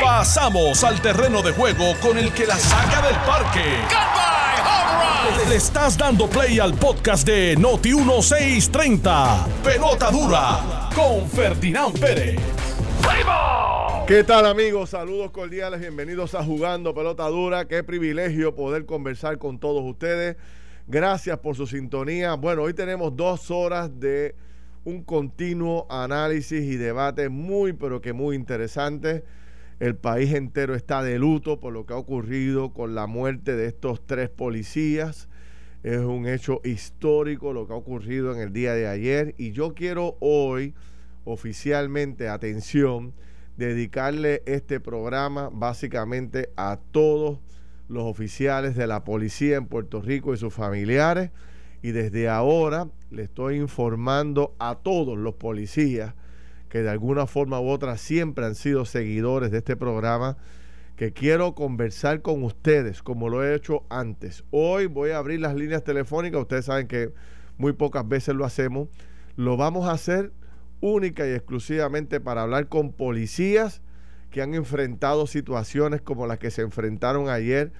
Pasamos 0.00 0.84
al 0.84 1.00
terreno 1.00 1.42
de 1.42 1.52
juego 1.52 1.94
con 2.00 2.18
el 2.18 2.32
que 2.32 2.46
la 2.46 2.56
saca 2.56 3.02
del 3.06 3.16
parque. 3.26 3.64
Le 5.48 5.56
estás 5.56 5.96
dando 5.96 6.28
play 6.28 6.58
al 6.58 6.74
podcast 6.74 7.26
de 7.26 7.56
Noti 7.56 7.94
1630. 7.94 9.46
Pelota 9.64 10.10
dura 10.10 10.90
con 10.94 11.28
Ferdinand 11.28 11.98
Pérez. 11.98 12.38
¿Qué 14.06 14.24
tal 14.24 14.46
amigos? 14.46 14.90
Saludos 14.90 15.30
cordiales, 15.30 15.80
bienvenidos 15.80 16.34
a 16.34 16.42
Jugando 16.42 16.94
Pelota 16.94 17.28
Dura. 17.28 17.66
Qué 17.66 17.84
privilegio 17.84 18.54
poder 18.54 18.84
conversar 18.84 19.38
con 19.38 19.58
todos 19.58 19.82
ustedes. 19.84 20.36
Gracias 20.88 21.38
por 21.38 21.54
su 21.54 21.66
sintonía. 21.66 22.34
Bueno, 22.34 22.62
hoy 22.62 22.74
tenemos 22.74 23.14
dos 23.14 23.50
horas 23.52 23.88
de 24.00 24.34
un 24.84 25.02
continuo 25.02 25.86
análisis 25.90 26.62
y 26.62 26.76
debate 26.76 27.28
muy, 27.28 27.72
pero 27.72 28.00
que 28.00 28.12
muy 28.12 28.36
interesante. 28.36 29.24
El 29.78 29.96
país 29.96 30.32
entero 30.34 30.74
está 30.74 31.02
de 31.02 31.18
luto 31.18 31.60
por 31.60 31.72
lo 31.72 31.86
que 31.86 31.94
ha 31.94 31.96
ocurrido 31.96 32.72
con 32.72 32.94
la 32.94 33.06
muerte 33.06 33.56
de 33.56 33.66
estos 33.66 34.06
tres 34.06 34.28
policías. 34.28 35.28
Es 35.82 35.98
un 35.98 36.26
hecho 36.26 36.60
histórico 36.64 37.52
lo 37.52 37.66
que 37.66 37.72
ha 37.72 37.76
ocurrido 37.76 38.34
en 38.34 38.40
el 38.40 38.52
día 38.52 38.74
de 38.74 38.86
ayer 38.86 39.34
y 39.38 39.52
yo 39.52 39.74
quiero 39.74 40.16
hoy 40.20 40.74
oficialmente, 41.24 42.28
atención, 42.28 43.14
dedicarle 43.56 44.42
este 44.44 44.80
programa 44.80 45.50
básicamente 45.52 46.50
a 46.56 46.78
todos 46.90 47.38
los 47.88 48.04
oficiales 48.04 48.76
de 48.76 48.86
la 48.86 49.04
policía 49.04 49.56
en 49.56 49.66
Puerto 49.66 50.02
Rico 50.02 50.34
y 50.34 50.36
sus 50.36 50.52
familiares 50.52 51.30
y 51.82 51.92
desde 51.92 52.28
ahora 52.28 52.88
le 53.10 53.22
estoy 53.22 53.56
informando 53.56 54.54
a 54.58 54.76
todos 54.76 55.16
los 55.18 55.34
policías 55.34 56.14
que 56.68 56.82
de 56.82 56.90
alguna 56.90 57.26
forma 57.26 57.60
u 57.60 57.68
otra 57.68 57.96
siempre 57.98 58.46
han 58.46 58.54
sido 58.54 58.84
seguidores 58.84 59.50
de 59.50 59.58
este 59.58 59.76
programa, 59.76 60.36
que 60.96 61.12
quiero 61.12 61.54
conversar 61.54 62.22
con 62.22 62.44
ustedes 62.44 63.02
como 63.02 63.28
lo 63.28 63.42
he 63.42 63.54
hecho 63.54 63.84
antes. 63.88 64.44
Hoy 64.50 64.86
voy 64.86 65.10
a 65.10 65.18
abrir 65.18 65.40
las 65.40 65.56
líneas 65.56 65.82
telefónicas, 65.82 66.40
ustedes 66.40 66.66
saben 66.66 66.86
que 66.86 67.12
muy 67.58 67.72
pocas 67.72 68.06
veces 68.06 68.34
lo 68.34 68.44
hacemos. 68.44 68.88
Lo 69.36 69.56
vamos 69.56 69.88
a 69.88 69.92
hacer 69.92 70.32
única 70.80 71.26
y 71.26 71.30
exclusivamente 71.30 72.20
para 72.20 72.42
hablar 72.42 72.68
con 72.68 72.92
policías 72.92 73.82
que 74.30 74.42
han 74.42 74.54
enfrentado 74.54 75.26
situaciones 75.26 76.00
como 76.02 76.26
las 76.26 76.38
que 76.38 76.50
se 76.50 76.62
enfrentaron 76.62 77.28
ayer 77.28 77.72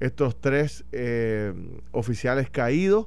estos 0.00 0.38
tres 0.38 0.84
eh, 0.92 1.54
oficiales 1.92 2.50
caídos 2.50 3.06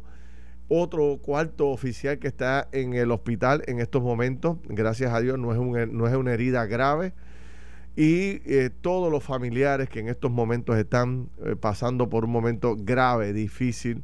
otro 0.70 1.20
cuarto 1.22 1.70
oficial 1.70 2.20
que 2.20 2.28
está 2.28 2.68
en 2.72 2.94
el 2.94 3.12
hospital 3.12 3.64
en 3.68 3.80
estos 3.80 4.02
momentos. 4.02 4.58
Gracias 4.66 5.14
a 5.14 5.20
Dios 5.22 5.38
no 5.40 5.54
es, 5.54 5.90
no 5.90 6.08
es 6.08 6.16
una 6.16 6.34
herida 6.34 6.66
grave. 6.66 7.14
Y 7.96 8.42
eh, 8.46 8.70
todos 8.82 9.12
los 9.12 9.24
familiares 9.24 9.90
que 9.90 10.00
en 10.00 10.08
estos 10.08 10.30
momentos 10.30 10.78
están 10.78 11.30
eh, 11.44 11.56
pasando 11.56 12.10
por 12.10 12.26
un 12.26 12.32
momento 12.32 12.76
grave, 12.78 13.34
difícil. 13.34 14.04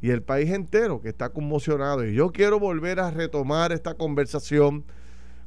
Y 0.00 0.10
el 0.10 0.22
país 0.22 0.50
entero 0.50 1.00
que 1.00 1.08
está 1.08 1.30
conmocionado. 1.30 2.06
Y 2.06 2.14
yo 2.14 2.30
quiero 2.30 2.60
volver 2.60 3.00
a 3.00 3.10
retomar 3.10 3.72
esta 3.72 3.94
conversación 3.94 4.84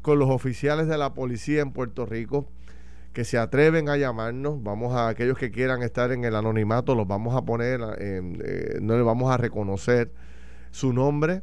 con 0.01 0.19
los 0.19 0.29
oficiales 0.29 0.87
de 0.87 0.97
la 0.97 1.13
policía 1.13 1.61
en 1.61 1.71
Puerto 1.71 2.05
Rico 2.05 2.47
que 3.13 3.23
se 3.23 3.37
atreven 3.37 3.87
a 3.87 3.95
llamarnos. 3.95 4.61
Vamos 4.61 4.93
a 4.93 5.07
aquellos 5.07 5.37
que 5.37 5.49
quieran 5.49 5.81
estar 5.81 6.11
en 6.11 6.25
el 6.25 6.35
anonimato, 6.35 6.95
los 6.95 7.07
vamos 7.07 7.33
a 7.33 7.43
poner, 7.43 7.79
eh, 7.97 8.77
no 8.81 8.97
les 8.97 9.05
vamos 9.05 9.31
a 9.31 9.37
reconocer 9.37 10.11
su 10.75 10.91
nombre, 10.91 11.41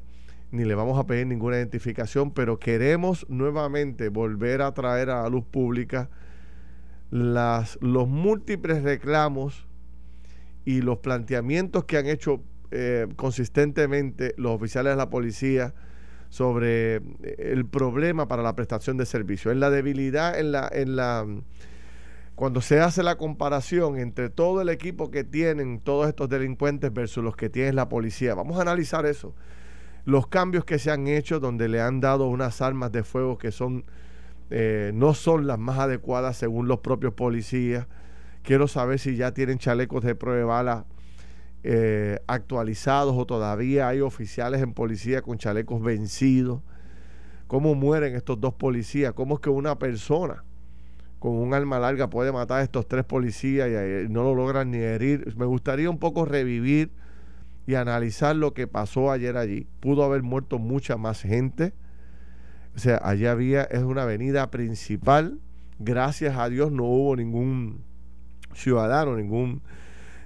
ni 0.51 0.67
le 0.67 0.75
vamos 0.75 0.99
a 0.99 1.07
pedir 1.07 1.27
ninguna 1.27 1.57
identificación, 1.57 2.33
pero 2.33 2.59
queremos 2.59 3.25
nuevamente 3.31 4.11
volver 4.11 4.61
a 4.61 4.75
traer 4.75 5.09
a 5.09 5.23
la 5.23 5.29
luz 5.31 5.45
pública 5.47 6.11
las, 7.11 7.79
los 7.81 8.09
múltiples 8.09 8.83
reclamos 8.83 9.67
y 10.67 10.83
los 10.83 10.99
planteamientos 10.99 11.87
que 11.87 11.97
han 11.97 12.07
hecho 12.09 12.43
eh, 12.73 13.07
consistentemente 13.17 14.35
los 14.37 14.53
oficiales 14.53 14.93
de 14.93 14.97
la 14.99 15.09
policía 15.09 15.73
sobre 16.29 16.97
eh, 16.97 17.03
el 17.39 17.65
problema 17.65 18.29
para 18.29 18.43
la 18.43 18.55
prestación 18.55 18.99
de 18.99 19.07
servicios, 19.07 19.51
en 19.51 19.61
la 19.61 19.71
debilidad, 19.71 20.39
en 20.39 20.53
la, 20.53 20.69
en 20.71 20.95
la 20.95 21.27
cuando 22.43 22.61
se 22.61 22.81
hace 22.81 23.05
la 23.05 23.19
comparación 23.19 24.01
entre 24.01 24.29
todo 24.29 24.63
el 24.63 24.69
equipo 24.69 25.13
que 25.13 25.23
tienen 25.23 25.79
todos 25.79 26.09
estos 26.09 26.29
delincuentes 26.29 26.93
versus 26.93 27.23
los 27.23 27.37
que 27.37 27.49
tiene 27.49 27.73
la 27.73 27.89
policía, 27.89 28.35
vamos 28.35 28.59
a 28.59 28.63
analizar 28.63 29.07
eso. 29.07 29.33
Los 30.05 30.27
cambios 30.27 30.65
que 30.65 30.81
se 30.81 30.91
han 30.91 31.07
hecho 31.07 31.39
donde 31.39 31.69
le 31.69 31.81
han 31.81 32.01
dado 32.01 32.27
unas 32.27 32.61
armas 32.61 32.91
de 32.91 33.05
fuego 33.05 33.39
que 33.39 33.53
son 33.53 33.85
eh, 34.51 34.91
no 34.93 35.15
son 35.15 35.47
las 35.47 35.61
más 35.61 35.79
adecuadas 35.79 36.37
según 36.37 36.67
los 36.67 36.81
propios 36.81 37.15
policías. 37.15 37.87
Quiero 38.43 38.67
saber 38.67 38.99
si 38.99 39.15
ya 39.15 39.33
tienen 39.33 39.59
chalecos 39.59 40.03
de 40.03 40.17
prueba 40.17 40.39
de 40.39 40.45
bala 40.45 40.85
eh, 41.63 42.19
actualizados 42.27 43.15
o 43.17 43.25
todavía 43.25 43.87
hay 43.87 44.01
oficiales 44.01 44.63
en 44.63 44.75
policía 44.75 45.23
con 45.23 45.39
chalecos 45.39 45.81
vencidos. 45.81 46.61
¿Cómo 47.47 47.77
mueren 47.77 48.17
estos 48.17 48.41
dos 48.41 48.55
policías? 48.55 49.13
¿Cómo 49.13 49.37
es 49.37 49.41
que 49.41 49.51
una 49.51 49.79
persona 49.79 50.43
con 51.23 51.37
un 51.37 51.55
arma 51.55 51.79
larga 51.79 52.11
puede 52.11 52.33
matar 52.33 52.59
a 52.59 52.65
estos 52.65 52.89
tres 52.89 53.05
policías 53.05 53.69
y, 53.69 54.09
no 54.09 54.25
lo 54.25 54.35
logran 54.35 54.73
ni 54.73 54.79
herir. 54.79 55.33
Me 55.37 55.47
gustaría 55.47 55.89
un 55.89 56.01
poco 56.01 56.25
revivir 56.25 56.91
y 57.65 57.77
analizar 57.77 58.35
lo 58.35 58.55
que 58.55 58.67
pasó 58.67 59.13
ayer 59.13 59.37
allí. 59.37 59.69
Pudo 59.79 60.03
haber 60.03 60.25
muerto 60.25 60.59
mucha 60.59 60.97
más 60.97 61.23
gente. 61.23 61.75
O 62.75 62.81
sea, 62.81 63.01
allí 63.05 63.27
había, 63.27 63.63
es 63.63 63.85
una 63.85 64.03
avenida 64.03 64.51
principal. 64.51 65.39
Gracias 65.79 66.37
a 66.37 66.49
Dios 66.49 66.73
no 66.73 66.87
hubo 66.87 67.15
ningún 67.15 67.85
ciudadano, 68.53 69.17
ningún, 69.17 69.63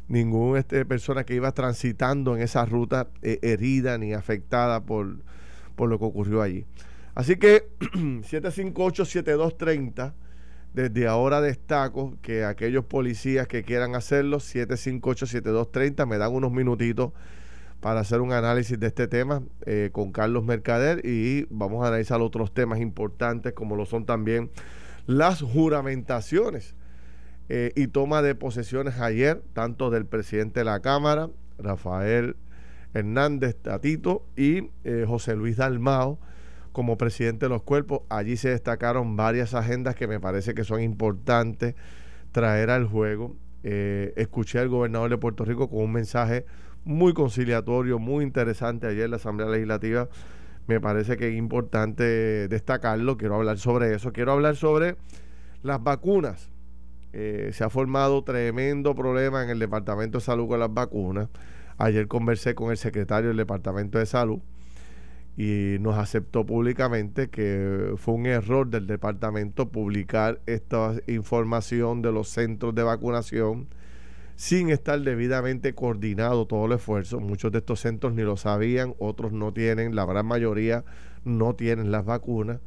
ningún 0.09 0.57
este, 0.57 0.87
persona 0.87 1.25
que 1.25 1.35
iba 1.35 1.53
transitando 1.53 2.37
en 2.37 2.43
esa 2.43 2.65
ruta 2.65 3.09
eh, 3.21 3.39
herida 3.43 3.99
ni 3.99 4.15
afectada 4.15 4.87
por, 4.87 5.19
por 5.75 5.91
lo 5.91 5.99
que 5.99 6.07
ocurrió 6.07 6.41
allí. 6.41 6.65
Así 7.15 7.37
que 7.37 7.69
758-7230 7.81 10.15
desde 10.77 11.07
ahora 11.07 11.41
destaco 11.41 12.19
que 12.21 12.45
aquellos 12.45 12.85
policías 12.85 13.49
que 13.49 13.63
quieran 13.63 13.95
hacerlo, 13.95 14.41
758-7230, 14.41 16.07
me 16.07 16.19
dan 16.19 16.35
unos 16.35 16.53
minutitos 16.53 17.13
para 17.81 18.01
hacer 18.01 18.21
un 18.21 18.35
análisis 18.35 18.79
de 18.79 18.89
este 18.89 19.09
tema 19.09 19.43
eh, 19.65 19.89
con 19.91 20.13
Carlos 20.13 20.45
Mercader 20.45 21.01
y 21.03 21.47
vamos 21.49 21.83
a 21.83 21.89
analizar 21.89 22.21
otros 22.21 22.53
temas 22.53 22.79
importantes 22.79 23.55
como 23.55 23.75
lo 23.75 23.87
son 23.87 24.05
también 24.05 24.51
las 25.07 25.41
juramentaciones 25.41 26.75
eh, 27.49 27.73
y 27.75 27.87
toma 27.87 28.21
de 28.21 28.35
posesiones 28.35 29.01
ayer, 29.01 29.43
tanto 29.55 29.89
del 29.89 30.05
presidente 30.05 30.61
de 30.61 30.65
la 30.65 30.81
Cámara, 30.81 31.31
Rafael 31.57 32.37
Hernández 32.93 33.57
Tatito, 33.63 34.27
y 34.37 34.69
eh, 34.85 35.07
José 35.09 35.37
Luis 35.37 35.57
Dalmao 35.57 36.19
como 36.77 36.99
presidente 36.99 37.47
de 37.47 37.49
los 37.49 37.63
cuerpos. 37.63 38.03
Allí 38.11 38.37
se 38.37 38.51
destacaron 38.51 39.17
varias 39.17 39.55
agendas 39.55 39.95
que 39.95 40.07
me 40.07 40.21
parece 40.21 40.53
que 40.53 40.63
son 40.63 40.83
importantes 40.83 41.75
traer 42.33 42.69
al 42.69 42.85
juego. 42.85 43.35
Eh, 43.63 44.13
escuché 44.17 44.59
al 44.59 44.69
gobernador 44.69 45.09
de 45.09 45.17
Puerto 45.17 45.47
Rico 45.47 45.71
con 45.71 45.83
un 45.83 45.93
mensaje 45.93 46.45
muy 46.85 47.15
conciliatorio, 47.15 47.99
muy 47.99 48.25
interesante 48.25 48.87
ayer 48.87 49.07
en 49.07 49.13
la 49.13 49.17
Asamblea 49.17 49.49
Legislativa. 49.49 50.11
Me 50.67 50.79
parece 50.79 51.17
que 51.17 51.31
es 51.31 51.35
importante 51.35 52.47
destacarlo. 52.47 53.17
Quiero 53.17 53.37
hablar 53.37 53.57
sobre 53.57 53.95
eso. 53.95 54.13
Quiero 54.13 54.33
hablar 54.33 54.55
sobre 54.57 54.97
las 55.63 55.83
vacunas. 55.83 56.51
Eh, 57.15 57.53
se 57.55 57.65
ha 57.65 57.71
formado 57.71 58.23
tremendo 58.23 58.95
problema 58.95 59.43
en 59.43 59.49
el 59.49 59.59
Departamento 59.59 60.19
de 60.19 60.25
Salud 60.25 60.47
con 60.47 60.61
las 60.61 60.75
vacunas. 60.75 61.31
Ayer 61.79 62.07
conversé 62.07 62.55
con 62.55 62.71
el 62.71 62.77
secretario 62.77 63.29
del 63.29 63.39
Departamento 63.39 63.99
de 63.99 64.05
Salud 64.05 64.43
y 65.37 65.77
nos 65.81 65.99
aceptó 65.99 66.47
públicamente 66.47 67.29
que 67.29 67.93
fue 67.99 68.15
un 68.15 68.27
error 68.27 68.69
del 68.69 68.87
departamento 68.87 69.69
publicar 69.69 70.41
esta 70.47 70.95
información 71.07 72.01
de 72.01 72.11
los 72.11 72.29
centros 72.29 72.75
de 72.75 72.83
vacunación 72.83 73.69
sin 74.35 74.71
estar 74.71 74.99
debidamente 75.01 75.75
coordinado 75.75 76.47
todo 76.47 76.67
el 76.67 76.73
esfuerzo. 76.73 77.21
Muchos 77.21 77.53
de 77.53 77.59
estos 77.59 77.81
centros 77.81 78.15
ni 78.15 78.23
lo 78.23 78.39
sabían, 78.39 78.95
otros 78.99 79.33
no 79.33 79.53
tienen, 79.53 79.95
la 79.95 80.07
gran 80.07 80.27
mayoría 80.27 80.85
no 81.25 81.55
tienen 81.55 81.91
las 81.91 82.07
vacunas. 82.07 82.61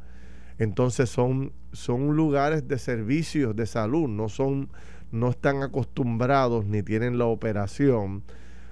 Entonces 0.58 1.10
son, 1.10 1.52
son 1.72 2.14
lugares 2.16 2.68
de 2.68 2.78
servicios 2.78 3.56
de 3.56 3.66
salud, 3.66 4.08
no 4.08 4.28
son, 4.28 4.68
no 5.10 5.30
están 5.30 5.62
acostumbrados 5.62 6.66
ni 6.66 6.82
tienen 6.82 7.18
la 7.18 7.26
operación 7.26 8.22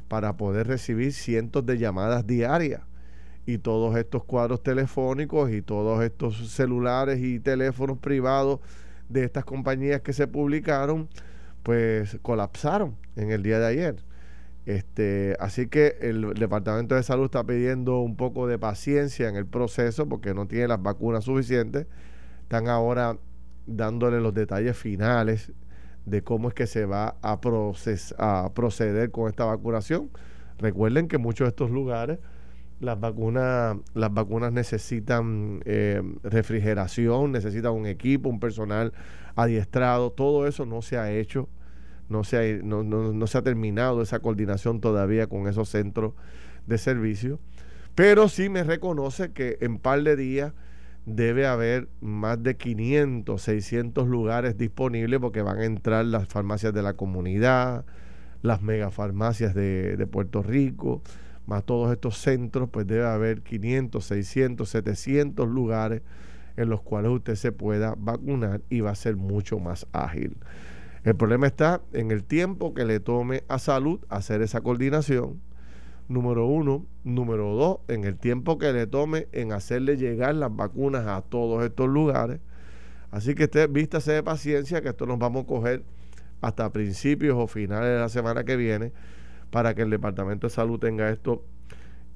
para 0.06 0.36
poder 0.36 0.68
recibir 0.68 1.12
cientos 1.12 1.66
de 1.66 1.78
llamadas 1.78 2.26
diarias 2.26 2.87
y 3.48 3.56
todos 3.56 3.96
estos 3.96 4.24
cuadros 4.24 4.62
telefónicos 4.62 5.50
y 5.50 5.62
todos 5.62 6.04
estos 6.04 6.50
celulares 6.50 7.18
y 7.20 7.40
teléfonos 7.40 7.96
privados 7.96 8.60
de 9.08 9.24
estas 9.24 9.46
compañías 9.46 10.02
que 10.02 10.12
se 10.12 10.26
publicaron, 10.26 11.08
pues 11.62 12.18
colapsaron 12.20 12.94
en 13.16 13.30
el 13.30 13.42
día 13.42 13.58
de 13.58 13.66
ayer. 13.66 14.04
Este, 14.66 15.34
así 15.40 15.66
que 15.66 15.96
el 16.02 16.34
Departamento 16.34 16.94
de 16.94 17.02
Salud 17.02 17.24
está 17.24 17.42
pidiendo 17.42 18.00
un 18.00 18.16
poco 18.16 18.46
de 18.46 18.58
paciencia 18.58 19.30
en 19.30 19.36
el 19.36 19.46
proceso 19.46 20.06
porque 20.06 20.34
no 20.34 20.46
tiene 20.46 20.68
las 20.68 20.82
vacunas 20.82 21.24
suficientes. 21.24 21.86
Están 22.42 22.68
ahora 22.68 23.16
dándole 23.66 24.20
los 24.20 24.34
detalles 24.34 24.76
finales 24.76 25.52
de 26.04 26.22
cómo 26.22 26.48
es 26.48 26.54
que 26.54 26.66
se 26.66 26.84
va 26.84 27.16
a, 27.22 27.40
a 28.18 28.50
proceder 28.52 29.10
con 29.10 29.30
esta 29.30 29.46
vacunación. 29.46 30.10
Recuerden 30.58 31.08
que 31.08 31.16
muchos 31.16 31.46
de 31.46 31.48
estos 31.48 31.70
lugares 31.70 32.18
las 32.80 33.00
vacunas, 33.00 33.76
las 33.94 34.12
vacunas 34.12 34.52
necesitan 34.52 35.60
eh, 35.64 36.02
refrigeración, 36.22 37.32
necesitan 37.32 37.72
un 37.72 37.86
equipo, 37.86 38.28
un 38.28 38.40
personal 38.40 38.92
adiestrado. 39.34 40.12
Todo 40.12 40.46
eso 40.46 40.64
no 40.64 40.82
se 40.82 40.96
ha 40.96 41.10
hecho, 41.10 41.48
no 42.08 42.24
se 42.24 42.36
ha, 42.36 42.62
no, 42.62 42.82
no 42.84 43.26
se 43.26 43.38
ha 43.38 43.42
terminado 43.42 44.02
esa 44.02 44.20
coordinación 44.20 44.80
todavía 44.80 45.26
con 45.26 45.48
esos 45.48 45.68
centros 45.68 46.14
de 46.66 46.78
servicio. 46.78 47.40
Pero 47.94 48.28
sí 48.28 48.48
me 48.48 48.62
reconoce 48.62 49.32
que 49.32 49.58
en 49.60 49.78
par 49.78 50.04
de 50.04 50.14
días 50.14 50.52
debe 51.04 51.46
haber 51.46 51.88
más 52.00 52.40
de 52.42 52.56
500, 52.56 53.40
600 53.42 54.06
lugares 54.06 54.56
disponibles 54.56 55.18
porque 55.18 55.42
van 55.42 55.58
a 55.58 55.64
entrar 55.64 56.04
las 56.04 56.28
farmacias 56.28 56.72
de 56.72 56.82
la 56.82 56.92
comunidad, 56.92 57.84
las 58.42 58.62
megafarmacias 58.62 59.54
de, 59.54 59.96
de 59.96 60.06
Puerto 60.06 60.42
Rico, 60.42 61.02
más 61.48 61.64
todos 61.64 61.90
estos 61.90 62.18
centros, 62.18 62.68
pues 62.70 62.86
debe 62.86 63.06
haber 63.06 63.40
500, 63.40 64.04
600, 64.04 64.68
700 64.68 65.48
lugares 65.48 66.02
en 66.56 66.68
los 66.68 66.82
cuales 66.82 67.10
usted 67.10 67.36
se 67.36 67.52
pueda 67.52 67.94
vacunar 67.96 68.60
y 68.68 68.80
va 68.80 68.90
a 68.90 68.94
ser 68.94 69.16
mucho 69.16 69.58
más 69.58 69.86
ágil. 69.92 70.36
El 71.04 71.16
problema 71.16 71.46
está 71.46 71.80
en 71.94 72.10
el 72.10 72.22
tiempo 72.22 72.74
que 72.74 72.84
le 72.84 73.00
tome 73.00 73.44
a 73.48 73.58
salud 73.58 74.00
hacer 74.10 74.42
esa 74.42 74.60
coordinación 74.60 75.40
número 76.08 76.46
uno. 76.46 76.84
Número 77.04 77.54
dos, 77.54 77.78
en 77.88 78.04
el 78.04 78.18
tiempo 78.18 78.58
que 78.58 78.72
le 78.72 78.86
tome 78.86 79.28
en 79.32 79.52
hacerle 79.52 79.96
llegar 79.96 80.34
las 80.34 80.54
vacunas 80.54 81.06
a 81.06 81.22
todos 81.22 81.64
estos 81.64 81.88
lugares. 81.88 82.40
Así 83.10 83.34
que 83.34 83.44
usted 83.44 83.70
vístase 83.70 84.12
de 84.12 84.22
paciencia, 84.22 84.82
que 84.82 84.90
esto 84.90 85.06
nos 85.06 85.18
vamos 85.18 85.44
a 85.44 85.46
coger 85.46 85.82
hasta 86.42 86.70
principios 86.70 87.36
o 87.38 87.46
finales 87.46 87.88
de 87.88 87.98
la 88.00 88.10
semana 88.10 88.44
que 88.44 88.56
viene 88.56 88.92
para 89.50 89.74
que 89.74 89.82
el 89.82 89.90
Departamento 89.90 90.46
de 90.46 90.52
Salud 90.52 90.78
tenga 90.78 91.10
esto 91.10 91.44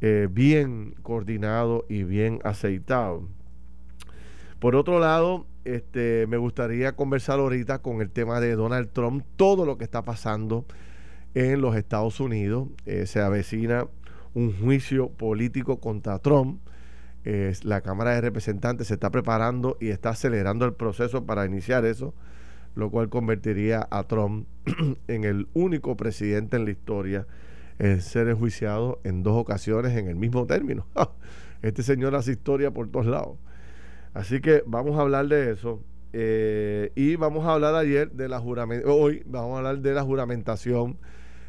eh, 0.00 0.28
bien 0.30 0.94
coordinado 1.02 1.86
y 1.88 2.02
bien 2.02 2.40
aceitado. 2.44 3.28
Por 4.58 4.76
otro 4.76 4.98
lado, 4.98 5.46
este, 5.64 6.26
me 6.28 6.36
gustaría 6.36 6.96
conversar 6.96 7.38
ahorita 7.38 7.80
con 7.80 8.00
el 8.00 8.10
tema 8.10 8.40
de 8.40 8.54
Donald 8.54 8.90
Trump, 8.92 9.24
todo 9.36 9.64
lo 9.64 9.78
que 9.78 9.84
está 9.84 10.02
pasando 10.02 10.66
en 11.34 11.60
los 11.60 11.76
Estados 11.76 12.20
Unidos. 12.20 12.68
Eh, 12.84 13.06
se 13.06 13.20
avecina 13.20 13.86
un 14.34 14.52
juicio 14.58 15.10
político 15.10 15.78
contra 15.78 16.18
Trump. 16.18 16.60
la 17.62 17.80
Cámara 17.82 18.14
de 18.14 18.20
Representantes 18.20 18.88
se 18.88 18.94
está 18.94 19.10
preparando 19.10 19.76
y 19.80 19.90
está 19.90 20.10
acelerando 20.10 20.64
el 20.64 20.74
proceso 20.74 21.24
para 21.24 21.46
iniciar 21.46 21.84
eso, 21.84 22.14
lo 22.74 22.90
cual 22.90 23.08
convertiría 23.08 23.86
a 23.90 24.04
Trump 24.04 24.46
en 25.08 25.24
el 25.24 25.48
único 25.54 25.96
presidente 25.96 26.56
en 26.56 26.64
la 26.64 26.70
historia 26.70 27.26
en 27.78 28.00
ser 28.00 28.28
enjuiciado 28.28 29.00
en 29.04 29.22
dos 29.22 29.36
ocasiones 29.36 29.96
en 29.96 30.08
el 30.08 30.16
mismo 30.16 30.46
término. 30.46 30.86
este 31.62 31.82
señor 31.82 32.14
hace 32.14 32.32
historia 32.32 32.70
por 32.70 32.88
todos 32.88 33.06
lados. 33.06 33.38
Así 34.14 34.40
que 34.40 34.62
vamos 34.66 34.98
a 34.98 35.02
hablar 35.02 35.26
de 35.28 35.52
eso. 35.52 35.82
Eh, 36.12 36.92
y 36.94 37.16
vamos 37.16 37.46
a 37.46 37.54
hablar 37.54 37.74
ayer 37.74 38.10
de 38.12 38.28
la 38.28 38.38
juramentación, 38.38 38.94
hoy 38.94 39.22
vamos 39.24 39.54
a 39.54 39.58
hablar 39.58 39.78
de 39.78 39.94
la 39.94 40.02
juramentación 40.02 40.98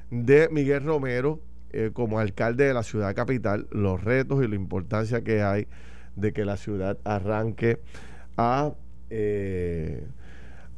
de 0.10 0.48
Miguel 0.50 0.86
Romero 0.86 1.42
eh, 1.74 1.90
como 1.92 2.20
alcalde 2.20 2.66
de 2.66 2.74
la 2.74 2.84
ciudad 2.84 3.14
capital, 3.14 3.68
los 3.72 4.02
retos 4.02 4.44
y 4.44 4.48
la 4.48 4.56
importancia 4.56 5.22
que 5.22 5.42
hay 5.42 5.68
de 6.16 6.32
que 6.32 6.46
la 6.46 6.56
ciudad 6.56 6.98
arranque 7.04 7.80
a, 8.38 8.74
eh, 9.10 10.08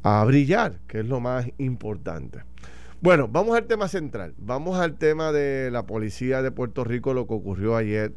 a 0.08 0.24
brillar, 0.24 0.78
que 0.86 1.00
es 1.00 1.06
lo 1.06 1.18
más 1.18 1.50
importante. 1.58 2.44
Bueno, 3.00 3.26
vamos 3.26 3.56
al 3.56 3.66
tema 3.66 3.88
central. 3.88 4.34
Vamos 4.38 4.78
al 4.78 4.94
tema 4.98 5.32
de 5.32 5.68
la 5.72 5.84
policía 5.84 6.42
de 6.42 6.52
Puerto 6.52 6.84
Rico, 6.84 7.12
lo 7.12 7.26
que 7.26 7.34
ocurrió 7.34 7.74
ayer 7.74 8.14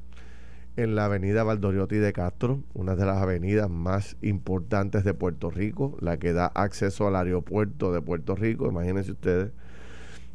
en 0.75 0.93
la 0.93 1.05
avenida 1.05 1.43
Valdoriotti 1.43 1.95
de 1.95 2.13
Castro, 2.13 2.61
una 2.75 2.95
de 2.95 3.07
las 3.07 3.17
avenidas 3.17 3.71
más 3.71 4.17
importantes 4.21 5.03
de 5.03 5.15
Puerto 5.15 5.49
Rico, 5.49 5.97
la 5.99 6.17
que 6.17 6.31
da 6.31 6.45
acceso 6.45 7.07
al 7.07 7.15
aeropuerto 7.15 7.91
de 7.91 8.01
Puerto 8.03 8.35
Rico, 8.35 8.67
imagínense 8.67 9.13
ustedes. 9.13 9.51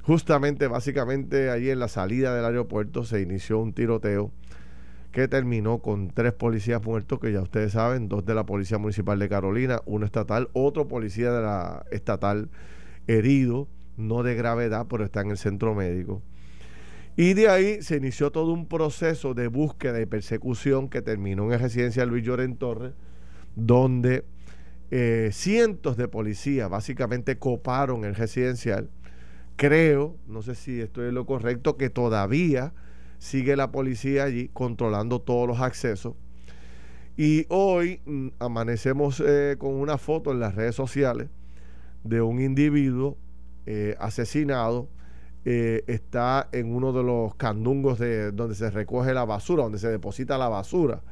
Justamente, 0.02 0.66
básicamente, 0.66 1.50
allí 1.50 1.70
en 1.70 1.78
la 1.78 1.88
salida 1.88 2.34
del 2.34 2.46
aeropuerto 2.46 3.04
se 3.04 3.20
inició 3.20 3.60
un 3.60 3.74
tiroteo 3.74 4.32
que 5.14 5.28
terminó 5.28 5.78
con 5.78 6.08
tres 6.08 6.32
policías 6.32 6.84
muertos, 6.84 7.20
que 7.20 7.32
ya 7.32 7.40
ustedes 7.40 7.72
saben, 7.72 8.08
dos 8.08 8.26
de 8.26 8.34
la 8.34 8.44
Policía 8.44 8.78
Municipal 8.78 9.16
de 9.20 9.28
Carolina, 9.28 9.80
uno 9.86 10.04
estatal, 10.04 10.48
otro 10.54 10.88
policía 10.88 11.30
de 11.30 11.40
la 11.40 11.86
estatal 11.92 12.50
herido, 13.06 13.68
no 13.96 14.24
de 14.24 14.34
gravedad, 14.34 14.86
pero 14.90 15.04
está 15.04 15.20
en 15.20 15.30
el 15.30 15.38
centro 15.38 15.72
médico. 15.72 16.20
Y 17.16 17.34
de 17.34 17.48
ahí 17.48 17.80
se 17.80 17.96
inició 17.96 18.32
todo 18.32 18.52
un 18.52 18.66
proceso 18.66 19.34
de 19.34 19.46
búsqueda 19.46 20.00
y 20.00 20.06
persecución 20.06 20.88
que 20.88 21.00
terminó 21.00 21.44
en 21.44 21.50
la 21.50 21.58
residencia 21.58 22.04
Luis 22.06 22.24
Lloren 22.24 22.56
Torres, 22.56 22.94
donde 23.54 24.24
eh, 24.90 25.30
cientos 25.32 25.96
de 25.96 26.08
policías 26.08 26.68
básicamente 26.68 27.38
coparon 27.38 28.04
el 28.04 28.16
residencial 28.16 28.90
creo, 29.56 30.16
no 30.26 30.42
sé 30.42 30.54
si 30.54 30.80
estoy 30.80 31.08
en 31.08 31.14
lo 31.14 31.26
correcto, 31.26 31.76
que 31.76 31.90
todavía 31.90 32.72
sigue 33.18 33.56
la 33.56 33.70
policía 33.70 34.24
allí 34.24 34.48
controlando 34.52 35.20
todos 35.20 35.48
los 35.48 35.60
accesos. 35.60 36.14
Y 37.16 37.46
hoy 37.48 38.00
mm, 38.04 38.28
amanecemos 38.40 39.22
eh, 39.24 39.56
con 39.58 39.74
una 39.74 39.98
foto 39.98 40.32
en 40.32 40.40
las 40.40 40.54
redes 40.54 40.74
sociales 40.74 41.28
de 42.02 42.20
un 42.20 42.40
individuo 42.40 43.16
eh, 43.66 43.96
asesinado. 44.00 44.88
Eh, 45.46 45.84
está 45.86 46.48
en 46.52 46.74
uno 46.74 46.92
de 46.92 47.02
los 47.02 47.34
candungos 47.34 47.98
de 47.98 48.32
donde 48.32 48.54
se 48.54 48.70
recoge 48.70 49.12
la 49.14 49.24
basura, 49.24 49.62
donde 49.62 49.78
se 49.78 49.88
deposita 49.88 50.38
la 50.38 50.48
basura 50.48 51.02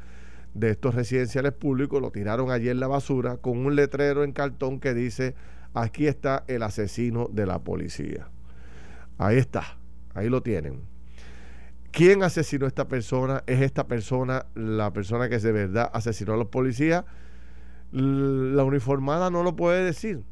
de 0.54 0.70
estos 0.70 0.94
residenciales 0.94 1.52
públicos. 1.52 2.00
Lo 2.00 2.10
tiraron 2.10 2.50
allí 2.50 2.68
en 2.68 2.80
la 2.80 2.88
basura 2.88 3.36
con 3.36 3.58
un 3.58 3.76
letrero 3.76 4.24
en 4.24 4.32
cartón 4.32 4.80
que 4.80 4.94
dice 4.94 5.34
aquí 5.74 6.06
está 6.06 6.44
el 6.48 6.62
asesino 6.62 7.28
de 7.30 7.46
la 7.46 7.58
policía. 7.60 8.28
Ahí 9.18 9.36
está, 9.36 9.78
ahí 10.14 10.28
lo 10.28 10.42
tienen. 10.42 10.91
¿Quién 11.92 12.22
asesinó 12.22 12.64
a 12.64 12.68
esta 12.68 12.88
persona? 12.88 13.44
¿Es 13.46 13.60
esta 13.60 13.86
persona 13.86 14.46
la 14.54 14.94
persona 14.94 15.28
que 15.28 15.38
de 15.38 15.52
verdad 15.52 15.90
asesinó 15.92 16.32
a 16.32 16.36
los 16.38 16.48
policías? 16.48 17.04
La 17.92 18.64
uniformada 18.64 19.30
no 19.30 19.42
lo 19.42 19.54
puede 19.54 19.84
decir. 19.84 20.22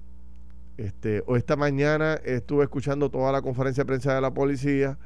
Este, 0.79 1.23
o 1.27 1.37
esta 1.37 1.57
mañana 1.57 2.15
estuve 2.25 2.65
escuchando 2.65 3.11
toda 3.11 3.31
la 3.31 3.43
conferencia 3.43 3.83
de 3.85 3.87
prensa 3.87 4.15
de 4.15 4.23
la 4.23 4.33
policía 4.33 4.97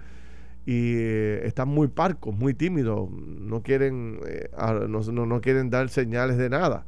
y 0.64 0.94
eh, 0.94 1.40
están 1.44 1.68
muy 1.68 1.88
parcos, 1.88 2.32
muy 2.32 2.54
tímidos, 2.54 3.10
no 3.10 3.64
quieren, 3.64 4.20
eh, 4.24 4.48
no, 4.88 5.40
quieren 5.40 5.70
dar 5.70 5.88
señales 5.88 6.38
de 6.38 6.50
nada. 6.50 6.86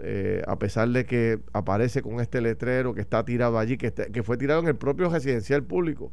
Eh, 0.00 0.42
a 0.46 0.58
pesar 0.58 0.90
de 0.90 1.06
que 1.06 1.40
aparece 1.54 2.02
con 2.02 2.20
este 2.20 2.42
letrero 2.42 2.92
que 2.92 3.00
está 3.00 3.24
tirado 3.24 3.58
allí, 3.58 3.78
que, 3.78 3.90
que 3.90 4.22
fue 4.22 4.36
tirado 4.36 4.60
en 4.60 4.68
el 4.68 4.76
propio 4.76 5.08
residencial 5.08 5.62
público, 5.64 6.12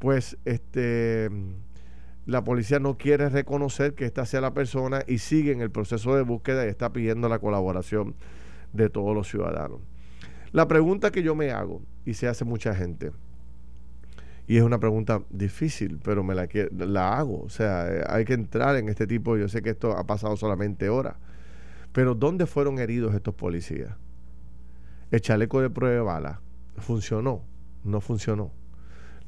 pues 0.00 0.36
este 0.44 1.30
la 2.28 2.44
policía 2.44 2.78
no 2.78 2.98
quiere 2.98 3.30
reconocer 3.30 3.94
que 3.94 4.04
esta 4.04 4.26
sea 4.26 4.42
la 4.42 4.52
persona 4.52 5.02
y 5.06 5.16
sigue 5.16 5.50
en 5.50 5.62
el 5.62 5.70
proceso 5.70 6.14
de 6.14 6.20
búsqueda 6.20 6.66
y 6.66 6.68
está 6.68 6.92
pidiendo 6.92 7.26
la 7.30 7.38
colaboración 7.38 8.16
de 8.74 8.90
todos 8.90 9.14
los 9.14 9.30
ciudadanos. 9.30 9.80
La 10.52 10.68
pregunta 10.68 11.10
que 11.10 11.22
yo 11.22 11.34
me 11.34 11.52
hago, 11.52 11.80
y 12.04 12.12
se 12.12 12.28
hace 12.28 12.44
mucha 12.44 12.74
gente, 12.74 13.12
y 14.46 14.58
es 14.58 14.62
una 14.62 14.78
pregunta 14.78 15.22
difícil, 15.30 16.00
pero 16.04 16.22
me 16.22 16.34
la, 16.34 16.46
la 16.76 17.18
hago, 17.18 17.44
o 17.44 17.48
sea, 17.48 17.88
eh, 17.90 18.04
hay 18.06 18.26
que 18.26 18.34
entrar 18.34 18.76
en 18.76 18.90
este 18.90 19.06
tipo, 19.06 19.38
yo 19.38 19.48
sé 19.48 19.62
que 19.62 19.70
esto 19.70 19.92
ha 19.92 20.04
pasado 20.06 20.36
solamente 20.36 20.90
horas, 20.90 21.16
pero 21.94 22.14
¿dónde 22.14 22.44
fueron 22.44 22.78
heridos 22.78 23.14
estos 23.14 23.34
policías? 23.34 23.94
El 25.10 25.22
chaleco 25.22 25.62
de 25.62 25.70
prueba 25.70 25.94
de 25.94 26.02
bala 26.02 26.42
funcionó, 26.76 27.42
no 27.84 28.02
funcionó. 28.02 28.52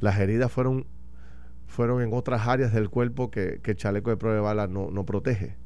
Las 0.01 0.19
heridas 0.19 0.53
fueron, 0.53 0.85
fueron 1.71 2.03
en 2.03 2.13
otras 2.13 2.47
áreas 2.47 2.73
del 2.73 2.91
cuerpo 2.91 3.31
que, 3.31 3.61
el 3.65 3.77
chaleco 3.77 4.11
de 4.11 4.17
prueba 4.17 4.37
de 4.37 4.43
bala 4.43 4.67
no, 4.67 4.91
no 4.91 5.07
protege. 5.07 5.57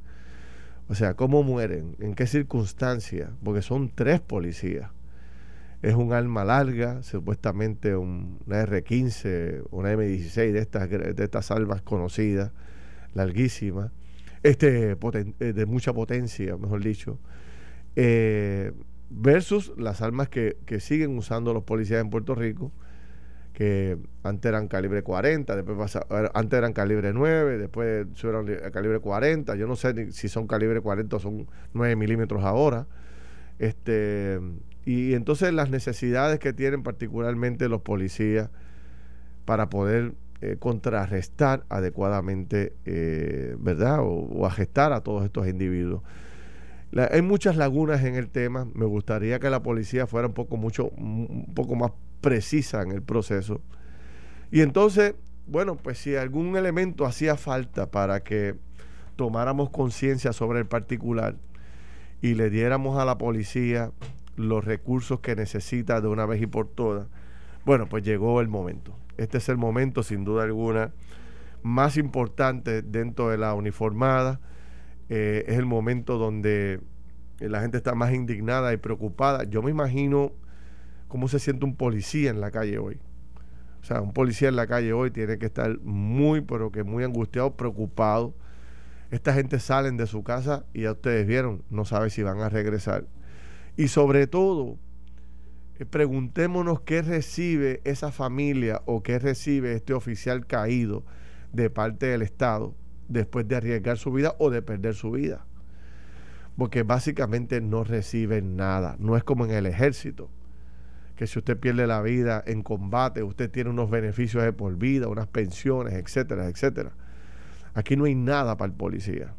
O 0.89 0.95
sea, 0.95 1.15
¿cómo 1.15 1.43
mueren? 1.43 1.97
¿En 1.99 2.15
qué 2.15 2.27
circunstancias? 2.27 3.31
Porque 3.43 3.63
son 3.63 3.91
tres 3.95 4.21
policías. 4.21 4.91
Es 5.83 5.95
un 5.95 6.13
arma 6.13 6.45
larga, 6.45 7.03
supuestamente 7.03 7.97
una 7.97 8.61
R-15, 8.61 9.65
una 9.71 9.93
M16 9.93 10.53
de 10.53 10.59
estas, 10.59 10.89
de 10.89 11.25
estas 11.25 11.51
armas 11.51 11.83
conocidas, 11.83 12.53
larguísimas 13.15 13.91
este, 14.45 14.93
eh, 14.93 15.53
de 15.53 15.67
mucha 15.67 15.93
potencia, 15.93 16.57
mejor 16.59 16.85
dicho, 16.85 17.19
eh, 17.97 18.73
versus 19.09 19.73
las 19.79 20.03
armas 20.03 20.29
que, 20.29 20.57
siguen 20.81 21.17
usando 21.17 21.55
los 21.55 21.65
policías 21.65 22.03
en 22.03 22.11
Puerto 22.11 22.35
Rico, 22.35 22.71
que 23.55 23.97
antes 24.25 24.49
eran 24.49 24.67
calibre 24.67 25.03
40, 25.03 25.57
después 25.57 25.99
antes 26.35 26.59
eran 26.59 26.73
calibre 26.73 27.13
9, 27.13 27.57
después 27.57 28.07
subieron 28.15 28.51
a 28.67 28.71
calibre 28.73 28.99
40, 28.99 29.55
yo 29.55 29.69
no 29.69 29.77
sé 29.77 30.11
si 30.13 30.29
son 30.29 30.49
calibre 30.49 30.81
40 30.81 31.17
o 31.17 31.21
son 31.21 31.47
9 31.73 31.97
milímetros 31.97 32.45
ahora. 32.45 32.87
Este, 33.61 34.41
Y 34.85 35.15
entonces 35.15 35.55
las 35.55 35.71
necesidades 35.71 36.41
que 36.41 36.53
tienen 36.53 36.83
particularmente 36.83 37.69
los 37.69 37.81
policías 37.83 38.51
para 39.45 39.71
poder 39.71 40.15
eh, 40.41 40.57
contrarrestar 40.59 41.65
adecuadamente, 41.69 42.75
eh, 42.85 43.57
¿verdad? 43.61 44.01
O, 44.01 44.29
o, 44.43 44.51
gestar 44.51 44.93
a 44.93 45.03
todos 45.03 45.25
estos 45.25 45.47
individuos. 45.47 46.03
hay 47.11 47.23
muchas 47.23 47.57
lagunas 47.57 48.03
en 48.05 48.17
el 48.17 48.29
tema. 48.31 48.67
Me 48.75 48.85
gustaría 48.87 49.39
que 49.39 49.49
la 49.49 49.63
policía 49.63 50.07
fuera 50.09 50.27
un 50.27 50.35
poco, 50.35 50.57
mucho, 50.57 50.89
un 50.89 51.53
poco 51.55 51.77
más 51.77 51.93
precisa 52.25 52.81
en 52.81 52.91
el 52.91 53.03
proceso. 53.03 53.61
Y 54.51 54.63
entonces, 54.63 55.15
bueno, 55.47 55.77
pues 55.77 55.99
si 55.99 56.17
algún 56.17 56.57
elemento 56.57 57.05
hacía 57.05 57.37
falta 57.37 57.91
para 57.91 58.21
que 58.25 58.55
tomáramos 59.15 59.69
conciencia 59.69 60.33
sobre 60.33 60.61
el 60.61 60.67
particular 60.67 61.37
y 62.23 62.35
le 62.35 62.49
diéramos 62.49 62.99
a 62.99 63.05
la 63.05 63.19
policía 63.19 63.93
los 64.37 64.65
recursos 64.65 65.21
que 65.21 65.37
necesita 65.37 66.01
de 66.01 66.09
una 66.09 66.25
vez 66.25 66.41
y 66.41 66.47
por 66.47 66.67
todas, 66.67 67.09
bueno, 67.67 67.87
pues 67.91 68.03
llegó 68.03 68.41
el 68.41 68.49
momento. 68.49 68.97
Este 69.19 69.37
es 69.37 69.51
el 69.51 69.59
momento, 69.59 70.03
sin 70.03 70.25
duda 70.25 70.45
alguna, 70.45 70.93
más 71.63 71.99
importante 71.99 72.81
dentro 72.81 73.29
de 73.29 73.37
la 73.37 73.53
uniformada. 73.53 74.41
Eh, 75.11 75.45
es 75.47 75.59
el 75.59 75.67
momento 75.67 76.17
donde 76.17 76.81
la 77.39 77.61
gente 77.61 77.77
está 77.77 77.95
más 77.95 78.15
indignada 78.15 78.73
y 78.73 78.79
preocupada. 78.79 79.45
Yo 79.45 79.63
me 79.63 79.71
imagino 79.71 80.33
cómo 81.09 81.29
se 81.29 81.39
siente 81.39 81.65
un 81.65 81.77
policía 81.77 82.31
en 82.31 82.41
la 82.41 82.51
calle 82.51 82.79
hoy. 82.79 83.01
O 83.85 83.87
sea, 83.87 84.01
un 84.01 84.15
policía 84.15 84.49
en 84.49 84.57
la 84.57 84.67
calle 84.67 84.95
hoy 84.95 85.11
tiene 85.11 85.39
que 85.39 85.45
estar 85.45 85.79
muy, 85.81 86.41
pero 86.41 86.73
que 86.73 86.85
muy 86.85 87.05
angustiado, 87.05 87.55
preocupado. 87.55 88.35
Esta 89.11 89.35
gente 89.35 89.61
salen 89.61 89.99
de 89.99 90.07
su 90.07 90.25
casa 90.25 90.65
y 90.73 90.83
ya 90.83 90.93
ustedes 90.93 91.27
vieron, 91.27 91.63
no 91.69 91.85
sabe 91.85 92.09
si 92.09 92.23
van 92.23 92.41
a 92.41 92.49
regresar. 92.49 93.05
Y 93.77 93.89
sobre 93.89 94.27
todo, 94.27 94.79
eh, 95.79 95.85
preguntémonos 95.85 96.81
qué 96.81 97.03
recibe 97.03 97.83
esa 97.85 98.11
familia 98.11 98.81
o 98.87 99.03
qué 99.03 99.19
recibe 99.19 99.75
este 99.75 99.93
oficial 99.93 100.47
caído 100.47 101.05
de 101.53 101.69
parte 101.69 102.07
del 102.07 102.23
Estado 102.23 102.75
después 103.09 103.47
de 103.47 103.57
arriesgar 103.57 103.99
su 103.99 104.13
vida 104.13 104.35
o 104.39 104.49
de 104.49 104.63
perder 104.63 104.95
su 104.95 105.11
vida. 105.11 105.45
Porque 106.57 106.85
básicamente 106.85 107.61
no 107.61 107.85
reciben 107.85 108.57
nada. 108.57 108.97
No 108.99 109.17
es 109.17 109.25
como 109.25 109.45
en 109.45 109.51
el 109.51 109.67
ejército 109.67 110.31
que 111.17 111.27
si 111.27 111.39
usted 111.39 111.59
pierde 111.59 111.87
la 111.87 112.03
vida 112.03 112.43
en 112.47 112.63
combate, 112.63 113.23
usted 113.23 113.51
tiene 113.51 113.71
unos 113.71 113.91
beneficios 113.91 114.43
de 114.43 114.53
por 114.53 114.77
vida, 114.77 115.09
unas 115.09 115.29
pensiones, 115.29 115.95
etcétera, 115.95 116.49
etcétera. 116.49 116.93
Aquí 117.75 117.97
no 117.97 118.05
hay 118.05 118.15
nada 118.15 118.57
para 118.57 118.71
el 118.71 118.77
policía. 118.77 119.35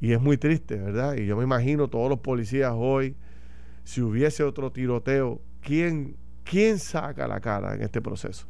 Y 0.00 0.12
es 0.12 0.20
muy 0.20 0.36
triste, 0.36 0.76
¿verdad? 0.76 1.14
Y 1.14 1.26
yo 1.26 1.36
me 1.36 1.44
imagino 1.44 1.88
todos 1.88 2.08
los 2.08 2.18
policías 2.18 2.72
hoy, 2.74 3.14
si 3.84 4.00
hubiese 4.00 4.42
otro 4.42 4.72
tiroteo, 4.72 5.40
¿quién, 5.60 6.16
quién 6.42 6.78
saca 6.78 7.28
la 7.28 7.40
cara 7.40 7.74
en 7.74 7.82
este 7.82 8.00
proceso? 8.00 8.46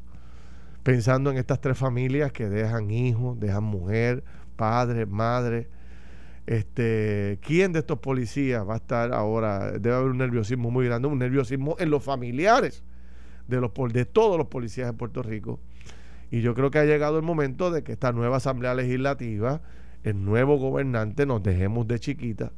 Pensando 0.83 1.31
en 1.31 1.37
estas 1.37 1.61
tres 1.61 1.77
familias 1.77 2.33
que 2.33 2.49
dejan 2.49 2.91
hijos, 2.91 3.39
dejan 3.39 3.65
mujer, 3.65 4.25
padre, 4.57 5.05
madre 5.07 5.69
este, 6.47 7.39
¿Quién 7.41 7.73
de 7.73 7.81
estos 7.81 8.01
policías 8.01 8.69
va 8.69 8.75
a 8.75 8.77
estar 8.79 9.13
ahora? 9.13 9.73
Debe 9.73 9.95
haber 9.95 10.11
un 10.11 10.19
nerviosismo 10.19 10.71
muy 10.71 10.87
grande, 10.87 11.09
un 11.09 11.19
nerviosismo 11.19 11.77
en 11.79 11.91
los 11.91 12.03
familiares 12.03 12.83
de, 13.47 13.61
los, 13.61 13.73
de 13.93 14.05
todos 14.05 14.37
los 14.39 14.49
policías 14.49 14.89
de 14.89 14.93
Puerto 14.95 15.23
Rico. 15.23 15.61
Y 16.31 16.41
yo 16.41 16.55
creo 16.55 16.71
que 16.71 16.79
ha 16.79 16.85
llegado 16.85 17.19
el 17.19 17.23
momento 17.23 17.71
de 17.71 17.85
que 17.85 17.93
esta 17.93 18.13
nueva 18.13 18.39
Asamblea 18.39 18.75
Legislativa, 18.75 19.61
el 20.03 20.25
nuevo 20.25 20.57
gobernante, 20.57 21.27
nos 21.27 21.43
dejemos 21.43 21.87
de 21.87 22.01
chiquita. 22.01 22.53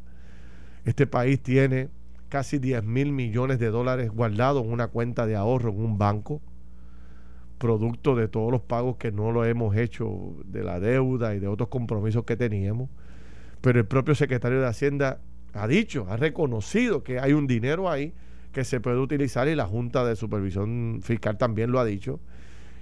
Este 0.84 1.06
país 1.06 1.42
tiene 1.42 1.88
casi 2.28 2.58
10 2.58 2.84
mil 2.84 3.12
millones 3.12 3.58
de 3.58 3.70
dólares 3.70 4.10
guardados 4.10 4.64
en 4.64 4.72
una 4.72 4.88
cuenta 4.88 5.26
de 5.26 5.36
ahorro 5.36 5.70
en 5.70 5.80
un 5.80 5.98
banco, 5.98 6.40
producto 7.58 8.16
de 8.16 8.28
todos 8.28 8.50
los 8.50 8.62
pagos 8.62 8.96
que 8.96 9.12
no 9.12 9.30
lo 9.30 9.44
hemos 9.44 9.76
hecho 9.76 10.36
de 10.46 10.64
la 10.64 10.80
deuda 10.80 11.34
y 11.34 11.38
de 11.38 11.48
otros 11.48 11.68
compromisos 11.68 12.24
que 12.24 12.36
teníamos 12.36 12.88
pero 13.64 13.80
el 13.80 13.86
propio 13.86 14.14
secretario 14.14 14.60
de 14.60 14.66
Hacienda 14.66 15.22
ha 15.54 15.66
dicho, 15.66 16.04
ha 16.10 16.18
reconocido 16.18 17.02
que 17.02 17.18
hay 17.18 17.32
un 17.32 17.46
dinero 17.46 17.90
ahí 17.90 18.12
que 18.52 18.62
se 18.62 18.78
puede 18.78 18.98
utilizar 18.98 19.48
y 19.48 19.54
la 19.54 19.64
Junta 19.64 20.04
de 20.04 20.16
Supervisión 20.16 21.00
Fiscal 21.02 21.38
también 21.38 21.72
lo 21.72 21.80
ha 21.80 21.86
dicho. 21.86 22.20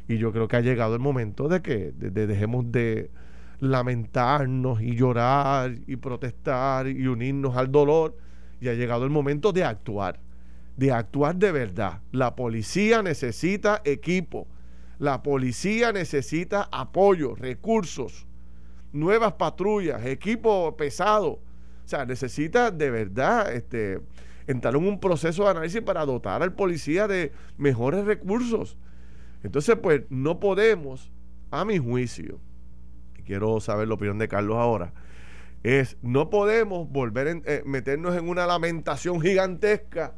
Y 0.09 0.19
yo 0.19 0.33
creo 0.33 0.49
que 0.49 0.57
ha 0.57 0.61
llegado 0.61 0.95
el 0.95 1.01
momento 1.01 1.47
de 1.47 1.62
que 1.62 1.93
dejemos 1.93 2.73
de 2.73 3.12
lamentarnos 3.61 4.83
y 4.83 4.97
llorar 4.97 5.77
y 5.87 5.95
protestar 5.95 6.89
y 6.89 7.07
unirnos 7.07 7.57
al 7.57 7.71
dolor. 7.71 8.17
Y 8.61 8.67
ha 8.67 8.75
llegado 8.75 9.05
el 9.05 9.11
momento 9.11 9.53
de 9.53 9.62
actuar, 9.62 10.19
de 10.77 10.91
actuar 10.91 11.37
de 11.37 11.53
verdad. 11.53 12.01
La 12.11 12.35
policía 12.35 13.05
necesita 13.05 13.83
equipo, 13.85 14.49
la 14.99 15.23
policía 15.23 15.93
necesita 15.93 16.69
apoyo, 16.73 17.37
recursos 17.37 18.27
nuevas 18.93 19.33
patrullas, 19.35 20.05
equipo 20.07 20.77
pesado. 20.77 21.41
O 21.85 21.89
sea, 21.89 22.05
necesita 22.05 22.71
de 22.71 22.91
verdad 22.91 23.53
este, 23.53 24.01
entrar 24.47 24.75
en 24.77 24.87
un 24.87 25.01
proceso 25.01 25.45
de 25.45 25.51
análisis 25.51 25.81
para 25.83 26.05
dotar 26.05 26.43
al 26.43 26.55
policía 26.55 27.09
de 27.09 27.33
mejores 27.59 28.05
recursos. 28.05 28.77
Entonces, 29.43 29.77
pues 29.83 30.03
no 30.09 30.39
podemos, 30.39 31.11
a 31.51 31.65
mi 31.65 31.79
juicio, 31.79 32.39
y 33.19 33.23
quiero 33.23 33.61
saber 33.61 33.89
la 33.89 33.95
opinión 33.95 34.19
de 34.19 34.29
Carlos 34.29 34.57
ahora, 34.57 34.93
es 35.63 35.97
no 36.03 36.31
podemos 36.31 36.89
volver 36.89 37.29
a 37.29 37.31
eh, 37.31 37.63
meternos 37.65 38.17
en 38.17 38.29
una 38.29 38.47
lamentación 38.47 39.21
gigantesca 39.21 40.15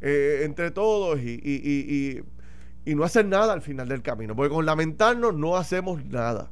eh, 0.00 0.42
entre 0.44 0.70
todos 0.70 1.20
y, 1.20 1.40
y, 1.44 2.22
y 2.84 2.94
no 2.94 3.04
hacer 3.04 3.26
nada 3.26 3.52
al 3.52 3.62
final 3.62 3.88
del 3.88 4.02
camino, 4.02 4.34
porque 4.34 4.54
con 4.54 4.64
lamentarnos 4.64 5.34
no 5.34 5.56
hacemos 5.56 6.04
nada. 6.06 6.50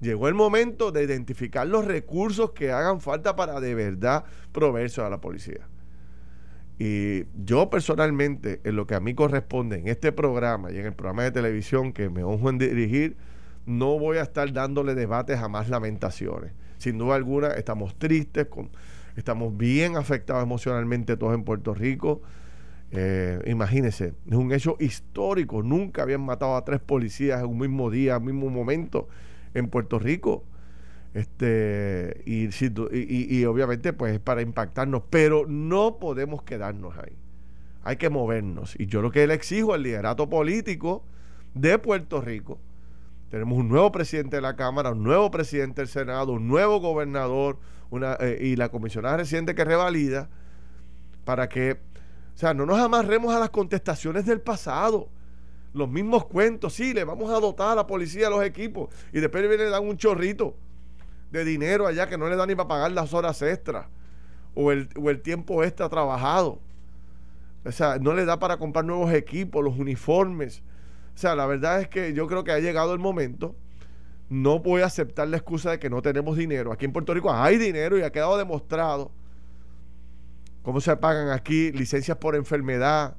Llegó 0.00 0.28
el 0.28 0.34
momento 0.34 0.92
de 0.92 1.04
identificar 1.04 1.66
los 1.66 1.84
recursos 1.84 2.52
que 2.52 2.72
hagan 2.72 3.00
falta 3.00 3.36
para 3.36 3.60
de 3.60 3.74
verdad 3.74 4.24
proveerse 4.52 5.02
a 5.02 5.10
la 5.10 5.20
policía. 5.20 5.68
Y 6.78 7.24
yo 7.44 7.68
personalmente, 7.68 8.62
en 8.64 8.76
lo 8.76 8.86
que 8.86 8.94
a 8.94 9.00
mí 9.00 9.14
corresponde 9.14 9.78
en 9.78 9.88
este 9.88 10.12
programa 10.12 10.72
y 10.72 10.78
en 10.78 10.86
el 10.86 10.94
programa 10.94 11.24
de 11.24 11.30
televisión 11.30 11.92
que 11.92 12.08
me 12.08 12.24
honro 12.24 12.48
en 12.48 12.56
dirigir, 12.56 13.16
no 13.66 13.98
voy 13.98 14.16
a 14.16 14.22
estar 14.22 14.50
dándole 14.54 14.94
debates 14.94 15.38
a 15.38 15.48
más 15.48 15.68
lamentaciones. 15.68 16.52
Sin 16.78 16.96
duda 16.96 17.16
alguna, 17.16 17.48
estamos 17.48 17.94
tristes, 17.96 18.46
estamos 19.16 19.54
bien 19.58 19.98
afectados 19.98 20.42
emocionalmente 20.42 21.18
todos 21.18 21.34
en 21.34 21.44
Puerto 21.44 21.74
Rico. 21.74 22.22
Eh, 22.92 23.38
imagínense, 23.46 24.14
es 24.26 24.34
un 24.34 24.50
hecho 24.50 24.76
histórico. 24.80 25.62
Nunca 25.62 26.02
habían 26.02 26.22
matado 26.22 26.56
a 26.56 26.64
tres 26.64 26.80
policías 26.80 27.40
en 27.40 27.50
un 27.50 27.58
mismo 27.58 27.90
día, 27.90 28.16
en 28.16 28.22
un 28.22 28.26
mismo 28.26 28.48
momento 28.48 29.06
en 29.54 29.68
Puerto 29.68 29.98
Rico. 29.98 30.44
Este, 31.12 32.22
y, 32.24 32.48
y, 32.92 33.44
obviamente, 33.44 33.92
pues 33.92 34.14
es 34.14 34.20
para 34.20 34.42
impactarnos, 34.42 35.02
pero 35.10 35.46
no 35.46 35.98
podemos 35.98 36.42
quedarnos 36.42 36.96
ahí. 36.98 37.16
Hay 37.82 37.96
que 37.96 38.10
movernos. 38.10 38.78
Y 38.78 38.86
yo 38.86 39.02
lo 39.02 39.10
que 39.10 39.26
le 39.26 39.34
exijo 39.34 39.74
al 39.74 39.82
liderato 39.82 40.28
político 40.28 41.04
de 41.54 41.78
Puerto 41.78 42.20
Rico. 42.20 42.58
Tenemos 43.30 43.58
un 43.58 43.68
nuevo 43.68 43.90
presidente 43.92 44.36
de 44.36 44.42
la 44.42 44.56
Cámara, 44.56 44.90
un 44.90 45.02
nuevo 45.02 45.30
presidente 45.30 45.80
del 45.80 45.88
Senado, 45.88 46.32
un 46.32 46.48
nuevo 46.48 46.80
gobernador 46.80 47.58
una, 47.90 48.16
eh, 48.20 48.38
y 48.40 48.56
la 48.56 48.70
comisionada 48.70 49.18
residente 49.18 49.54
que 49.54 49.64
revalida 49.64 50.28
para 51.24 51.48
que, 51.48 51.72
o 51.72 52.38
sea, 52.38 52.54
no 52.54 52.66
nos 52.66 52.78
amarremos 52.78 53.34
a 53.34 53.38
las 53.38 53.50
contestaciones 53.50 54.26
del 54.26 54.40
pasado 54.40 55.08
los 55.72 55.88
mismos 55.88 56.26
cuentos, 56.26 56.74
sí, 56.74 56.92
le 56.92 57.04
vamos 57.04 57.30
a 57.30 57.38
dotar 57.38 57.72
a 57.72 57.74
la 57.74 57.86
policía 57.86 58.28
los 58.28 58.42
equipos 58.44 58.88
y 59.12 59.20
después 59.20 59.44
le 59.44 59.70
dan 59.70 59.86
un 59.86 59.96
chorrito 59.96 60.56
de 61.30 61.44
dinero 61.44 61.86
allá 61.86 62.08
que 62.08 62.18
no 62.18 62.28
le 62.28 62.36
dan 62.36 62.48
ni 62.48 62.54
para 62.54 62.68
pagar 62.68 62.92
las 62.92 63.14
horas 63.14 63.40
extras 63.42 63.86
o 64.54 64.72
el, 64.72 64.88
o 65.00 65.10
el 65.10 65.20
tiempo 65.20 65.62
extra 65.62 65.88
trabajado. 65.88 66.58
O 67.64 67.72
sea, 67.72 67.98
no 67.98 68.14
le 68.14 68.24
da 68.24 68.38
para 68.38 68.56
comprar 68.56 68.84
nuevos 68.84 69.12
equipos, 69.12 69.62
los 69.62 69.78
uniformes. 69.78 70.62
O 71.14 71.18
sea, 71.18 71.34
la 71.34 71.46
verdad 71.46 71.80
es 71.80 71.88
que 71.88 72.14
yo 72.14 72.26
creo 72.26 72.42
que 72.42 72.52
ha 72.52 72.58
llegado 72.58 72.92
el 72.92 72.98
momento. 72.98 73.54
No 74.28 74.60
voy 74.60 74.82
a 74.82 74.86
aceptar 74.86 75.28
la 75.28 75.36
excusa 75.36 75.72
de 75.72 75.78
que 75.78 75.90
no 75.90 76.02
tenemos 76.02 76.36
dinero. 76.36 76.72
Aquí 76.72 76.84
en 76.84 76.92
Puerto 76.92 77.12
Rico 77.12 77.32
hay 77.32 77.58
dinero 77.58 77.98
y 77.98 78.02
ha 78.02 78.10
quedado 78.10 78.38
demostrado 78.38 79.10
cómo 80.62 80.80
se 80.80 80.96
pagan 80.96 81.30
aquí 81.30 81.72
licencias 81.72 82.16
por 82.16 82.36
enfermedad, 82.36 83.16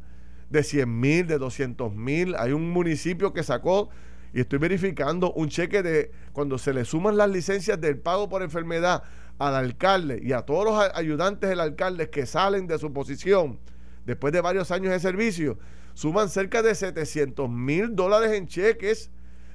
de 0.52 0.64
100 0.64 1.00
mil, 1.00 1.28
de 1.28 1.38
200 1.38 1.96
mil. 1.96 2.36
Hay 2.38 2.52
un 2.52 2.70
municipio 2.70 3.34
que 3.34 3.42
sacó, 3.42 3.90
y 4.34 4.42
estoy 4.42 4.60
verificando, 4.60 5.32
un 5.34 5.50
cheque 5.50 5.82
de 5.82 6.12
cuando 6.34 6.58
se 6.58 6.74
le 6.74 6.86
suman 6.86 7.18
las 7.18 7.30
licencias 7.30 7.80
del 7.80 7.98
pago 7.98 8.30
por 8.30 8.44
enfermedad 8.44 9.04
al 9.40 9.56
alcalde 9.56 10.20
y 10.22 10.34
a 10.34 10.42
todos 10.42 10.66
los 10.66 10.92
ayudantes 10.94 11.50
del 11.50 11.62
alcalde 11.62 12.10
que 12.10 12.26
salen 12.26 12.68
de 12.68 12.78
su 12.78 12.94
posición 12.94 13.60
después 14.06 14.34
de 14.34 14.42
varios 14.42 14.72
años 14.72 14.92
de 14.92 15.00
servicio, 15.00 15.58
suman 15.94 16.30
cerca 16.30 16.62
de 16.62 16.76
700 16.76 17.50
mil 17.50 17.96
dólares 17.96 18.32
en 18.34 18.48
cheques 18.48 19.10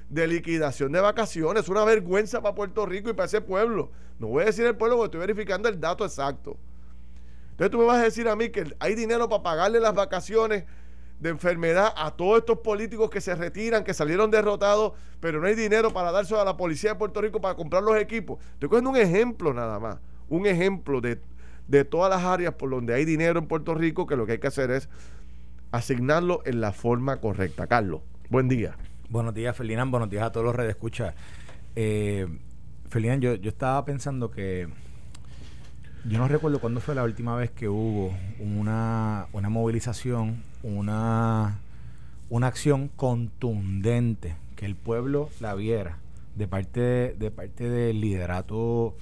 de 0.09 0.27
liquidación 0.27 0.91
de 0.91 0.99
vacaciones. 0.99 1.63
Es 1.63 1.69
una 1.69 1.85
vergüenza 1.85 2.41
para 2.41 2.55
Puerto 2.55 2.85
Rico 2.85 3.09
y 3.09 3.13
para 3.13 3.25
ese 3.25 3.41
pueblo. 3.41 3.91
No 4.19 4.27
voy 4.27 4.43
a 4.43 4.45
decir 4.47 4.65
el 4.65 4.75
pueblo 4.75 4.97
porque 4.97 5.17
estoy 5.17 5.19
verificando 5.19 5.69
el 5.69 5.79
dato 5.79 6.05
exacto. 6.05 6.57
Entonces 7.51 7.71
tú 7.71 7.79
me 7.79 7.85
vas 7.85 7.97
a 7.97 8.03
decir 8.03 8.27
a 8.29 8.35
mí 8.35 8.49
que 8.49 8.75
hay 8.79 8.95
dinero 8.95 9.27
para 9.29 9.43
pagarle 9.43 9.79
las 9.79 9.93
vacaciones 9.93 10.65
de 11.19 11.29
enfermedad 11.29 11.93
a 11.95 12.11
todos 12.11 12.39
estos 12.39 12.59
políticos 12.59 13.09
que 13.09 13.21
se 13.21 13.33
retiran, 13.35 13.83
que 13.83 13.93
salieron 13.93 14.29
derrotados, 14.29 14.93
pero 15.19 15.39
no 15.39 15.47
hay 15.47 15.55
dinero 15.55 15.91
para 15.91 16.11
dárselo 16.11 16.39
a 16.39 16.45
la 16.45 16.57
policía 16.57 16.91
de 16.91 16.95
Puerto 16.97 17.21
Rico 17.21 17.41
para 17.41 17.55
comprar 17.55 17.83
los 17.83 17.97
equipos. 17.97 18.39
Estoy 18.53 18.69
cogiendo 18.69 18.91
un 18.91 18.97
ejemplo 18.97 19.53
nada 19.53 19.79
más, 19.79 19.97
un 20.29 20.45
ejemplo 20.45 21.01
de, 21.01 21.19
de 21.67 21.85
todas 21.85 22.09
las 22.09 22.23
áreas 22.23 22.53
por 22.53 22.69
donde 22.69 22.93
hay 22.93 23.05
dinero 23.05 23.39
en 23.39 23.47
Puerto 23.47 23.73
Rico 23.73 24.05
que 24.05 24.15
lo 24.15 24.25
que 24.25 24.33
hay 24.33 24.39
que 24.39 24.47
hacer 24.47 24.69
es 24.71 24.89
asignarlo 25.71 26.41
en 26.45 26.61
la 26.61 26.71
forma 26.71 27.17
correcta. 27.17 27.67
Carlos, 27.67 28.01
buen 28.29 28.47
día. 28.47 28.75
Buenos 29.09 29.33
días, 29.33 29.55
Ferdinand. 29.55 29.89
Buenos 29.89 30.09
días 30.09 30.23
a 30.23 30.31
todos 30.31 30.45
los 30.45 30.55
redes 30.55 30.71
escucha. 30.71 31.15
Eh, 31.75 32.27
Ferdinand, 32.89 33.21
yo, 33.21 33.35
yo 33.35 33.49
estaba 33.49 33.83
pensando 33.85 34.29
que 34.29 34.67
yo 36.09 36.17
no 36.17 36.27
recuerdo 36.27 36.59
cuándo 36.59 36.79
fue 36.79 36.95
la 36.95 37.03
última 37.03 37.35
vez 37.35 37.51
que 37.51 37.69
hubo 37.69 38.15
una, 38.39 39.27
una 39.33 39.49
movilización, 39.49 40.43
una, 40.63 41.59
una 42.29 42.47
acción 42.47 42.89
contundente, 42.95 44.35
que 44.55 44.65
el 44.65 44.75
pueblo 44.75 45.29
la 45.39 45.53
viera 45.53 45.97
de 46.35 46.47
parte, 46.47 47.15
de 47.17 47.31
parte 47.31 47.69
del 47.69 47.99
liderato 47.99 48.95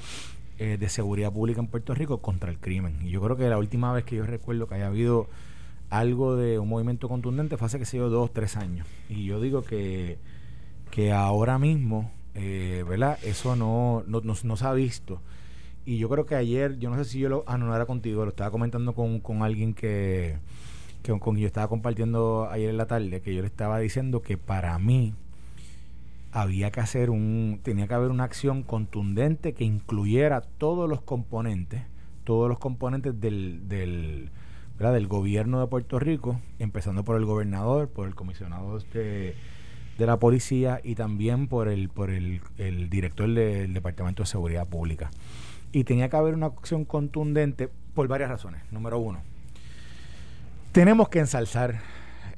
eh, 0.57 0.77
de 0.79 0.87
seguridad 0.89 1.33
pública 1.33 1.59
en 1.59 1.67
Puerto 1.67 1.93
Rico 1.93 2.19
contra 2.19 2.49
el 2.49 2.57
crimen. 2.59 2.99
Y 3.05 3.09
yo 3.09 3.21
creo 3.21 3.35
que 3.35 3.49
la 3.49 3.57
última 3.57 3.91
vez 3.91 4.05
que 4.05 4.15
yo 4.15 4.25
recuerdo 4.25 4.67
que 4.67 4.75
haya 4.75 4.87
habido 4.87 5.27
algo 5.89 6.35
de 6.35 6.59
un 6.59 6.69
movimiento 6.69 7.09
contundente 7.09 7.57
fue 7.57 7.67
hace 7.67 7.77
que 7.77 7.85
se 7.85 7.97
dio 7.97 8.09
dos, 8.09 8.31
tres 8.31 8.55
años. 8.55 8.87
Y 9.09 9.25
yo 9.25 9.41
digo 9.41 9.63
que, 9.63 10.17
que 10.91 11.11
ahora 11.11 11.59
mismo, 11.59 12.11
eh, 12.35 12.85
¿verdad? 12.87 13.19
Eso 13.23 13.55
no, 13.55 14.03
no, 14.07 14.21
no, 14.21 14.55
se 14.55 14.65
ha 14.65 14.73
visto. 14.73 15.21
Y 15.85 15.97
yo 15.97 16.09
creo 16.09 16.25
que 16.25 16.35
ayer, 16.35 16.79
yo 16.79 16.89
no 16.89 16.97
sé 16.97 17.05
si 17.05 17.19
yo 17.19 17.29
lo, 17.29 17.43
ah, 17.47 17.85
contigo, 17.85 18.23
lo 18.23 18.29
estaba 18.29 18.49
comentando 18.51 18.93
con, 18.93 19.19
con 19.19 19.43
alguien 19.43 19.73
que, 19.73 20.37
que 21.03 21.11
con 21.11 21.19
quien 21.19 21.37
yo 21.37 21.47
estaba 21.47 21.67
compartiendo 21.67 22.49
ayer 22.49 22.69
en 22.69 22.77
la 22.77 22.87
tarde, 22.87 23.21
que 23.21 23.35
yo 23.35 23.41
le 23.41 23.47
estaba 23.47 23.79
diciendo 23.79 24.21
que 24.21 24.37
para 24.37 24.77
mí 24.79 25.13
había 26.31 26.71
que 26.71 26.79
hacer 26.79 27.11
un, 27.11 27.59
tenía 27.63 27.87
que 27.87 27.93
haber 27.93 28.09
una 28.09 28.23
acción 28.23 28.63
contundente 28.63 29.53
que 29.53 29.63
incluyera 29.63 30.41
todos 30.41 30.89
los 30.89 31.01
componentes, 31.01 31.83
todos 32.23 32.49
los 32.49 32.57
componentes 32.59 33.21
del, 33.21 33.69
del 33.69 34.31
del 34.77 35.07
gobierno 35.07 35.61
de 35.61 35.67
Puerto 35.67 35.99
Rico, 35.99 36.39
empezando 36.59 37.03
por 37.03 37.17
el 37.17 37.25
gobernador, 37.25 37.89
por 37.89 38.07
el 38.07 38.15
comisionado 38.15 38.79
de, 38.93 39.33
de 39.97 40.05
la 40.05 40.19
policía 40.19 40.81
y 40.83 40.95
también 40.95 41.47
por 41.47 41.67
el, 41.67 41.89
por 41.89 42.09
el, 42.09 42.41
el 42.57 42.89
director 42.89 43.33
del 43.33 43.73
Departamento 43.73 44.23
de 44.23 44.27
Seguridad 44.27 44.67
Pública. 44.67 45.11
Y 45.75 45.83
tenía 45.83 46.07
que 46.07 46.15
haber 46.15 46.35
una 46.35 46.45
acción 46.45 46.85
contundente 46.85 47.69
por 47.93 48.07
varias 48.07 48.29
razones. 48.29 48.61
Número 48.71 48.97
uno, 48.97 49.19
tenemos 50.71 51.09
que 51.09 51.19
ensalzar 51.19 51.81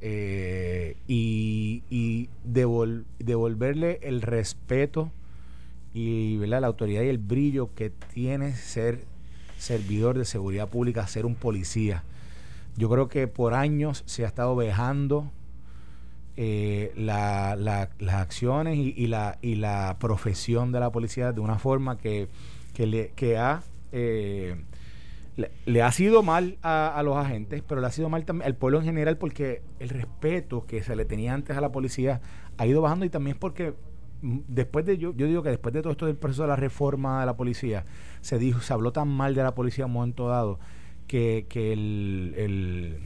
eh, 0.01 0.97
y, 1.07 2.29
devolverle 2.43 3.99
el 4.01 4.23
respeto 4.23 5.11
y 5.93 6.37
la 6.47 6.65
autoridad 6.65 7.03
y 7.03 7.09
el 7.09 7.19
brillo 7.19 7.69
que 7.75 7.91
tiene 7.91 8.55
ser 8.55 9.03
servidor 9.59 10.17
de 10.17 10.25
seguridad 10.25 10.67
pública, 10.67 11.05
ser 11.05 11.27
un 11.27 11.35
policía 11.35 12.03
yo 12.75 12.89
creo 12.89 13.07
que 13.07 13.27
por 13.27 13.53
años 13.53 14.03
se 14.07 14.23
ha 14.23 14.27
estado 14.27 14.55
vejando 14.55 15.31
eh, 16.37 16.91
las 16.95 17.89
acciones 18.07 18.77
y 18.77 19.07
la 19.07 19.97
profesión 19.99 20.71
de 20.71 20.79
la 20.79 20.91
policía 20.91 21.33
de 21.33 21.39
una 21.39 21.59
forma 21.59 21.99
que, 21.99 22.29
le, 22.85 23.11
que 23.15 23.37
ha, 23.37 23.63
eh, 23.91 24.55
le, 25.65 25.81
ha 25.81 25.91
sido 25.91 26.21
mal 26.21 26.57
a, 26.61 27.01
los 27.03 27.17
agentes, 27.17 27.63
pero 27.67 27.81
le 27.81 27.87
ha 27.87 27.91
sido 27.91 28.09
mal 28.09 28.25
también 28.25 28.47
al 28.47 28.55
pueblo 28.55 28.79
en 28.79 28.85
general 28.85 29.17
porque 29.17 29.61
el 29.79 29.89
respeto 29.89 30.65
que 30.67 30.83
se 30.83 30.95
le 30.95 31.05
tenía 31.05 31.33
antes 31.33 31.57
a 31.57 31.61
la 31.61 31.71
policía 31.71 32.21
ha 32.57 32.67
ido 32.67 32.81
bajando 32.81 33.05
y 33.05 33.09
también 33.09 33.37
porque 33.39 33.73
mm, 34.21 34.39
después 34.47 34.85
de 34.85 34.97
yo, 34.97 35.15
yo 35.15 35.27
digo 35.27 35.41
que 35.43 35.49
después 35.49 35.73
de 35.73 35.81
todo 35.81 35.91
esto 35.91 36.05
del 36.05 36.17
proceso 36.17 36.43
de 36.43 36.49
la 36.49 36.55
reforma 36.55 37.21
de 37.21 37.25
la 37.25 37.37
policía 37.37 37.85
se 38.21 38.37
dijo 38.37 38.61
se 38.61 38.73
habló 38.73 38.91
tan 38.91 39.07
mal 39.07 39.33
de 39.33 39.43
la 39.43 39.55
policía 39.55 39.85
en 39.85 39.91
un 39.91 39.93
momento 39.93 40.27
dado 40.27 40.59
que, 41.07 41.45
que 41.49 41.71
el, 41.73 42.33
el 42.37 42.99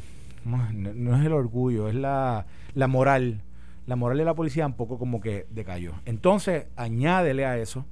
no, 0.45 1.15
es 1.15 1.25
el 1.25 1.33
orgullo, 1.33 1.87
es 1.87 1.95
la, 1.95 2.45
la 2.73 2.87
moral. 2.87 3.41
La 3.87 3.95
moral 3.95 4.17
de 4.17 4.25
la 4.25 4.35
policía 4.35 4.65
un 4.65 4.73
poco 4.73 4.97
como 4.97 5.21
que 5.21 5.47
decayó. 5.49 5.93
Entonces, 6.05 6.67
añádele 6.75 7.45
a 7.45 7.57
eso, 7.57 7.85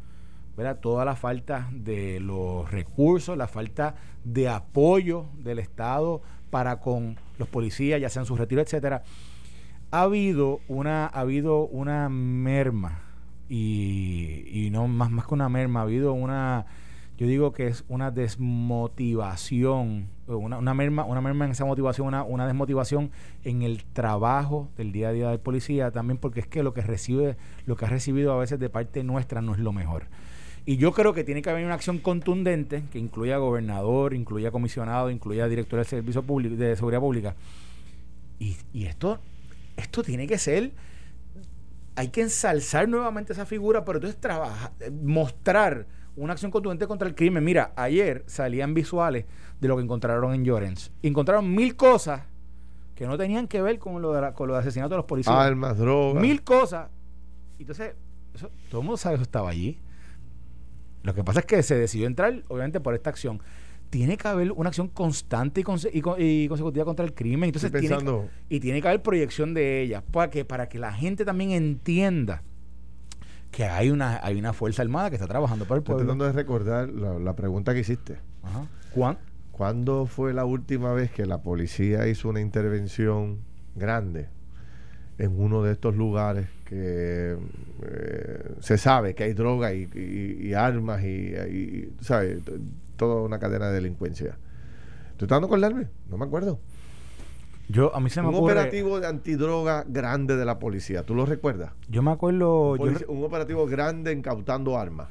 ¿verdad? 0.60 0.82
Toda 0.82 1.06
la 1.06 1.16
falta 1.16 1.70
de 1.72 2.20
los 2.20 2.70
recursos, 2.70 3.38
la 3.38 3.48
falta 3.48 3.96
de 4.26 4.50
apoyo 4.50 5.28
del 5.38 5.58
Estado 5.58 6.22
para 6.50 6.82
con 6.82 7.16
los 7.38 7.48
policías, 7.48 8.02
ya 8.02 8.10
sean 8.10 8.26
sus 8.26 8.38
retiros, 8.38 8.66
etcétera. 8.66 9.04
Ha 9.90 10.02
habido 10.02 10.60
una, 10.68 11.06
ha 11.06 11.22
habido 11.22 11.66
una 11.66 12.10
merma 12.10 13.00
y, 13.48 14.68
no 14.74 14.90
más, 14.90 15.10
más 15.10 15.28
que 15.28 15.34
una 15.34 15.48
merma, 15.48 15.80
ha 15.80 15.84
habido 15.84 16.12
una 16.12 16.66
yo 17.18 17.26
digo 17.26 17.54
que 17.54 17.68
es 17.68 17.86
una 17.88 18.12
desmotivación, 18.12 20.08
una, 20.28 20.58
una, 20.58 20.74
merma, 20.74 21.06
una 21.06 21.22
merma 21.22 21.46
en 21.46 21.52
esa 21.52 21.64
motivación, 21.64 22.08
una, 22.08 22.24
una 22.24 22.48
desmotivación 22.48 23.12
en 23.46 23.62
el 23.62 23.86
trabajo 23.86 24.70
del 24.76 24.92
día 24.92 25.10
a 25.10 25.12
día 25.14 25.30
del 25.30 25.40
policía, 25.40 25.92
también 25.92 26.18
porque 26.18 26.42
es 26.42 26.48
que 26.48 26.64
lo 26.64 26.74
que 26.74 26.82
recibe, 26.82 27.38
lo 27.66 27.78
que 27.78 27.86
ha 27.86 27.90
recibido 27.90 28.34
a 28.34 28.38
veces 28.38 28.60
de 28.60 28.70
parte 28.70 29.04
nuestra 29.04 29.42
no 29.42 29.54
es 29.54 29.60
lo 29.60 29.72
mejor. 29.72 30.08
Y 30.66 30.78
yo 30.78 30.92
creo 30.92 31.14
que 31.14 31.24
tiene 31.24 31.42
que 31.42 31.50
haber 31.50 31.66
una 31.66 31.74
acción 31.74 32.00
contundente 32.00 32.84
que 32.92 33.00
incluya 33.00 33.38
gobernador, 33.38 34.14
incluya 34.14 34.52
comisionado, 34.52 35.10
incluya 35.10 35.48
director 35.48 35.80
del 35.80 35.88
servicio 35.88 36.24
público, 36.24 36.56
de 36.56 36.76
seguridad 36.76 37.00
pública. 37.00 37.36
Y, 38.40 38.58
y 38.74 38.86
esto, 38.86 39.20
esto 39.78 40.04
tiene 40.04 40.28
que 40.28 40.38
ser 40.38 40.72
hay 42.00 42.08
que 42.08 42.22
ensalzar 42.22 42.88
nuevamente 42.88 43.34
esa 43.34 43.46
figura, 43.46 43.84
pero 43.84 43.98
entonces 43.98 44.18
trabajar, 44.22 44.72
mostrar 45.04 45.86
una 46.16 46.32
acción 46.32 46.50
contundente 46.50 46.88
contra 46.88 47.06
el 47.06 47.14
crimen. 47.14 47.44
Mira, 47.44 47.74
ayer 47.76 48.24
salían 48.26 48.74
visuales 48.74 49.26
de 49.60 49.68
lo 49.68 49.76
que 49.76 49.84
encontraron 49.84 50.34
en 50.34 50.46
Llorens. 50.46 50.94
Encontraron 51.04 51.54
mil 51.54 51.76
cosas 51.76 52.22
que 52.96 53.06
no 53.06 53.18
tenían 53.18 53.50
que 53.50 53.62
ver 53.62 53.80
con 53.80 54.02
lo 54.02 54.14
de, 54.14 54.32
con 54.32 54.48
lo 54.48 54.54
de 54.54 54.62
asesinato 54.62 54.92
de 54.92 54.98
los 54.98 55.06
policías. 55.06 55.36
Armas, 55.36 55.78
drogas. 55.78 56.22
Mil 56.22 56.42
cosas. 56.42 56.90
Entonces, 57.60 57.96
todo 58.70 58.80
el 58.80 58.86
mundo 58.86 58.96
sabe 58.96 59.16
que 59.16 59.22
eso 59.22 59.24
estaba 59.24 59.50
allí. 59.50 59.78
Lo 61.04 61.14
que 61.14 61.24
pasa 61.24 61.42
es 61.42 61.46
que 61.46 61.64
se 61.64 61.76
decidió 61.76 62.08
entrar, 62.08 62.44
obviamente, 62.48 62.80
por 62.80 62.94
esta 62.94 63.10
acción. 63.10 63.42
Tiene 63.90 64.18
que 64.18 64.28
haber 64.28 64.52
una 64.52 64.70
acción 64.70 64.88
constante 64.88 65.62
y, 65.62 65.64
consecutiva 66.48 66.86
contra 66.86 67.06
el 67.06 67.14
crimen. 67.14 67.48
Entonces, 67.48 67.72
tiene 67.72 67.98
y 68.50 68.60
tiene 68.60 68.82
que 68.82 68.88
haber 68.88 69.02
proyección 69.02 69.54
de 69.54 69.82
ella. 69.82 70.04
¿Para 70.12 70.30
que 70.30 70.46
Para 70.46 70.70
que 70.70 70.78
la 70.78 70.94
gente 70.94 71.26
también 71.26 71.52
entienda 71.52 72.44
que 73.52 73.66
hay 73.66 73.90
una, 73.90 74.20
hay 74.24 74.38
una 74.38 74.54
fuerza 74.54 74.84
armada 74.84 75.10
que 75.10 75.16
está 75.16 75.28
trabajando 75.28 75.66
para 75.66 75.78
el 75.78 75.84
pueblo. 75.84 76.04
Estoy 76.04 76.18
tratando 76.18 76.26
de 76.26 76.34
recordar 76.34 76.90
la, 76.90 77.36
pregunta 77.36 77.74
que 77.74 77.80
hiciste. 77.80 78.20
Ajá. 78.44 78.68
¿Cuándo 79.52 80.06
fue 80.06 80.34
la 80.34 80.46
última 80.46 80.94
vez 80.94 81.12
que 81.12 81.26
la 81.26 81.42
policía 81.42 82.08
hizo 82.08 82.30
una 82.30 82.40
intervención 82.40 83.40
grande 83.76 84.30
en 85.18 85.38
uno 85.38 85.64
de 85.64 85.74
estos 85.74 85.96
lugares 85.96 86.48
que 86.70 87.36
eh, 87.82 88.52
se 88.60 88.78
sabe 88.78 89.16
que 89.16 89.24
hay 89.24 89.34
droga 89.34 89.74
y, 89.74 90.54
armas 90.54 91.04
y, 91.04 91.90
¿sabes? 92.02 92.44
Toda 92.96 93.24
una 93.24 93.40
cadena 93.40 93.70
de 93.70 93.76
delincuencia. 93.76 94.38
¿Estoy 95.12 95.28
tratando 95.28 95.48
de 95.48 95.54
acordarme? 95.54 95.88
No 96.10 96.18
me 96.18 96.26
acuerdo. 96.26 96.60
Yo, 97.70 97.96
a 97.96 98.00
mí 98.00 98.10
se 98.10 98.22
me 98.22 98.30
un 98.30 98.36
operativo 98.36 99.00
de 99.00 99.08
antidroga 99.08 99.84
grande 99.88 100.36
de 100.36 100.46
la 100.46 100.60
policía. 100.60 101.04
¿Tú 101.04 101.16
lo 101.16 101.26
recuerdas? 101.26 101.72
Yo 101.88 102.04
me 102.04 102.12
acuerdo. 102.12 102.74
Un, 102.74 103.24
operativo 103.24 103.66
grande 103.66 104.12
incautando 104.12 104.78
armas. 104.78 105.08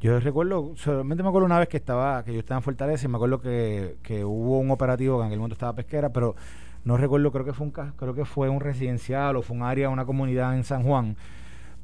Yo 0.00 0.18
recuerdo, 0.18 0.72
solamente 0.76 1.22
me 1.22 1.28
acuerdo 1.28 1.44
una 1.44 1.58
vez 1.58 1.68
que 1.68 1.76
estaba, 1.76 2.24
que 2.24 2.32
yo 2.32 2.38
estaba 2.38 2.58
en 2.58 2.62
Fortaleza 2.62 3.04
y 3.04 3.08
me 3.08 3.16
acuerdo 3.16 3.40
que, 3.40 3.98
que 4.02 4.24
hubo 4.24 4.58
un 4.58 4.70
operativo 4.70 5.18
que 5.18 5.22
en 5.22 5.26
aquel 5.26 5.38
momento 5.38 5.54
estaba 5.54 5.74
pesquera, 5.74 6.10
pero 6.10 6.36
no 6.84 6.96
recuerdo, 6.96 7.30
creo 7.30 7.44
que 7.44 7.52
fue 7.52 7.66
un 7.66 7.72
creo 7.72 8.14
que 8.14 8.24
fue 8.24 8.48
un 8.48 8.60
residencial 8.60 9.36
o 9.36 9.42
fue 9.42 9.56
un 9.56 9.62
área, 9.62 9.90
una 9.90 10.06
comunidad 10.06 10.54
en 10.56 10.64
San 10.64 10.84
Juan. 10.84 11.16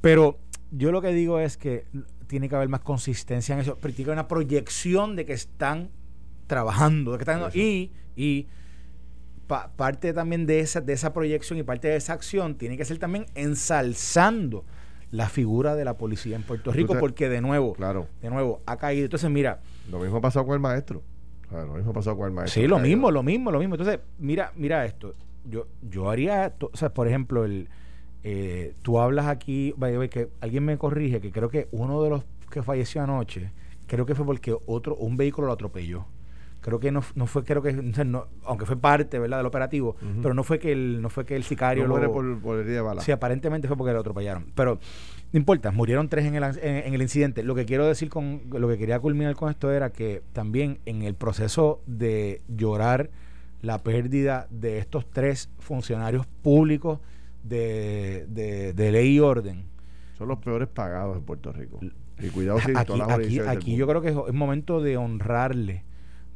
Pero 0.00 0.38
yo 0.70 0.92
lo 0.92 1.02
que 1.02 1.12
digo 1.12 1.40
es 1.40 1.58
que 1.58 1.84
tiene 2.26 2.48
que 2.48 2.56
haber 2.56 2.70
más 2.70 2.80
consistencia 2.80 3.54
en 3.54 3.60
eso, 3.60 3.76
pero 3.80 3.92
tiene 3.92 4.06
que 4.06 4.10
haber 4.12 4.20
una 4.20 4.28
proyección 4.28 5.14
de 5.14 5.26
que 5.26 5.34
están 5.34 5.90
trabajando, 6.46 7.12
de 7.12 7.18
que 7.18 7.22
están 7.22 7.50
y, 7.52 7.92
y 8.16 8.46
parte 9.46 10.14
también 10.14 10.46
de 10.46 10.60
esa, 10.60 10.80
de 10.80 10.94
esa 10.94 11.12
proyección 11.12 11.58
y 11.58 11.62
parte 11.64 11.88
de 11.88 11.96
esa 11.96 12.14
acción 12.14 12.56
tiene 12.56 12.78
que 12.78 12.84
ser 12.86 12.98
también 12.98 13.26
ensalzando 13.34 14.64
la 15.16 15.28
figura 15.28 15.74
de 15.74 15.84
la 15.84 15.94
policía 15.94 16.36
en 16.36 16.42
Puerto 16.42 16.72
Rico, 16.72 16.94
porque 17.00 17.28
de 17.28 17.40
nuevo, 17.40 17.72
claro. 17.74 18.06
de 18.20 18.30
nuevo, 18.30 18.60
ha 18.66 18.76
caído. 18.76 19.04
Entonces, 19.04 19.30
mira. 19.30 19.60
Lo 19.90 19.98
mismo 19.98 20.18
ha 20.18 20.20
pasado 20.20 20.44
con 20.46 20.54
el 20.54 20.60
maestro. 20.60 21.02
lo 21.50 21.74
mismo 21.74 21.90
ha 21.90 21.94
pasado 21.94 22.16
con 22.16 22.26
el 22.26 22.32
maestro. 22.32 22.60
Sí, 22.60 22.68
lo 22.68 22.78
mismo, 22.78 23.10
lo 23.10 23.22
mismo, 23.22 23.50
lo 23.50 23.58
mismo. 23.58 23.74
Entonces, 23.76 24.00
mira, 24.18 24.52
mira 24.56 24.84
esto. 24.84 25.14
Yo, 25.44 25.66
yo 25.82 26.10
haría, 26.10 26.54
o 26.60 26.76
sea, 26.76 26.92
por 26.92 27.08
ejemplo, 27.08 27.44
el 27.44 27.68
eh, 28.24 28.74
tú 28.82 28.98
hablas 28.98 29.26
aquí, 29.26 29.72
que 30.10 30.28
alguien 30.40 30.64
me 30.64 30.76
corrige, 30.76 31.20
que 31.20 31.30
creo 31.30 31.48
que 31.48 31.68
uno 31.70 32.02
de 32.02 32.10
los 32.10 32.24
que 32.50 32.62
falleció 32.62 33.02
anoche, 33.02 33.52
creo 33.86 34.04
que 34.04 34.16
fue 34.16 34.26
porque 34.26 34.56
otro, 34.66 34.96
un 34.96 35.16
vehículo 35.16 35.46
lo 35.46 35.52
atropelló 35.52 36.06
creo 36.66 36.80
que 36.80 36.90
no, 36.90 37.00
no 37.14 37.26
fue 37.28 37.44
creo 37.44 37.62
que 37.62 37.72
no, 37.72 38.26
aunque 38.44 38.66
fue 38.66 38.76
parte 38.76 39.20
verdad 39.20 39.36
del 39.36 39.46
operativo 39.46 39.94
pero 40.20 40.34
no 40.34 40.42
fue 40.42 40.58
que 40.58 40.72
el 40.72 41.00
no 41.00 41.10
fue 41.10 41.24
que 41.24 41.36
el 41.36 41.44
sicario 41.44 41.86
no 41.86 41.96
lo 41.96 42.12
por, 42.12 42.40
por 42.40 42.58
el 42.58 42.66
día 42.66 42.76
de 42.76 42.80
bala. 42.80 43.02
Sí 43.02 43.12
aparentemente 43.12 43.68
fue 43.68 43.76
porque 43.76 43.92
lo 43.92 44.00
atropellaron. 44.00 44.46
Pero 44.56 44.80
no 45.32 45.38
importa 45.38 45.70
murieron 45.70 46.08
tres 46.08 46.24
en 46.24 46.34
el, 46.34 46.42
en, 46.60 46.92
el 46.92 47.00
incidente. 47.00 47.44
Lo 47.44 47.54
que 47.54 47.66
quiero 47.66 47.86
decir 47.86 48.08
con 48.10 48.42
lo 48.50 48.68
que 48.68 48.78
quería 48.78 48.98
culminar 48.98 49.36
con 49.36 49.48
esto 49.48 49.70
era 49.70 49.90
que 49.90 50.22
también 50.32 50.80
en 50.86 51.02
el 51.02 51.14
proceso 51.14 51.82
de 51.86 52.42
llorar 52.48 53.10
la 53.62 53.84
pérdida 53.84 54.48
de 54.50 54.78
estos 54.78 55.08
tres 55.08 55.48
funcionarios 55.60 56.26
públicos 56.42 56.98
de, 57.44 58.26
de, 58.28 58.90
ley 58.90 59.14
y 59.14 59.20
orden. 59.20 59.66
Son 60.18 60.26
los 60.26 60.38
peores 60.38 60.66
pagados 60.66 61.16
en 61.16 61.22
Puerto 61.22 61.52
Rico. 61.52 61.78
Y 62.18 62.28
cuidado 62.30 62.58
si 62.58 62.72
aquí, 62.74 63.00
aquí, 63.00 63.38
aquí 63.38 63.76
yo 63.76 63.86
creo 63.86 64.02
que 64.02 64.08
es 64.08 64.34
momento 64.34 64.80
de 64.80 64.96
honrarle 64.96 65.85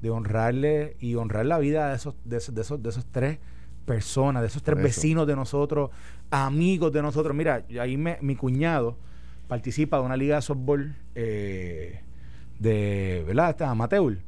de 0.00 0.10
honrarle 0.10 0.96
y 0.98 1.14
honrar 1.14 1.46
la 1.46 1.58
vida 1.58 1.90
de 1.90 1.96
esos, 1.96 2.14
de 2.24 2.38
esos, 2.38 2.54
de 2.54 2.60
esos, 2.62 2.82
de 2.82 2.88
esos 2.88 3.06
tres 3.06 3.38
personas, 3.84 4.42
de 4.42 4.48
esos 4.48 4.62
tres 4.62 4.82
vecinos 4.82 5.26
de 5.26 5.36
nosotros, 5.36 5.90
amigos 6.30 6.92
de 6.92 7.02
nosotros. 7.02 7.34
Mira, 7.34 7.64
ahí 7.80 7.96
me, 7.96 8.18
mi 8.20 8.36
cuñado 8.36 8.96
participa 9.48 9.98
de 9.98 10.04
una 10.04 10.16
liga 10.16 10.36
de 10.36 10.42
softball 10.42 10.94
eh, 11.14 12.02
de, 12.58 13.24
¿verdad? 13.26 13.50
Está 13.50 13.70
amateur. 13.70 14.18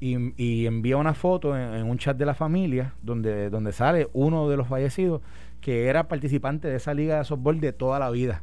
y, 0.00 0.32
y, 0.42 0.66
envía 0.66 0.96
una 0.96 1.14
foto 1.14 1.56
en, 1.56 1.88
un 1.88 1.98
chat 1.98 2.16
de 2.16 2.26
la 2.26 2.34
familia 2.34 2.94
donde, 3.02 3.50
donde 3.50 3.72
sale 3.72 4.08
uno 4.12 4.48
de 4.48 4.56
los 4.56 4.68
fallecidos 4.68 5.22
que 5.60 5.86
era 5.86 6.08
participante 6.08 6.68
de 6.68 6.76
esa 6.76 6.94
liga 6.94 7.18
de 7.18 7.24
softball 7.24 7.58
de 7.58 7.72
toda 7.72 7.98
la 7.98 8.10
vida. 8.10 8.42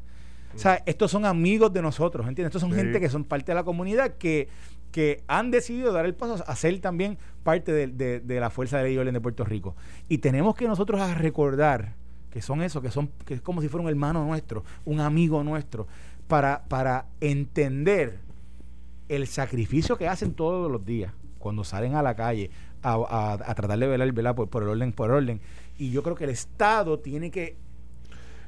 O 0.56 0.58
sea, 0.58 0.84
estos 0.86 1.12
son 1.12 1.24
amigos 1.26 1.72
de 1.72 1.82
nosotros, 1.82 2.28
¿entiendes? 2.28 2.50
Estos 2.50 2.62
son 2.62 2.74
gente 2.74 3.00
que 3.00 3.10
son 3.10 3.24
parte 3.24 3.52
de 3.52 3.56
la 3.56 3.64
comunidad 3.64 4.16
que 4.18 4.50
que 4.92 5.24
han 5.28 5.52
decidido 5.52 5.94
dar 5.94 6.06
el 6.06 6.14
paso 6.14 6.44
a 6.46 6.56
ser 6.56 6.80
también 6.80 7.18
parte 7.44 7.88
de, 7.88 8.40
la 8.40 8.50
Fuerza 8.50 8.78
de 8.78 8.84
Ley 8.84 8.94
y 8.96 8.98
Orden 8.98 9.14
de 9.14 9.22
Puerto 9.22 9.44
Rico. 9.44 9.76
Y 10.08 10.20
tenemos 10.20 10.56
que 10.56 10.68
nosotros 10.68 11.18
recordar 11.18 11.96
que 12.30 12.42
son 12.42 12.62
eso, 12.62 12.82
que 12.82 12.92
son 12.92 13.10
que 13.26 13.36
es 13.36 13.42
como 13.42 13.62
si 13.62 13.68
fuera 13.68 13.84
un 13.84 13.90
hermano 13.90 14.26
nuestro, 14.26 14.64
un 14.86 15.00
amigo 15.00 15.44
nuestro, 15.44 15.88
para, 16.28 16.64
para 16.68 17.08
entender 17.20 18.20
el 19.10 19.28
sacrificio 19.28 19.98
que 19.98 20.08
hacen 20.08 20.34
todos 20.34 20.72
los 20.72 20.86
días 20.86 21.14
cuando 21.40 21.64
salen 21.64 21.96
a 21.96 22.02
la 22.02 22.16
calle 22.16 22.52
a, 22.84 23.54
tratar 23.56 23.78
de 23.78 23.88
velar, 23.88 24.12
velar 24.12 24.36
por, 24.36 24.50
por, 24.50 24.64
el 24.64 24.70
orden, 24.70 24.94
por 24.94 25.12
orden. 25.12 25.42
Y 25.78 25.92
yo 25.92 26.04
creo 26.04 26.16
que 26.16 26.24
el 26.24 26.30
Estado 26.30 27.00
tiene 27.00 27.32
que 27.32 27.58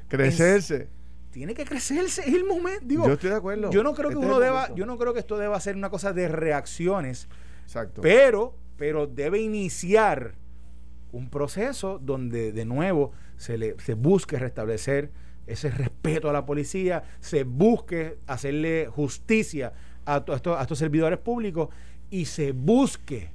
crecerse 0.08 0.88
tiene 1.34 1.52
que 1.52 1.64
crecerse, 1.64 2.22
es 2.22 2.32
el 2.32 2.44
momento. 2.44 2.84
Digo, 2.84 3.08
yo 3.08 3.14
estoy 3.14 3.30
de 3.30 3.36
acuerdo. 3.36 3.68
Yo 3.72 3.82
no 3.82 3.92
creo 3.92 4.08
que 4.08 4.14
este 4.14 4.24
uno 4.24 4.38
deba, 4.38 4.72
yo 4.76 4.86
no 4.86 4.96
creo 4.96 5.12
que 5.12 5.18
esto 5.18 5.36
deba 5.36 5.58
ser 5.58 5.74
una 5.74 5.90
cosa 5.90 6.12
de 6.12 6.28
reacciones. 6.28 7.26
Exacto. 7.64 8.02
Pero, 8.02 8.54
pero 8.76 9.08
debe 9.08 9.40
iniciar 9.40 10.36
un 11.10 11.28
proceso 11.30 11.98
donde 11.98 12.52
de 12.52 12.64
nuevo 12.64 13.10
se 13.36 13.58
le 13.58 13.74
se 13.80 13.94
busque 13.94 14.38
restablecer 14.38 15.10
ese 15.48 15.70
respeto 15.70 16.30
a 16.30 16.32
la 16.32 16.46
policía, 16.46 17.02
se 17.18 17.42
busque 17.42 18.16
hacerle 18.28 18.86
justicia 18.86 19.72
a, 20.06 20.18
estos, 20.18 20.56
a 20.56 20.62
estos 20.62 20.78
servidores 20.78 21.18
públicos 21.18 21.68
y 22.10 22.26
se 22.26 22.52
busque 22.52 23.32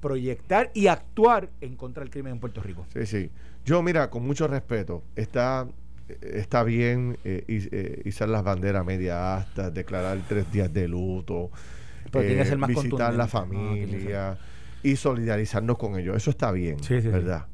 proyectar 0.00 0.70
y 0.72 0.86
actuar 0.86 1.50
en 1.60 1.74
contra 1.74 2.04
del 2.04 2.10
crimen 2.10 2.34
en 2.34 2.40
Puerto 2.40 2.62
Rico. 2.62 2.86
Sí, 2.92 3.06
sí. 3.06 3.30
Yo, 3.64 3.82
mira, 3.82 4.08
con 4.08 4.24
mucho 4.24 4.46
respeto, 4.46 5.02
está 5.16 5.66
está 6.20 6.62
bien 6.62 7.18
eh, 7.24 7.44
eh, 7.48 8.02
izar 8.04 8.28
las 8.28 8.42
banderas 8.42 8.84
media 8.84 9.36
hasta, 9.36 9.70
declarar 9.70 10.18
tres 10.28 10.50
días 10.52 10.72
de 10.72 10.88
luto, 10.88 11.50
eh, 12.12 12.56
visitar 12.66 13.14
la 13.14 13.28
familia 13.28 14.38
y 14.82 14.96
solidarizarnos 14.96 15.78
con 15.78 15.98
ellos. 15.98 16.16
Eso 16.16 16.30
está 16.30 16.52
bien, 16.52 16.78
¿verdad? 16.88 17.46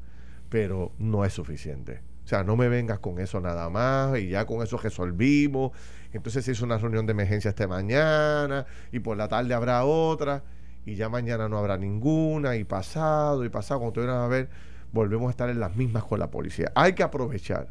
Pero 0.49 0.91
no 0.97 1.25
es 1.25 1.33
suficiente. 1.33 2.01
O 2.23 2.27
sea, 2.27 2.43
no 2.43 2.57
me 2.57 2.67
vengas 2.67 2.99
con 2.99 3.19
eso 3.19 3.39
nada 3.39 3.69
más 3.69 4.19
y 4.19 4.29
ya 4.29 4.45
con 4.45 4.61
eso 4.61 4.77
resolvimos. 4.77 5.71
Entonces 6.11 6.43
se 6.43 6.51
hizo 6.51 6.65
una 6.65 6.77
reunión 6.77 7.05
de 7.05 7.11
emergencia 7.11 7.49
esta 7.49 7.67
mañana 7.67 8.65
y 8.91 8.99
por 8.99 9.15
la 9.15 9.27
tarde 9.27 9.53
habrá 9.53 9.85
otra 9.85 10.43
y 10.85 10.95
ya 10.95 11.09
mañana 11.09 11.49
no 11.49 11.57
habrá 11.57 11.77
ninguna 11.77 12.55
y 12.55 12.63
pasado 12.63 13.43
y 13.43 13.49
pasado, 13.49 13.81
cuando 13.81 14.01
te 14.01 14.09
a 14.09 14.27
ver, 14.27 14.49
volvemos 14.93 15.27
a 15.27 15.31
estar 15.31 15.49
en 15.49 15.59
las 15.59 15.75
mismas 15.75 16.03
con 16.03 16.19
la 16.19 16.31
policía. 16.31 16.71
Hay 16.75 16.93
que 16.93 17.03
aprovechar 17.03 17.67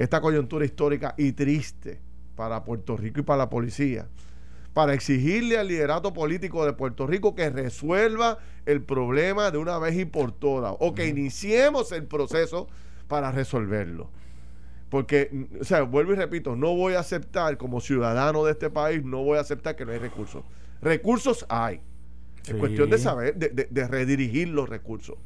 esta 0.00 0.22
coyuntura 0.22 0.64
histórica 0.64 1.14
y 1.18 1.32
triste 1.32 2.00
para 2.34 2.64
Puerto 2.64 2.96
Rico 2.96 3.20
y 3.20 3.22
para 3.22 3.36
la 3.36 3.50
policía, 3.50 4.08
para 4.72 4.94
exigirle 4.94 5.58
al 5.58 5.68
liderato 5.68 6.14
político 6.14 6.64
de 6.64 6.72
Puerto 6.72 7.06
Rico 7.06 7.34
que 7.34 7.50
resuelva 7.50 8.38
el 8.64 8.82
problema 8.82 9.50
de 9.50 9.58
una 9.58 9.78
vez 9.78 9.98
y 9.98 10.06
por 10.06 10.32
todas, 10.32 10.74
o 10.78 10.94
que 10.94 11.06
iniciemos 11.06 11.92
el 11.92 12.04
proceso 12.04 12.66
para 13.08 13.30
resolverlo. 13.30 14.08
Porque, 14.88 15.48
o 15.60 15.64
sea, 15.64 15.82
vuelvo 15.82 16.14
y 16.14 16.16
repito, 16.16 16.56
no 16.56 16.74
voy 16.74 16.94
a 16.94 17.00
aceptar 17.00 17.58
como 17.58 17.82
ciudadano 17.82 18.42
de 18.46 18.52
este 18.52 18.70
país, 18.70 19.04
no 19.04 19.22
voy 19.22 19.36
a 19.36 19.42
aceptar 19.42 19.76
que 19.76 19.84
no 19.84 19.92
hay 19.92 19.98
recursos. 19.98 20.44
Recursos 20.80 21.44
hay. 21.50 21.82
Es 22.46 22.54
cuestión 22.54 22.88
de 22.88 22.96
saber, 22.96 23.36
de 23.36 23.86
redirigir 23.86 24.48
los 24.48 24.66
recursos 24.66 25.18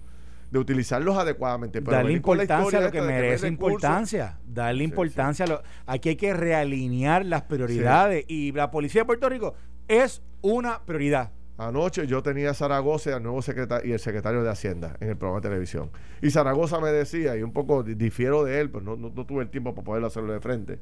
de 0.54 0.60
utilizarlos 0.60 1.18
adecuadamente. 1.18 1.80
darle 1.80 2.12
importancia 2.12 2.78
a 2.78 2.82
lo 2.82 2.92
que 2.92 3.02
merece 3.02 3.48
importancia. 3.48 4.38
Darle 4.46 4.84
importancia 4.84 5.44
a 5.44 5.48
lo. 5.48 5.62
Aquí 5.84 6.10
hay 6.10 6.16
que 6.16 6.32
realinear 6.32 7.26
las 7.26 7.42
prioridades. 7.42 8.24
Y 8.28 8.52
la 8.52 8.70
policía 8.70 9.00
de 9.00 9.06
Puerto 9.06 9.28
Rico 9.28 9.54
es 9.88 10.22
una 10.42 10.80
prioridad. 10.84 11.32
Anoche 11.58 12.06
yo 12.06 12.22
tenía 12.22 12.50
a 12.50 12.54
Zaragoza, 12.54 13.16
el 13.16 13.22
nuevo 13.24 13.42
secretario 13.42 13.90
y 13.90 13.92
el 13.92 13.98
secretario 13.98 14.44
de 14.44 14.50
Hacienda 14.50 14.96
en 15.00 15.08
el 15.08 15.16
programa 15.16 15.40
de 15.40 15.48
televisión. 15.48 15.90
Y 16.22 16.30
Zaragoza 16.30 16.78
me 16.78 16.92
decía, 16.92 17.36
y 17.36 17.42
un 17.42 17.52
poco 17.52 17.82
difiero 17.82 18.44
de 18.44 18.60
él, 18.60 18.70
pero 18.70 18.96
no, 18.96 19.10
tuve 19.24 19.42
el 19.42 19.50
tiempo 19.50 19.74
para 19.74 19.84
poderlo 19.84 20.06
hacerlo 20.06 20.32
de 20.32 20.40
frente. 20.40 20.78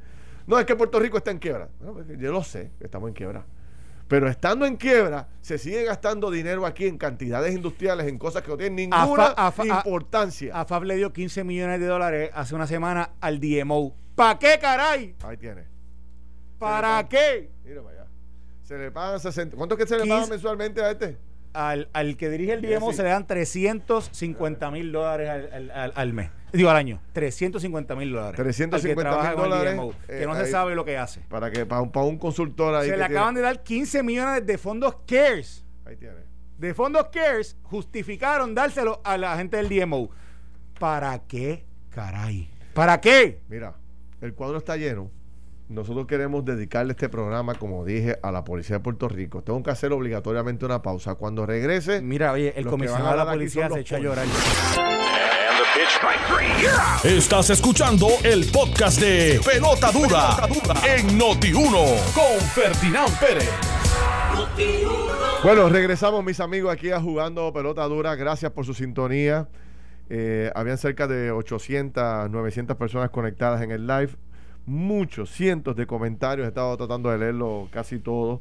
No, 0.47 0.59
es 0.59 0.67
que 0.67 0.77
Puerto 0.77 1.01
Rico 1.01 1.17
está 1.17 1.31
en 1.31 1.39
quiebra. 1.39 1.69
yo 2.19 2.31
lo 2.31 2.43
sé, 2.43 2.73
estamos 2.81 3.09
en 3.09 3.15
quiebra. 3.15 3.47
Pero 4.09 4.29
estando 4.29 4.67
en 4.67 4.77
quiebra, 4.77 5.29
se 5.41 5.59
sigue 5.59 5.85
gastando 5.85 6.31
dinero 6.31 6.67
aquí 6.67 6.87
en 6.87 6.99
cantidades 6.99 7.55
industriales, 7.55 8.07
en 8.07 8.19
cosas 8.19 8.43
que 8.43 8.49
no 8.49 8.57
tienen 8.57 8.77
ninguna 8.77 9.05
importancia. 9.79 10.53
A, 10.55 10.65
FAB 10.65 10.85
le 10.85 10.97
dio 10.97 11.13
15 11.13 11.45
millones 11.45 11.81
de 11.81 11.87
dólares 11.87 12.31
hace 12.35 12.55
una 12.55 12.67
semana 12.67 13.13
al 13.21 13.41
DMO. 13.41 13.95
¿Para 14.15 14.39
qué, 14.39 14.59
caray? 14.61 15.15
Ahí 15.23 15.37
tiene. 15.37 15.65
¿Para 16.59 17.09
qué? 17.09 17.51
Mira 17.65 17.83
para 17.83 18.03
allá. 18.03 18.11
Se 18.63 18.79
le 18.79 18.91
pagan 18.91 19.19
60. 19.19 19.57
¿Cuánto 19.57 19.75
es 19.75 19.81
que 19.81 19.87
se 19.87 19.99
le 19.99 20.07
paga 20.07 20.27
mensualmente 20.27 20.83
a 20.83 20.91
este? 20.91 21.19
Al, 21.55 21.89
al 21.93 22.17
que 22.17 22.31
dirige 22.31 22.55
el 22.55 22.63
DMO 22.63 22.93
se 22.93 23.03
le 23.03 23.11
dan 23.11 23.27
350 23.27 24.71
mil 24.71 24.91
dólares 24.91 25.29
al, 25.29 25.71
al, 25.71 25.93
al 25.95 26.13
mes. 26.13 26.31
Digo, 26.53 26.69
al 26.69 26.77
año. 26.77 27.01
350 27.13 27.97
mil 27.97 28.13
dólares. 28.13 28.37
350 28.37 29.23
mil 29.23 29.37
dólares. 29.37 29.81
que 30.07 30.27
no 30.27 30.35
se 30.35 30.47
sabe 30.47 30.75
lo 30.75 30.85
que 30.85 30.99
hace. 30.99 31.21
Para 31.29 31.51
que 31.51 31.65
para 31.65 31.81
un, 31.81 31.91
para 31.91 32.07
un 32.07 32.19
consultor 32.19 32.75
ahí. 32.75 32.91
Se 32.91 32.97
le 32.97 33.05
acaban 33.05 33.35
de 33.35 33.41
dar 33.41 33.63
15 33.63 34.03
millones 34.03 34.47
de 34.47 34.59
fondos 34.59 34.97
CARES. 35.07 35.65
Ahí 35.85 35.97
tiene. 35.97 36.17
De 36.59 36.75
fondos 36.75 37.09
CARES 37.09 37.57
justificaron 37.63 38.55
dárselo 38.55 39.01
a 39.05 39.17
la 39.17 39.37
gente 39.37 39.57
del 39.57 39.69
DMO. 39.69 40.11
¿Para 40.79 41.19
qué, 41.21 41.65
caray? 41.91 42.51
¿Para 42.75 43.01
qué? 43.01 43.41
Mira, 43.49 43.75
el 44.21 44.35
cuadro 44.35 44.59
está 44.59 44.77
lleno. 44.77 45.11
Nosotros 45.69 46.07
queremos 46.07 46.45
dedicarle 46.45 46.93
este 46.93 47.09
programa, 47.09 47.55
como 47.55 47.85
dije, 47.85 48.19
a 48.23 48.31
la 48.31 48.45
policía 48.45 48.77
de 48.77 48.81
Puerto 48.81 49.09
Rico. 49.09 49.43
Tengo 49.43 49.63
que 49.63 49.71
hacer 49.71 49.93
obligatoriamente 49.93 50.65
una 50.67 50.83
pausa. 50.83 51.15
Cuando 51.15 51.47
regrese. 51.47 52.03
Mira, 52.03 52.33
oye, 52.33 52.53
el 52.57 52.67
comisionado 52.67 53.11
de 53.11 53.17
la 53.17 53.31
policía 53.31 53.71
se 53.71 53.81
echó 53.81 53.97
a 53.97 53.99
llorar. 53.99 54.27
Estás 57.05 57.51
escuchando 57.51 58.09
el 58.23 58.45
podcast 58.53 59.01
de 59.01 59.41
Pelota 59.45 59.91
Dura, 59.91 60.37
en 60.87 61.19
Noti1 61.19 62.13
con 62.15 62.41
Ferdinand 62.51 63.19
Pérez. 63.19 63.51
Bueno, 65.43 65.69
regresamos 65.69 66.23
mis 66.25 66.39
amigos 66.41 66.73
aquí 66.73 66.91
a 66.91 67.01
jugando 67.01 67.53
Pelota 67.53 67.85
Dura. 67.85 68.15
Gracias 68.15 68.53
por 68.53 68.65
su 68.65 68.75
sintonía. 68.75 69.49
Eh, 70.09 70.53
habían 70.55 70.79
cerca 70.79 71.07
de 71.07 71.31
800, 71.31 72.31
900 72.31 72.77
personas 72.77 73.11
conectadas 73.11 73.63
en 73.63 73.71
el 73.71 73.87
live. 73.87 74.11
Muchos, 74.67 75.31
cientos 75.31 75.75
de 75.75 75.89
comentarios. 75.89 76.45
He 76.45 76.49
estado 76.49 76.77
tratando 76.77 77.11
de 77.11 77.19
leerlo 77.19 77.69
casi 77.73 77.99
todo. 77.99 78.41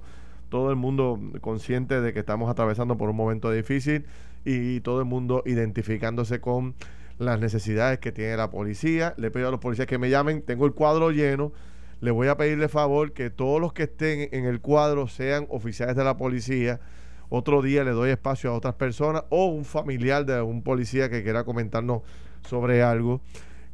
Todo 0.49 0.69
el 0.69 0.75
mundo 0.75 1.19
consciente 1.41 1.99
de 1.99 2.13
que 2.13 2.19
estamos 2.19 2.49
atravesando 2.49 2.95
por 2.95 3.09
un 3.09 3.15
momento 3.15 3.49
difícil 3.51 4.05
y 4.45 4.81
todo 4.81 4.99
el 4.99 5.05
mundo 5.05 5.41
identificándose 5.45 6.39
con 6.39 6.75
las 7.17 7.39
necesidades 7.39 7.97
que 7.99 8.11
tiene 8.11 8.37
la 8.37 8.51
policía. 8.51 9.15
Le 9.17 9.31
pido 9.31 9.47
a 9.47 9.51
los 9.51 9.59
policías 9.59 9.87
que 9.87 9.97
me 9.97 10.11
llamen. 10.11 10.43
Tengo 10.43 10.67
el 10.67 10.73
cuadro 10.73 11.09
lleno. 11.09 11.53
Le 12.01 12.11
voy 12.11 12.27
a 12.27 12.37
pedirle 12.37 12.67
favor 12.67 13.13
que 13.13 13.31
todos 13.31 13.59
los 13.59 13.73
que 13.73 13.83
estén 13.83 14.29
en 14.31 14.45
el 14.45 14.61
cuadro 14.61 15.07
sean 15.07 15.47
oficiales 15.49 15.95
de 15.95 16.03
la 16.03 16.17
policía. 16.17 16.81
Otro 17.29 17.63
día 17.63 17.83
le 17.83 17.91
doy 17.91 18.11
espacio 18.11 18.51
a 18.51 18.53
otras 18.53 18.75
personas 18.75 19.23
o 19.29 19.45
un 19.45 19.65
familiar 19.65 20.25
de 20.25 20.39
un 20.41 20.61
policía 20.61 21.09
que 21.09 21.23
quiera 21.23 21.45
comentarnos 21.45 22.01
sobre 22.47 22.83
algo. 22.83 23.21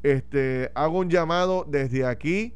Este, 0.07 0.71
hago 0.73 0.99
un 0.99 1.09
llamado 1.09 1.65
desde 1.67 2.05
aquí 2.05 2.53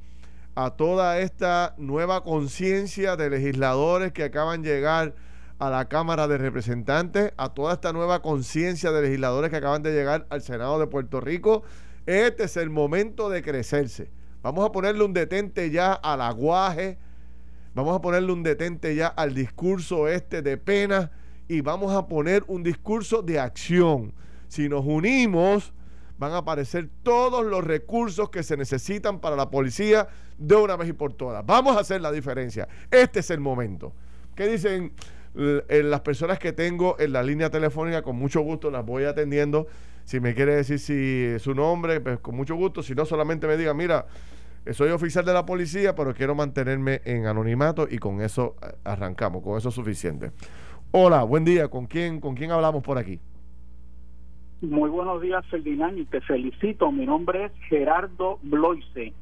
a 0.55 0.69
toda 0.69 1.19
esta 1.19 1.75
nueva 1.77 2.23
conciencia 2.23 3.17
de 3.17 3.29
legisladores 3.29 4.13
que 4.13 4.23
acaban 4.23 4.61
de 4.61 4.69
llegar 4.69 5.15
a 5.59 5.69
la 5.69 5.89
Cámara 5.89 6.29
de 6.29 6.37
Representantes, 6.37 7.33
a 7.35 7.49
toda 7.49 7.73
esta 7.73 7.91
nueva 7.91 8.21
conciencia 8.21 8.93
de 8.93 9.01
legisladores 9.01 9.49
que 9.49 9.57
acaban 9.57 9.83
de 9.83 9.91
llegar 9.91 10.27
al 10.29 10.41
Senado 10.41 10.79
de 10.79 10.87
Puerto 10.87 11.19
Rico. 11.19 11.63
Este 12.05 12.45
es 12.45 12.55
el 12.55 12.69
momento 12.69 13.29
de 13.29 13.41
crecerse. 13.41 14.09
Vamos 14.41 14.65
a 14.65 14.71
ponerle 14.71 15.03
un 15.03 15.11
detente 15.11 15.71
ya 15.71 15.91
al 15.91 16.21
aguaje, 16.21 16.99
vamos 17.75 17.93
a 17.97 18.01
ponerle 18.01 18.31
un 18.31 18.43
detente 18.43 18.95
ya 18.95 19.07
al 19.07 19.33
discurso 19.33 20.07
este 20.07 20.41
de 20.41 20.55
pena 20.55 21.11
y 21.49 21.59
vamos 21.59 21.93
a 21.93 22.07
poner 22.07 22.45
un 22.47 22.63
discurso 22.63 23.21
de 23.21 23.41
acción. 23.41 24.13
Si 24.47 24.69
nos 24.69 24.85
unimos, 24.85 25.73
van 26.21 26.33
a 26.33 26.37
aparecer 26.37 26.87
todos 27.01 27.43
los 27.43 27.63
recursos 27.63 28.29
que 28.29 28.43
se 28.43 28.55
necesitan 28.55 29.19
para 29.19 29.35
la 29.35 29.49
policía 29.49 30.07
de 30.37 30.55
una 30.55 30.77
vez 30.77 30.89
y 30.89 30.93
por 30.93 31.13
todas. 31.13 31.43
Vamos 31.43 31.75
a 31.75 31.79
hacer 31.79 31.99
la 31.99 32.11
diferencia. 32.11 32.67
Este 32.91 33.21
es 33.21 33.31
el 33.31 33.39
momento. 33.39 33.91
¿Qué 34.35 34.47
dicen 34.47 34.93
eh, 35.35 35.81
las 35.83 36.01
personas 36.01 36.37
que 36.37 36.53
tengo 36.53 36.95
en 36.99 37.13
la 37.13 37.23
línea 37.23 37.49
telefónica? 37.49 38.03
Con 38.03 38.17
mucho 38.17 38.41
gusto 38.41 38.69
las 38.69 38.85
voy 38.85 39.05
atendiendo. 39.05 39.65
Si 40.05 40.19
me 40.19 40.35
quiere 40.35 40.53
decir 40.53 40.77
si 40.77 41.39
su 41.39 41.55
nombre, 41.55 41.99
pues 42.01 42.19
con 42.19 42.35
mucho 42.35 42.53
gusto. 42.53 42.83
Si 42.83 42.93
no, 42.93 43.03
solamente 43.03 43.47
me 43.47 43.57
diga, 43.57 43.73
mira, 43.73 44.05
eh, 44.63 44.75
soy 44.75 44.91
oficial 44.91 45.25
de 45.25 45.33
la 45.33 45.43
policía, 45.43 45.95
pero 45.95 46.13
quiero 46.13 46.35
mantenerme 46.35 47.01
en 47.03 47.25
anonimato 47.25 47.87
y 47.89 47.97
con 47.97 48.21
eso 48.21 48.57
eh, 48.61 48.67
arrancamos, 48.83 49.41
con 49.41 49.57
eso 49.57 49.69
es 49.69 49.75
suficiente. 49.75 50.33
Hola, 50.91 51.23
buen 51.23 51.45
día. 51.45 51.67
¿Con 51.67 51.87
quién, 51.87 52.19
con 52.19 52.35
quién 52.35 52.51
hablamos 52.51 52.83
por 52.83 52.99
aquí? 52.99 53.19
Muy 54.61 54.89
buenos 54.89 55.21
días, 55.21 55.45
Ferdinand, 55.47 55.97
y 55.97 56.05
te 56.05 56.21
felicito. 56.21 56.91
Mi 56.91 57.05
nombre 57.05 57.45
es 57.45 57.51
Gerardo 57.67 58.39
Bloise. 58.43 59.13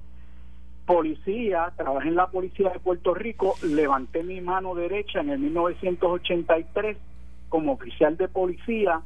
Policía, 0.86 1.71
trabajé 1.78 2.10
en 2.10 2.15
la 2.15 2.28
policía 2.28 2.69
de 2.69 2.80
Puerto 2.80 3.13
Rico, 3.13 3.56
levanté 3.63 4.23
mi 4.23 4.41
mano 4.41 4.75
derecha 4.75 5.21
en 5.21 5.30
el 5.30 5.39
1983 5.39 6.97
como 7.47 7.73
oficial 7.73 8.17
de 8.17 8.28
policía 8.28 9.02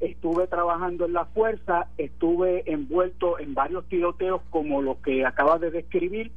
estuve 0.00 0.46
trabajando 0.46 1.04
en 1.04 1.12
la 1.12 1.26
fuerza, 1.26 1.86
estuve 1.98 2.70
envuelto 2.70 3.38
en 3.38 3.54
varios 3.54 3.86
tiroteos 3.86 4.40
como 4.50 4.82
lo 4.82 5.00
que 5.02 5.24
acabas 5.26 5.60
de 5.60 5.70
describir. 5.70 6.32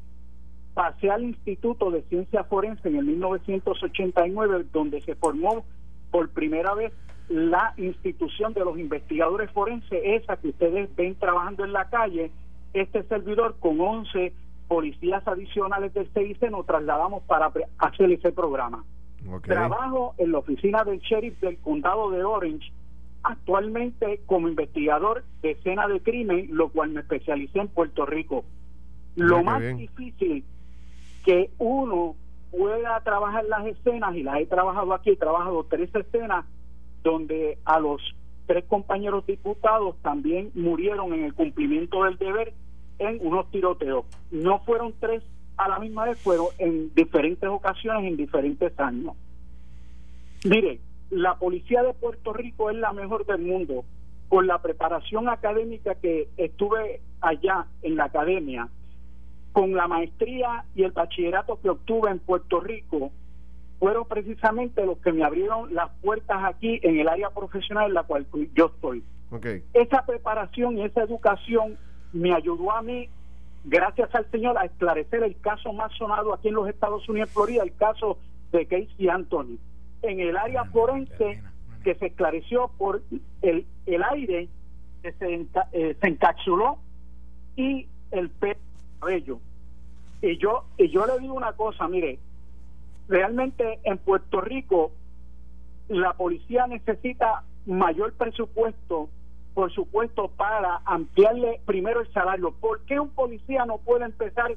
Pasé 0.73 1.09
al 1.09 1.23
Instituto 1.23 1.89
de 1.91 2.01
Ciencia 2.03 2.43
Forense 2.43 2.89
en 2.89 2.97
el 2.97 3.05
1989, 3.05 4.65
donde 4.73 5.01
se 5.01 5.15
formó 5.15 5.63
por 6.11 6.29
primera 6.29 6.73
vez 6.73 6.91
la 7.33 7.73
institución 7.77 8.53
de 8.53 8.63
los 8.63 8.77
investigadores 8.77 9.49
forenses, 9.49 9.99
esa 10.03 10.37
que 10.37 10.49
ustedes 10.49 10.95
ven 10.95 11.15
trabajando 11.15 11.65
en 11.65 11.73
la 11.73 11.89
calle. 11.89 12.29
Este 12.75 13.01
servidor 13.03 13.55
con 13.59 13.81
11 13.81 14.33
policías 14.67 15.27
adicionales 15.27 15.95
del 15.95 16.07
CIC 16.13 16.51
nos 16.51 16.67
trasladamos 16.67 17.23
para 17.23 17.51
hacer 17.79 18.11
ese 18.11 18.31
programa. 18.31 18.83
Trabajo 19.41 20.13
en 20.19 20.31
la 20.31 20.37
oficina 20.37 20.83
del 20.83 20.99
sheriff 20.99 21.39
del 21.39 21.57
condado 21.57 22.11
de 22.11 22.23
Orange 22.23 22.71
actualmente 23.23 24.21
como 24.27 24.47
investigador 24.47 25.23
de 25.41 25.51
escena 25.51 25.87
de 25.87 26.01
crimen, 26.01 26.49
lo 26.51 26.69
cual 26.69 26.89
me 26.91 26.99
especialicé 26.99 27.61
en 27.61 27.67
Puerto 27.67 28.05
Rico. 28.05 28.45
Lo 29.15 29.41
más 29.41 29.59
difícil 29.75 30.43
que 31.25 31.49
uno 31.57 32.15
pueda 32.51 32.99
trabajar 32.99 33.45
las 33.45 33.65
escenas, 33.65 34.15
y 34.15 34.21
las 34.21 34.37
he 34.37 34.45
trabajado 34.45 34.93
aquí, 34.93 35.11
he 35.11 35.15
trabajado 35.15 35.63
tres 35.63 35.89
escenas 35.95 36.45
donde 37.03 37.57
a 37.65 37.79
los 37.79 38.01
tres 38.45 38.65
compañeros 38.65 39.25
diputados 39.25 39.95
también 40.01 40.51
murieron 40.55 41.13
en 41.13 41.25
el 41.25 41.33
cumplimiento 41.33 42.03
del 42.03 42.17
deber 42.17 42.53
en 42.99 43.19
unos 43.21 43.49
tiroteos. 43.51 44.05
No 44.31 44.59
fueron 44.59 44.93
tres 44.99 45.23
a 45.57 45.69
la 45.69 45.79
misma 45.79 46.05
vez, 46.05 46.19
fueron 46.19 46.47
en 46.57 46.93
diferentes 46.95 47.47
ocasiones, 47.47 48.05
en 48.05 48.17
diferentes 48.17 48.77
años. 48.79 49.15
Mire, 50.45 50.79
la 51.09 51.35
policía 51.35 51.83
de 51.83 51.93
Puerto 51.93 52.33
Rico 52.33 52.69
es 52.69 52.77
la 52.77 52.91
mejor 52.91 53.25
del 53.25 53.41
mundo. 53.41 53.85
Con 54.29 54.47
la 54.47 54.61
preparación 54.61 55.29
académica 55.29 55.95
que 55.95 56.27
estuve 56.37 57.01
allá 57.21 57.67
en 57.83 57.95
la 57.97 58.05
academia, 58.05 58.67
con 59.51 59.73
la 59.73 59.87
maestría 59.87 60.65
y 60.75 60.83
el 60.83 60.91
bachillerato 60.91 61.59
que 61.61 61.69
obtuve 61.69 62.09
en 62.09 62.19
Puerto 62.19 62.59
Rico, 62.59 63.11
fueron 63.83 64.05
precisamente 64.07 64.85
los 64.85 64.97
que 64.99 65.11
me 65.11 65.25
abrieron 65.25 65.75
las 65.75 65.89
puertas 66.01 66.37
aquí 66.45 66.79
en 66.83 67.01
el 67.01 67.09
área 67.09 67.31
profesional 67.31 67.87
en 67.87 67.95
la 67.95 68.03
cual 68.03 68.25
yo 68.55 68.67
estoy. 68.67 69.03
Esa 69.73 70.05
preparación 70.05 70.77
y 70.77 70.85
esa 70.85 71.03
educación 71.03 71.77
me 72.13 72.33
ayudó 72.33 72.71
a 72.71 72.81
mí, 72.81 73.09
gracias 73.65 74.15
al 74.15 74.25
Señor, 74.31 74.57
a 74.57 74.63
esclarecer 74.63 75.21
el 75.21 75.37
caso 75.41 75.73
más 75.73 75.91
sonado 75.97 76.33
aquí 76.33 76.47
en 76.47 76.53
los 76.53 76.69
Estados 76.69 77.09
Unidos, 77.09 77.31
Florida, 77.31 77.61
el 77.61 77.75
caso 77.75 78.19
de 78.53 78.65
Casey 78.67 79.09
Anthony 79.09 79.57
en 80.01 80.21
el 80.21 80.37
área 80.37 80.63
forense 80.63 81.43
que 81.83 81.95
se 81.95 82.05
esclareció 82.05 82.71
por 82.77 83.01
el, 83.41 83.65
el 83.85 84.03
aire 84.03 84.47
que 85.01 85.11
se, 85.11 85.45
eh, 85.73 85.97
se 85.99 86.07
encapsuló 86.07 86.77
y 87.57 87.85
el 88.11 88.29
pelo 88.29 88.55
cabello. 89.01 89.39
Y 90.21 90.37
yo, 90.37 90.63
y 90.77 90.87
yo 90.87 91.05
le 91.05 91.19
digo 91.19 91.33
una 91.33 91.51
cosa, 91.51 91.89
mire, 91.89 92.17
realmente 93.07 93.79
en 93.83 93.97
Puerto 93.97 94.41
Rico 94.41 94.91
la 95.87 96.13
policía 96.13 96.67
necesita 96.67 97.43
mayor 97.65 98.13
presupuesto, 98.13 99.09
por 99.53 99.71
supuesto, 99.71 100.29
para 100.29 100.81
ampliarle 100.85 101.61
primero 101.65 102.01
el 102.01 102.11
salario. 102.13 102.51
¿Por 102.51 102.81
qué 102.85 102.99
un 102.99 103.09
policía 103.09 103.65
no 103.65 103.77
puede 103.77 104.05
empezar 104.05 104.55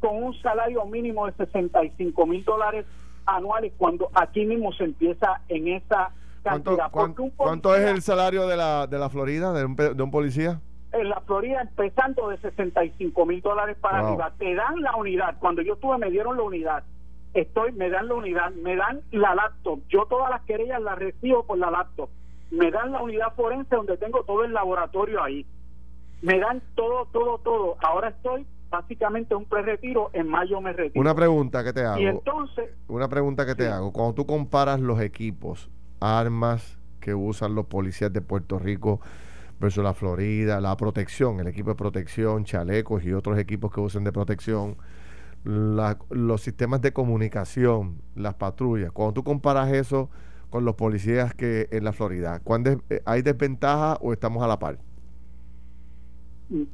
con 0.00 0.22
un 0.22 0.34
salario 0.40 0.84
mínimo 0.86 1.26
de 1.26 1.32
65 1.32 2.26
mil 2.26 2.44
dólares 2.44 2.86
anuales 3.26 3.72
cuando 3.76 4.10
aquí 4.14 4.46
mismo 4.46 4.72
se 4.72 4.84
empieza 4.84 5.40
en 5.48 5.68
esa 5.68 6.12
cantidad. 6.42 6.90
¿Cuánto, 6.90 7.74
es 7.74 7.86
el 7.86 8.02
salario 8.02 8.46
de 8.46 8.56
la, 8.56 8.86
de 8.86 8.98
la 8.98 9.10
Florida, 9.10 9.52
de 9.52 9.64
un, 9.64 9.76
de 9.76 10.02
un 10.02 10.10
policía? 10.10 10.60
En 10.92 11.08
la 11.08 11.20
Florida 11.20 11.60
empezando 11.60 12.28
de 12.28 12.38
65 12.38 13.26
mil 13.26 13.42
dólares 13.42 13.76
para 13.80 13.98
arriba. 13.98 14.32
Te 14.38 14.54
dan 14.54 14.80
la 14.80 14.96
unidad. 14.96 15.36
Cuando 15.38 15.62
yo 15.62 15.74
estuve 15.74 15.98
me 15.98 16.10
dieron 16.10 16.36
la 16.36 16.42
unidad. 16.42 16.84
Estoy, 17.38 17.70
me 17.70 17.88
dan 17.88 18.08
la 18.08 18.14
unidad, 18.14 18.50
me 18.50 18.74
dan 18.74 19.00
la 19.12 19.32
laptop. 19.32 19.80
Yo 19.88 20.06
todas 20.06 20.28
las 20.28 20.42
querellas 20.42 20.82
las 20.82 20.98
recibo 20.98 21.44
por 21.44 21.56
la 21.56 21.70
laptop. 21.70 22.10
Me 22.50 22.72
dan 22.72 22.90
la 22.90 23.00
unidad 23.00 23.32
forense 23.36 23.76
donde 23.76 23.96
tengo 23.96 24.24
todo 24.24 24.42
el 24.44 24.52
laboratorio 24.52 25.22
ahí. 25.22 25.46
Me 26.20 26.40
dan 26.40 26.60
todo, 26.74 27.06
todo, 27.12 27.38
todo. 27.38 27.76
Ahora 27.80 28.08
estoy 28.08 28.44
básicamente 28.70 29.36
un 29.36 29.44
pre-retiro, 29.44 30.10
en 30.14 30.28
mayo 30.28 30.60
me 30.60 30.72
retiro. 30.72 31.00
Una 31.00 31.14
pregunta 31.14 31.62
que 31.62 31.72
te 31.72 31.84
hago. 31.84 32.00
Y 32.00 32.06
entonces... 32.06 32.70
Una 32.88 33.08
pregunta 33.08 33.46
que 33.46 33.54
te 33.54 33.68
hago. 33.68 33.92
Cuando 33.92 34.14
tú 34.14 34.26
comparas 34.26 34.80
los 34.80 35.00
equipos, 35.00 35.70
armas 36.00 36.76
que 36.98 37.14
usan 37.14 37.54
los 37.54 37.66
policías 37.66 38.12
de 38.12 38.20
Puerto 38.20 38.58
Rico 38.58 39.00
versus 39.60 39.84
la 39.84 39.94
Florida, 39.94 40.60
la 40.60 40.76
protección, 40.76 41.38
el 41.38 41.46
equipo 41.46 41.70
de 41.70 41.76
protección, 41.76 42.44
chalecos 42.44 43.04
y 43.04 43.12
otros 43.12 43.38
equipos 43.38 43.72
que 43.72 43.80
usan 43.80 44.02
de 44.02 44.10
protección, 44.10 44.76
los 45.44 46.40
sistemas 46.42 46.80
de 46.82 46.92
comunicación, 46.92 48.02
las 48.14 48.34
patrullas, 48.34 48.92
cuando 48.92 49.14
tú 49.14 49.24
comparas 49.24 49.72
eso 49.72 50.10
con 50.50 50.64
los 50.64 50.74
policías 50.74 51.34
que 51.34 51.68
en 51.70 51.84
la 51.84 51.92
Florida, 51.92 52.40
eh, 52.90 53.02
¿hay 53.04 53.22
desventaja 53.22 53.98
o 54.00 54.12
estamos 54.12 54.42
a 54.42 54.46
la 54.46 54.58
par? 54.58 54.78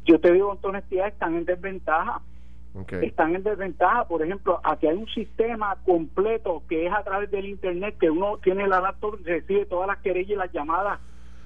yo 0.04 0.20
te 0.20 0.32
digo 0.32 0.56
con 0.60 0.70
honestidad, 0.70 1.08
están 1.08 1.34
en 1.34 1.44
desventaja. 1.44 2.22
Están 3.02 3.36
en 3.36 3.44
desventaja. 3.44 4.06
Por 4.08 4.22
ejemplo, 4.22 4.60
aquí 4.64 4.88
hay 4.88 4.96
un 4.96 5.06
sistema 5.08 5.76
completo 5.86 6.62
que 6.68 6.86
es 6.86 6.92
a 6.92 7.04
través 7.04 7.30
del 7.30 7.46
Internet, 7.46 7.96
que 8.00 8.10
uno 8.10 8.38
tiene 8.38 8.66
la 8.66 8.80
laptop, 8.80 9.18
recibe 9.24 9.66
todas 9.66 9.86
las 9.86 9.98
querellas 9.98 10.30
y 10.30 10.34
las 10.34 10.52
llamadas 10.52 10.98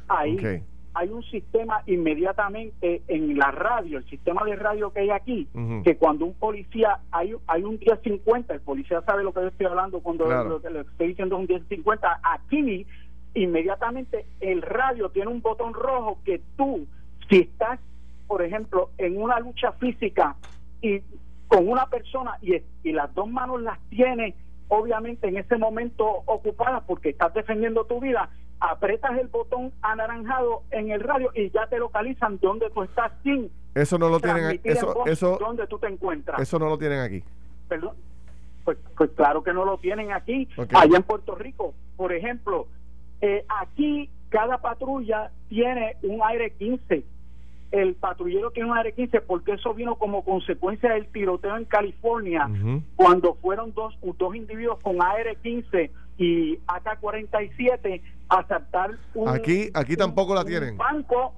ahí. 0.08 0.62
Hay 0.98 1.10
un 1.10 1.22
sistema 1.22 1.82
inmediatamente 1.86 3.02
en 3.06 3.38
la 3.38 3.52
radio, 3.52 3.98
el 3.98 4.10
sistema 4.10 4.42
de 4.44 4.56
radio 4.56 4.92
que 4.92 5.00
hay 5.00 5.10
aquí, 5.10 5.48
que 5.84 5.96
cuando 5.96 6.24
un 6.24 6.34
policía, 6.34 6.98
hay, 7.12 7.34
hay 7.46 7.62
un 7.62 7.78
1050, 7.78 8.54
el 8.54 8.60
policía 8.60 9.00
sabe 9.02 9.22
lo 9.22 9.32
que 9.32 9.42
yo 9.42 9.46
estoy 9.46 9.66
hablando 9.66 10.00
cuando 10.00 10.26
lo, 10.26 10.60
que 10.60 10.70
le 10.70 10.80
estoy 10.80 11.08
diciendo 11.08 11.36
es 11.36 11.42
un 11.42 11.46
1050, 11.46 12.20
aquí 12.22 12.84
inmediatamente 13.34 14.26
el 14.40 14.62
radio 14.62 15.08
tiene 15.10 15.30
un 15.30 15.40
botón 15.40 15.72
rojo 15.72 16.18
que 16.24 16.40
tú, 16.56 16.84
si 17.28 17.38
estás 17.38 17.78
por 18.26 18.42
ejemplo, 18.42 18.90
en 18.98 19.20
una 19.20 19.40
lucha 19.40 19.72
física 19.72 20.36
y 20.82 21.00
con 21.48 21.66
una 21.68 21.86
persona 21.86 22.38
y, 22.42 22.56
y 22.84 22.92
las 22.92 23.12
dos 23.14 23.28
manos 23.28 23.62
las 23.62 23.78
tienes 23.88 24.34
obviamente 24.68 25.28
en 25.28 25.38
ese 25.38 25.56
momento 25.56 26.06
ocupadas 26.26 26.84
porque 26.86 27.08
estás 27.08 27.32
defendiendo 27.32 27.86
tu 27.86 28.00
vida, 28.00 28.28
apretas 28.60 29.18
el 29.18 29.28
botón 29.28 29.72
anaranjado 29.82 30.62
en 30.70 30.90
el 30.90 31.00
radio 31.00 31.30
y 31.34 31.50
ya 31.50 31.66
te 31.68 31.78
localizan 31.78 32.38
donde 32.40 32.70
tú 32.70 32.82
estás 32.82 33.12
sin 33.22 33.50
eso 33.74 33.98
no 33.98 34.08
lo 34.08 34.18
tienen 34.18 34.60
eso 34.64 35.06
eso 35.06 35.38
donde 35.38 35.66
tú 35.66 35.78
te 35.78 35.86
encuentras. 35.86 36.40
eso 36.40 36.58
no 36.58 36.68
lo 36.68 36.78
tienen 36.78 37.00
aquí. 37.00 37.22
Perdón. 37.68 37.94
Pues, 38.64 38.78
pues 38.96 39.10
claro 39.10 39.42
que 39.42 39.52
no 39.52 39.64
lo 39.64 39.78
tienen 39.78 40.12
aquí 40.12 40.48
allá 40.74 40.96
en 40.96 41.02
Puerto 41.02 41.34
Rico. 41.34 41.74
Por 41.96 42.12
ejemplo 42.12 42.66
eh, 43.20 43.44
aquí 43.48 44.10
cada 44.28 44.58
patrulla 44.58 45.30
tiene 45.48 45.96
un 46.02 46.20
aire 46.22 46.50
15 46.50 47.04
el 47.70 47.94
patrullero 47.94 48.50
tiene 48.50 48.70
un 48.70 48.78
AR-15 48.78 49.22
porque 49.26 49.52
eso 49.52 49.74
vino 49.74 49.96
como 49.96 50.24
consecuencia 50.24 50.92
del 50.92 51.06
tiroteo 51.08 51.56
en 51.56 51.66
California 51.66 52.48
cuando 52.96 53.34
fueron 53.34 53.74
dos, 53.74 53.98
dos 54.00 54.34
individuos 54.34 54.78
con 54.80 55.02
AR-15 55.02 55.90
y 56.18 56.58
AK-47 56.66 58.02
aceptar 58.28 58.90
un, 59.14 59.28
aquí 59.28 59.70
aquí 59.72 59.96
tampoco 59.96 60.34
la 60.34 60.44
tienen. 60.44 60.76
banco 60.76 61.34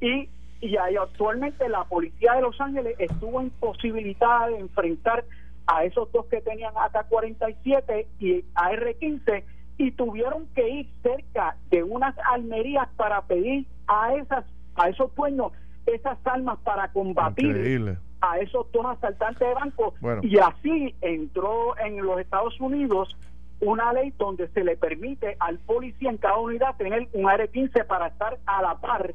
y 0.00 0.28
y 0.60 0.76
ahí 0.78 0.96
actualmente 0.96 1.68
la 1.68 1.84
policía 1.84 2.34
de 2.34 2.42
Los 2.42 2.60
Ángeles 2.60 2.96
estuvo 2.98 3.40
imposibilitada 3.42 4.48
de 4.48 4.58
enfrentar 4.58 5.24
a 5.66 5.84
esos 5.84 6.10
dos 6.12 6.26
que 6.26 6.40
tenían 6.40 6.72
AK-47 6.74 8.06
y 8.18 8.44
AR-15 8.54 9.44
y 9.78 9.90
tuvieron 9.92 10.46
que 10.54 10.68
ir 10.68 10.88
cerca 11.02 11.56
de 11.70 11.82
unas 11.82 12.16
almerías 12.32 12.88
para 12.96 13.22
pedir 13.22 13.66
a 13.86 14.14
esas 14.14 14.44
a 14.76 14.88
esos 14.88 15.14
dueños 15.14 15.52
esas 15.86 16.18
armas 16.24 16.58
para 16.64 16.90
combatir 16.92 17.98
a 18.20 18.38
esos 18.38 18.66
dos 18.72 18.86
asaltantes 18.86 19.46
de 19.46 19.54
banco. 19.54 19.94
Y 20.22 20.38
así 20.38 20.94
entró 21.00 21.78
en 21.78 22.04
los 22.04 22.18
Estados 22.18 22.58
Unidos 22.60 23.14
una 23.60 23.92
ley 23.92 24.12
donde 24.18 24.48
se 24.48 24.64
le 24.64 24.76
permite 24.76 25.36
al 25.40 25.58
policía 25.58 26.10
en 26.10 26.18
cada 26.18 26.38
unidad 26.38 26.76
tener 26.76 27.08
un 27.12 27.28
AR-15 27.28 27.86
para 27.86 28.08
estar 28.08 28.38
a 28.46 28.62
la 28.62 28.78
par 28.78 29.14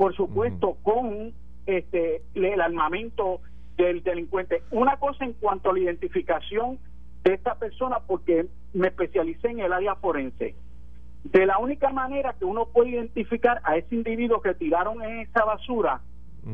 por 0.00 0.16
supuesto, 0.16 0.78
con 0.82 1.34
este 1.66 2.22
el 2.34 2.60
armamento 2.62 3.42
del 3.76 4.02
delincuente. 4.02 4.62
Una 4.70 4.96
cosa 4.96 5.26
en 5.26 5.34
cuanto 5.34 5.68
a 5.68 5.72
la 5.74 5.80
identificación 5.80 6.78
de 7.22 7.34
esta 7.34 7.56
persona, 7.56 7.98
porque 8.06 8.46
me 8.72 8.88
especialicé 8.88 9.48
en 9.48 9.60
el 9.60 9.74
área 9.74 9.96
forense. 9.96 10.54
De 11.24 11.44
la 11.44 11.58
única 11.58 11.90
manera 11.90 12.32
que 12.38 12.46
uno 12.46 12.64
puede 12.72 12.92
identificar 12.92 13.60
a 13.62 13.76
ese 13.76 13.94
individuo 13.94 14.40
que 14.40 14.54
tiraron 14.54 15.02
en 15.02 15.20
esa 15.20 15.44
basura, 15.44 16.00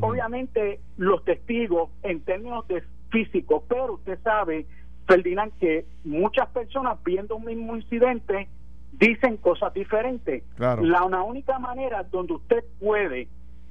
obviamente 0.01 0.81
los 0.97 1.23
testigos 1.23 1.89
en 2.03 2.19
términos 2.25 2.67
de 2.67 2.83
físico, 3.11 3.63
pero 3.69 3.93
usted 3.93 4.19
sabe, 4.23 4.65
Ferdinand, 5.07 5.53
que 5.59 5.85
muchas 6.03 6.49
personas 6.49 7.01
viendo 7.03 7.37
un 7.37 7.45
mismo 7.45 7.75
incidente 7.75 8.49
dicen 8.91 9.37
cosas 9.37 9.73
diferentes. 9.73 10.43
La 10.57 11.03
una 11.03 11.23
única 11.23 11.59
manera 11.59 12.03
donde 12.03 12.33
usted 12.33 12.63
puede 12.79 13.27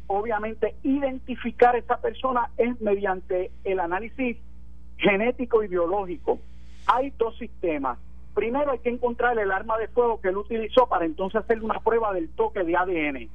obviamente 0.06 0.76
identificar 0.82 1.74
a 1.74 1.78
esa 1.78 2.00
persona 2.00 2.50
es 2.56 2.80
mediante 2.80 3.50
el 3.64 3.80
análisis 3.80 4.36
genético 4.98 5.62
y 5.62 5.68
biológico. 5.68 6.38
Hay 6.86 7.12
dos 7.18 7.36
sistemas. 7.38 7.98
Primero 8.34 8.70
hay 8.70 8.78
que 8.78 8.90
encontrar 8.90 9.38
el 9.38 9.50
arma 9.50 9.78
de 9.78 9.88
fuego 9.88 10.20
que 10.20 10.28
él 10.28 10.36
utilizó 10.36 10.86
para 10.88 11.04
entonces 11.04 11.42
hacer 11.42 11.62
una 11.62 11.80
prueba 11.80 12.12
del 12.12 12.28
toque 12.30 12.62
de 12.62 12.76
ADN. 12.76 13.28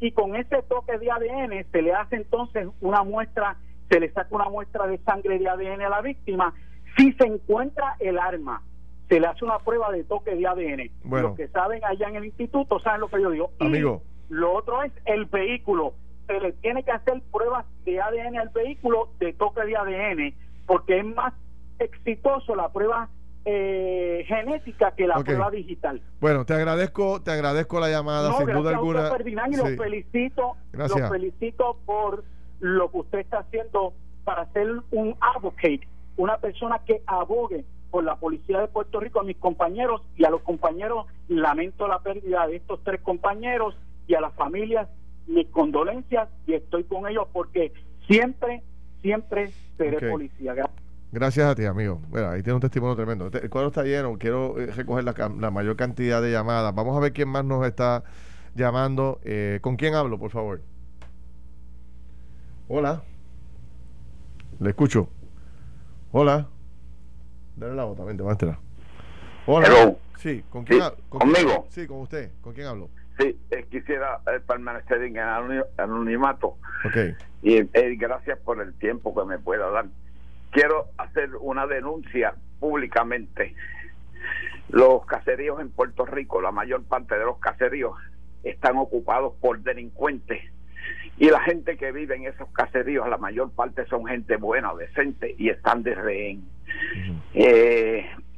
Y 0.00 0.12
con 0.12 0.36
ese 0.36 0.62
toque 0.62 0.98
de 0.98 1.10
ADN 1.10 1.64
se 1.72 1.82
le 1.82 1.92
hace 1.92 2.16
entonces 2.16 2.68
una 2.80 3.02
muestra, 3.02 3.56
se 3.88 3.98
le 3.98 4.10
saca 4.12 4.34
una 4.34 4.48
muestra 4.48 4.86
de 4.86 4.98
sangre 4.98 5.38
de 5.38 5.48
ADN 5.48 5.82
a 5.82 5.88
la 5.88 6.02
víctima. 6.02 6.54
Si 6.96 7.12
se 7.12 7.24
encuentra 7.24 7.96
el 8.00 8.18
arma, 8.18 8.62
se 9.08 9.20
le 9.20 9.26
hace 9.26 9.44
una 9.44 9.58
prueba 9.58 9.90
de 9.92 10.04
toque 10.04 10.34
de 10.34 10.46
ADN. 10.46 10.90
Los 11.04 11.36
que 11.36 11.48
saben 11.48 11.84
allá 11.84 12.08
en 12.08 12.16
el 12.16 12.24
instituto 12.26 12.80
saben 12.80 13.00
lo 13.00 13.08
que 13.08 13.20
yo 13.20 13.30
digo. 13.30 13.50
Amigo. 13.60 14.02
Lo 14.28 14.54
otro 14.54 14.82
es 14.82 14.92
el 15.04 15.26
vehículo. 15.26 15.94
Se 16.26 16.40
le 16.40 16.52
tiene 16.52 16.82
que 16.82 16.90
hacer 16.90 17.22
pruebas 17.30 17.66
de 17.84 18.00
ADN 18.00 18.38
al 18.38 18.48
vehículo 18.48 19.10
de 19.20 19.32
toque 19.32 19.64
de 19.64 19.76
ADN, 19.76 20.34
porque 20.66 20.98
es 20.98 21.04
más 21.04 21.32
exitoso 21.78 22.56
la 22.56 22.72
prueba 22.72 23.08
eh, 23.44 24.24
genética 24.26 24.90
que 24.96 25.06
la 25.06 25.22
prueba 25.22 25.50
digital. 25.50 26.02
Bueno, 26.20 26.44
te 26.44 26.54
agradezco, 26.54 27.22
te 27.22 27.30
agradezco 27.30 27.78
la 27.78 27.88
llamada, 27.88 28.32
sin 28.38 28.46
duda 28.46 28.70
alguna. 28.70 29.12
y 29.24 29.56
los 29.56 29.76
felicito, 29.76 30.56
los 30.72 30.92
felicito 30.92 31.78
por 31.86 32.24
lo 32.58 32.90
que 32.90 32.98
usted 32.98 33.18
está 33.20 33.38
haciendo 33.38 33.92
para 34.24 34.50
ser 34.52 34.68
un 34.90 35.14
advocate, 35.20 35.86
una 36.16 36.38
persona 36.38 36.80
que 36.84 37.02
abogue 37.06 37.64
por 37.90 38.04
la 38.04 38.16
policía 38.16 38.60
de 38.60 38.68
Puerto 38.68 39.00
Rico 39.00 39.20
a 39.20 39.24
mis 39.24 39.36
compañeros 39.36 40.02
y 40.16 40.24
a 40.24 40.30
los 40.30 40.42
compañeros 40.42 41.06
lamento 41.28 41.88
la 41.88 42.00
pérdida 42.00 42.46
de 42.46 42.56
estos 42.56 42.80
tres 42.84 43.00
compañeros 43.00 43.76
y 44.06 44.14
a 44.14 44.20
las 44.20 44.34
familias 44.34 44.88
mis 45.26 45.48
condolencias 45.48 46.28
y 46.46 46.54
estoy 46.54 46.84
con 46.84 47.06
ellos 47.08 47.26
porque 47.32 47.72
siempre, 48.06 48.62
siempre 49.02 49.52
seré 49.76 50.10
policía. 50.10 50.54
Gracias. 51.12 51.46
a 51.46 51.54
ti, 51.54 51.64
amigo. 51.64 52.00
Mira, 52.12 52.32
ahí 52.32 52.42
tiene 52.42 52.54
un 52.54 52.60
testimonio 52.60 52.96
tremendo. 52.96 53.30
El 53.32 53.50
cuadro 53.50 53.68
está 53.68 53.82
lleno. 53.82 54.16
Quiero 54.18 54.58
eh, 54.58 54.66
recoger 54.66 55.04
la, 55.04 55.50
mayor 55.50 55.76
cantidad 55.76 56.20
de 56.20 56.32
llamadas. 56.32 56.74
Vamos 56.74 56.96
a 56.96 57.00
ver 57.00 57.12
quién 57.12 57.28
más 57.28 57.44
nos 57.44 57.66
está 57.66 58.04
llamando. 58.54 59.20
Eh, 59.24 59.58
¿Con 59.62 59.76
quién 59.76 59.94
hablo, 59.94 60.18
por 60.18 60.30
favor? 60.30 60.60
Hola. 62.68 63.02
Le 64.60 64.70
escucho. 64.70 65.08
Hola. 66.18 66.46
Dale 67.56 67.74
la 67.74 67.84
voz 67.84 67.94
también, 67.94 68.24
maestra. 68.24 68.58
Hola. 69.44 69.96
Sí, 70.16 70.42
¿con 70.48 70.64
quién 70.64 70.80
¿Conmigo? 71.10 71.66
sí, 71.68 71.86
con 71.86 71.98
usted. 71.98 72.30
¿Con 72.40 72.54
quién 72.54 72.68
hablo? 72.68 72.88
Sí, 73.18 73.38
eh, 73.50 73.66
quisiera 73.70 74.22
eh, 74.26 74.40
permanecer 74.40 75.02
en 75.02 75.18
el 75.18 75.62
anonimato. 75.76 76.56
Okay. 76.88 77.14
Y 77.42 77.56
eh, 77.58 77.96
gracias 77.98 78.38
por 78.38 78.62
el 78.62 78.72
tiempo 78.78 79.14
que 79.14 79.26
me 79.26 79.38
pueda 79.38 79.68
dar. 79.70 79.88
Quiero 80.52 80.86
hacer 80.96 81.36
una 81.38 81.66
denuncia 81.66 82.34
públicamente. 82.60 83.54
Los 84.70 85.04
caseríos 85.04 85.60
en 85.60 85.68
Puerto 85.68 86.06
Rico, 86.06 86.40
la 86.40 86.50
mayor 86.50 86.82
parte 86.84 87.18
de 87.18 87.26
los 87.26 87.38
caseríos 87.40 87.92
están 88.42 88.78
ocupados 88.78 89.34
por 89.38 89.60
delincuentes. 89.60 90.42
Y 91.18 91.30
la 91.30 91.40
gente 91.40 91.76
que 91.76 91.92
vive 91.92 92.16
en 92.16 92.26
esos 92.26 92.48
caseríos, 92.50 93.08
la 93.08 93.16
mayor 93.16 93.50
parte 93.52 93.86
son 93.86 94.06
gente 94.06 94.36
buena, 94.36 94.74
decente, 94.74 95.34
y 95.38 95.48
están 95.48 95.82
de 95.82 95.94
rehén. 95.94 96.42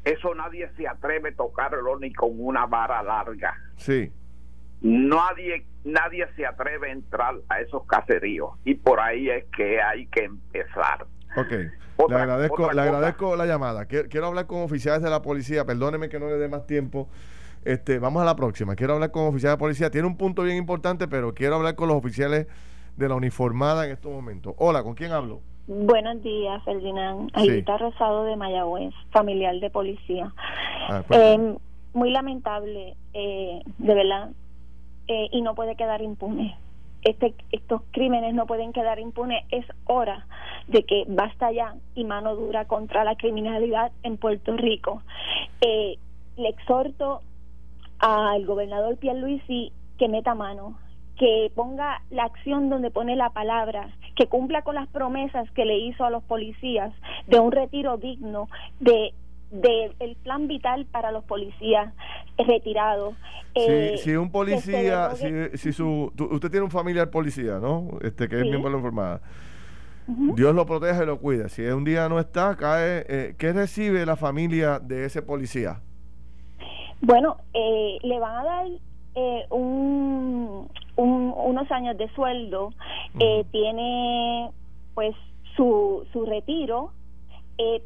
eso 0.04 0.34
nadie 0.34 0.70
se 0.76 0.86
atreve 0.86 1.30
a 1.30 1.34
tocarlo 1.36 1.98
ni 1.98 2.12
con 2.12 2.30
una 2.38 2.66
vara 2.66 3.02
larga. 3.02 3.54
Sí 3.76 4.12
nadie 4.80 5.64
nadie 5.84 6.26
se 6.36 6.46
atreve 6.46 6.90
a 6.90 6.92
entrar 6.92 7.34
a 7.48 7.60
esos 7.60 7.84
caseríos 7.86 8.50
y 8.64 8.74
por 8.74 9.00
ahí 9.00 9.30
es 9.30 9.44
que 9.56 9.80
hay 9.80 10.06
que 10.06 10.24
empezar. 10.24 11.06
Ok, 11.36 11.50
le 12.08 12.16
agradezco, 12.16 12.72
le 12.72 12.80
agradezco 12.80 13.36
la 13.36 13.46
llamada. 13.46 13.86
Quiero, 13.86 14.26
hablar 14.26 14.46
con 14.46 14.62
oficiales 14.62 15.02
de 15.02 15.10
la 15.10 15.22
policía, 15.22 15.64
perdóneme 15.64 16.08
que 16.08 16.18
no 16.18 16.28
le 16.28 16.36
dé 16.36 16.48
más 16.48 16.66
tiempo. 16.66 17.08
Este, 17.68 17.98
vamos 17.98 18.22
a 18.22 18.24
la 18.24 18.34
próxima. 18.34 18.74
Quiero 18.76 18.94
hablar 18.94 19.10
con 19.10 19.26
oficiales 19.26 19.58
de 19.58 19.60
policía. 19.60 19.90
Tiene 19.90 20.06
un 20.06 20.16
punto 20.16 20.42
bien 20.42 20.56
importante, 20.56 21.06
pero 21.06 21.34
quiero 21.34 21.56
hablar 21.56 21.74
con 21.74 21.88
los 21.88 21.98
oficiales 21.98 22.46
de 22.96 23.08
la 23.10 23.14
uniformada 23.14 23.84
en 23.84 23.92
estos 23.92 24.10
momentos. 24.10 24.54
Hola, 24.56 24.82
¿con 24.82 24.94
quién 24.94 25.12
hablo? 25.12 25.42
Buenos 25.66 26.22
días, 26.22 26.64
Ferdinand. 26.64 27.30
Ahí 27.34 27.50
está 27.50 27.76
Rosado 27.76 28.24
de 28.24 28.36
Mayagüez, 28.36 28.94
familiar 29.10 29.54
de 29.60 29.68
policía. 29.68 30.32
Ah, 30.88 31.02
eh, 31.10 31.56
muy 31.92 32.10
lamentable, 32.10 32.96
eh, 33.12 33.60
de 33.76 33.94
verdad, 33.94 34.30
eh, 35.06 35.28
y 35.30 35.42
no 35.42 35.54
puede 35.54 35.76
quedar 35.76 36.00
impune. 36.00 36.56
Este, 37.02 37.34
estos 37.52 37.82
crímenes 37.90 38.32
no 38.32 38.46
pueden 38.46 38.72
quedar 38.72 38.98
impunes. 38.98 39.44
Es 39.50 39.66
hora 39.84 40.26
de 40.68 40.84
que 40.84 41.04
basta 41.06 41.52
ya 41.52 41.74
y 41.94 42.04
mano 42.04 42.34
dura 42.34 42.64
contra 42.64 43.04
la 43.04 43.14
criminalidad 43.16 43.92
en 44.04 44.16
Puerto 44.16 44.56
Rico. 44.56 45.02
Eh, 45.60 45.98
le 46.38 46.48
exhorto 46.48 47.20
al 47.98 48.46
gobernador 48.46 48.96
Pierluisi 48.96 49.72
que 49.98 50.08
meta 50.08 50.34
mano, 50.34 50.78
que 51.18 51.50
ponga 51.54 52.02
la 52.10 52.24
acción 52.24 52.70
donde 52.70 52.90
pone 52.90 53.16
la 53.16 53.30
palabra, 53.30 53.90
que 54.16 54.26
cumpla 54.26 54.62
con 54.62 54.76
las 54.76 54.88
promesas 54.88 55.50
que 55.50 55.64
le 55.64 55.78
hizo 55.78 56.04
a 56.04 56.10
los 56.10 56.22
policías 56.22 56.92
de 57.26 57.40
un 57.40 57.52
retiro 57.52 57.96
digno, 57.96 58.48
de 58.80 59.12
del 59.50 60.14
plan 60.22 60.46
vital 60.46 60.84
para 60.84 61.10
los 61.10 61.24
policías 61.24 61.94
retirados. 62.36 63.14
Eh, 63.54 63.94
si, 63.96 64.14
un 64.14 64.30
policía, 64.30 65.14
si, 65.14 65.56
si 65.56 65.72
su, 65.72 66.12
usted 66.18 66.50
tiene 66.50 66.64
un 66.64 66.70
familiar 66.70 67.10
policía, 67.10 67.58
¿no? 67.58 67.88
Este 68.02 68.28
que 68.28 68.36
es 68.36 68.42
miembro 68.42 68.64
de 68.64 68.70
la 68.72 68.76
informada. 68.76 69.20
Dios 70.06 70.54
lo 70.54 70.64
protege 70.64 71.02
y 71.02 71.06
lo 71.06 71.18
cuida. 71.18 71.48
Si 71.48 71.62
un 71.62 71.84
día 71.84 72.08
no 72.08 72.18
está, 72.18 72.56
cae. 72.56 73.04
Eh, 73.08 73.34
¿Qué 73.36 73.52
recibe 73.52 74.06
la 74.06 74.16
familia 74.16 74.78
de 74.78 75.04
ese 75.04 75.20
policía? 75.20 75.80
Bueno, 77.00 77.36
eh, 77.54 77.98
le 78.02 78.18
van 78.18 78.36
a 78.36 78.44
dar 78.44 78.66
eh, 79.14 79.46
un, 79.50 80.68
unos 80.96 81.70
años 81.70 81.96
de 81.96 82.08
sueldo. 82.14 82.72
tiene, 83.50 84.50
pues, 84.94 85.14
su, 85.56 86.06
su 86.12 86.26
retiro. 86.26 86.92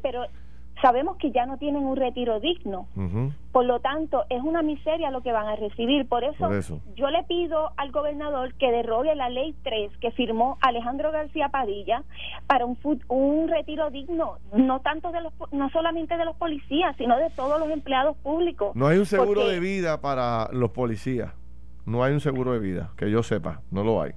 pero 0.01 0.25
sabemos 0.83 1.15
que 1.15 1.31
ya 1.31 1.45
no 1.45 1.57
tienen 1.57 1.85
un 1.85 1.95
retiro 1.95 2.41
digno. 2.41 2.87
Por 3.53 3.65
lo 3.65 3.79
tanto, 3.79 4.25
es 4.29 4.43
una 4.43 4.61
miseria 4.61 5.11
lo 5.11 5.21
que 5.21 5.31
van 5.31 5.47
a 5.47 5.55
recibir. 5.55 6.05
Por 6.07 6.25
eso, 6.25 6.49
yo 6.95 7.09
le 7.09 7.23
pido 7.23 7.71
al 7.77 7.91
gobernador 7.91 8.53
que 8.55 8.69
derrogue 8.69 9.15
la 9.15 9.29
ley 9.29 9.55
3 9.63 9.91
que 10.01 10.11
firmó 10.11 10.57
Alejandro 10.59 11.11
García 11.11 11.47
Padilla 11.47 12.03
para 12.47 12.65
un, 12.65 12.77
un 13.07 13.47
retiro 13.47 13.91
digno, 13.91 14.39
no 14.53 14.81
tanto 14.81 15.13
de 15.13 15.21
los 15.21 15.33
no 15.53 15.69
solamente 15.69 16.17
de 16.17 16.25
los 16.25 16.35
policías, 16.35 16.95
sino 16.97 17.17
de 17.17 17.29
todos 17.29 17.59
los 17.61 17.69
empleados 17.69 18.17
públicos. 18.17 18.75
No 18.75 18.87
hay 18.87 18.97
un 18.97 19.05
seguro 19.05 19.47
de 19.47 19.61
vida 19.61 20.01
para 20.01 20.49
los 20.51 20.71
policías. 20.71 21.31
No 21.85 22.03
hay 22.03 22.13
un 22.13 22.19
seguro 22.19 22.51
de 22.53 22.59
vida, 22.59 22.91
que 22.97 23.09
yo 23.09 23.23
sepa, 23.23 23.61
no 23.71 23.83
lo 23.83 24.01
hay. 24.01 24.11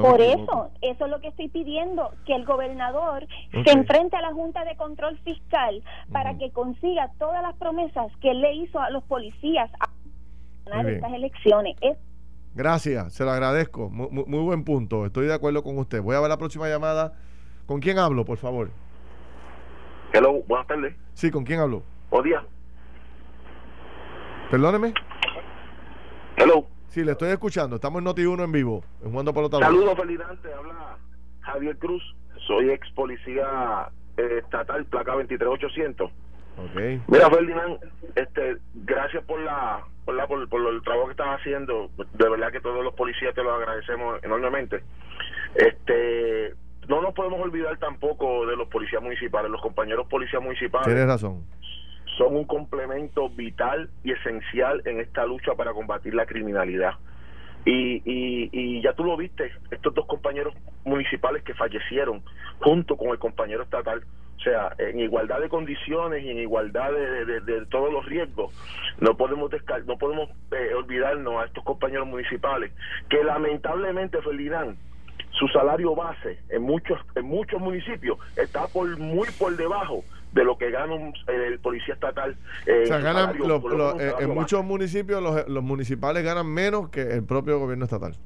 Por 0.00 0.20
eso, 0.20 0.70
eso 0.82 1.04
es 1.04 1.10
lo 1.10 1.20
que 1.20 1.28
estoy 1.28 1.48
pidiendo, 1.48 2.10
que 2.26 2.34
el 2.34 2.44
gobernador 2.44 3.26
se 3.50 3.70
enfrente 3.70 4.16
a 4.16 4.20
la 4.20 4.32
Junta 4.32 4.64
de 4.64 4.76
Control 4.76 5.18
Fiscal 5.20 5.82
para 6.12 6.36
que 6.36 6.50
consiga 6.50 7.10
todas 7.18 7.42
las 7.42 7.54
promesas 7.56 8.12
que 8.20 8.32
él 8.32 8.40
le 8.40 8.54
hizo 8.54 8.78
a 8.78 8.90
los 8.90 9.02
policías 9.04 9.70
a 9.80 9.88
ganar 10.66 10.88
estas 10.90 11.12
elecciones. 11.12 11.76
Gracias, 12.54 13.14
se 13.14 13.24
lo 13.24 13.30
agradezco. 13.30 13.88
Muy, 13.90 14.44
buen 14.44 14.64
punto, 14.64 15.06
estoy 15.06 15.26
de 15.26 15.34
acuerdo 15.34 15.62
con 15.62 15.78
usted. 15.78 16.02
Voy 16.02 16.16
a 16.16 16.20
ver 16.20 16.28
la 16.28 16.38
próxima 16.38 16.68
llamada. 16.68 17.14
¿Con 17.66 17.80
quién 17.80 17.98
hablo, 17.98 18.24
por 18.24 18.38
favor? 18.38 18.70
Hello, 20.12 20.42
buenas 20.48 20.66
tardes. 20.66 20.94
Sí, 21.14 21.30
¿con 21.30 21.44
quién 21.44 21.60
hablo? 21.60 21.82
Día. 22.24 22.44
Perdóneme. 24.50 24.92
Hello. 26.36 26.66
Sí, 26.90 27.04
le 27.04 27.12
estoy 27.12 27.30
escuchando. 27.30 27.76
Estamos 27.76 28.02
en 28.02 28.08
Noti1 28.08 28.44
en 28.44 28.52
vivo, 28.52 28.82
en 29.04 29.12
Jugando 29.12 29.32
por 29.32 29.48
Saludos, 29.48 29.96
Felidante. 29.96 30.52
Habla 30.52 30.96
Javier 31.42 31.78
Cruz. 31.78 32.02
Soy 32.48 32.70
ex 32.70 32.90
policía 32.92 33.88
eh, 34.16 34.40
estatal, 34.42 34.84
placa 34.86 35.14
23800. 35.14 36.10
Okay. 36.72 37.00
Mira, 37.06 37.30
Ferdinand, 37.30 37.78
este, 38.16 38.56
gracias 38.74 39.24
por 39.24 39.40
la, 39.40 39.84
por, 40.04 40.16
la, 40.16 40.26
por, 40.26 40.48
por, 40.48 40.66
el 40.66 40.82
trabajo 40.82 41.06
que 41.06 41.12
estás 41.12 41.38
haciendo. 41.38 41.90
De 41.96 42.28
verdad 42.28 42.50
que 42.50 42.60
todos 42.60 42.82
los 42.82 42.94
policías 42.94 43.36
te 43.36 43.42
lo 43.44 43.54
agradecemos 43.54 44.20
enormemente. 44.24 44.82
Este, 45.54 46.56
no 46.88 47.00
nos 47.02 47.14
podemos 47.14 47.40
olvidar 47.40 47.78
tampoco 47.78 48.46
de 48.46 48.56
los 48.56 48.66
policías 48.66 49.00
municipales, 49.00 49.48
los 49.48 49.62
compañeros 49.62 50.08
policías 50.08 50.42
municipales. 50.42 50.88
Tienes 50.88 51.06
razón 51.06 51.44
son 52.20 52.36
un 52.36 52.44
complemento 52.44 53.30
vital 53.30 53.88
y 54.04 54.12
esencial 54.12 54.82
en 54.84 55.00
esta 55.00 55.24
lucha 55.24 55.54
para 55.54 55.72
combatir 55.72 56.14
la 56.14 56.26
criminalidad. 56.26 56.92
Y, 57.64 58.02
y, 58.04 58.82
ya 58.82 58.92
tú 58.92 59.04
lo 59.04 59.16
viste, 59.16 59.50
estos 59.70 59.94
dos 59.94 60.06
compañeros 60.06 60.54
municipales 60.84 61.42
que 61.44 61.54
fallecieron 61.54 62.22
junto 62.58 62.98
con 62.98 63.08
el 63.08 63.18
compañero 63.18 63.62
estatal, 63.62 64.02
o 64.36 64.42
sea, 64.42 64.74
en 64.78 65.00
igualdad 65.00 65.40
de 65.40 65.48
condiciones 65.48 66.22
y 66.22 66.30
en 66.30 66.38
igualdad 66.40 66.90
de, 66.92 67.66
todos 67.70 67.90
los 67.90 68.04
riesgos, 68.04 68.52
no 69.00 69.16
podemos 69.16 69.50
no 69.86 69.96
podemos 69.96 70.28
eh, 70.52 70.74
olvidarnos 70.74 71.42
a 71.42 71.46
estos 71.46 71.64
compañeros 71.64 72.06
municipales 72.06 72.70
que 73.08 73.24
lamentablemente, 73.24 74.20
Ferdinand, 74.20 74.76
su 75.32 75.48
salario 75.48 75.94
base 75.94 76.38
en 76.50 76.62
muchos 76.62 76.98
en 77.14 77.24
muchos 77.24 77.60
municipios 77.60 78.18
está 78.36 78.66
por 78.66 78.98
muy 78.98 79.28
por 79.38 79.56
debajo 79.56 80.04
de 80.32 80.44
lo 80.44 80.56
que 80.58 80.70
gana 80.70 80.94
el 81.26 81.58
policía 81.58 81.94
estatal. 81.94 82.36
Eh, 82.66 82.84
en 84.20 84.30
muchos 84.30 84.64
municipios 84.64 85.22
los, 85.22 85.48
los 85.48 85.62
municipales 85.62 86.22
ganan 86.24 86.46
menos 86.46 86.90
que 86.90 87.02
el 87.02 87.24
propio 87.24 87.58
gobierno 87.58 87.84
estatal. 87.84 88.16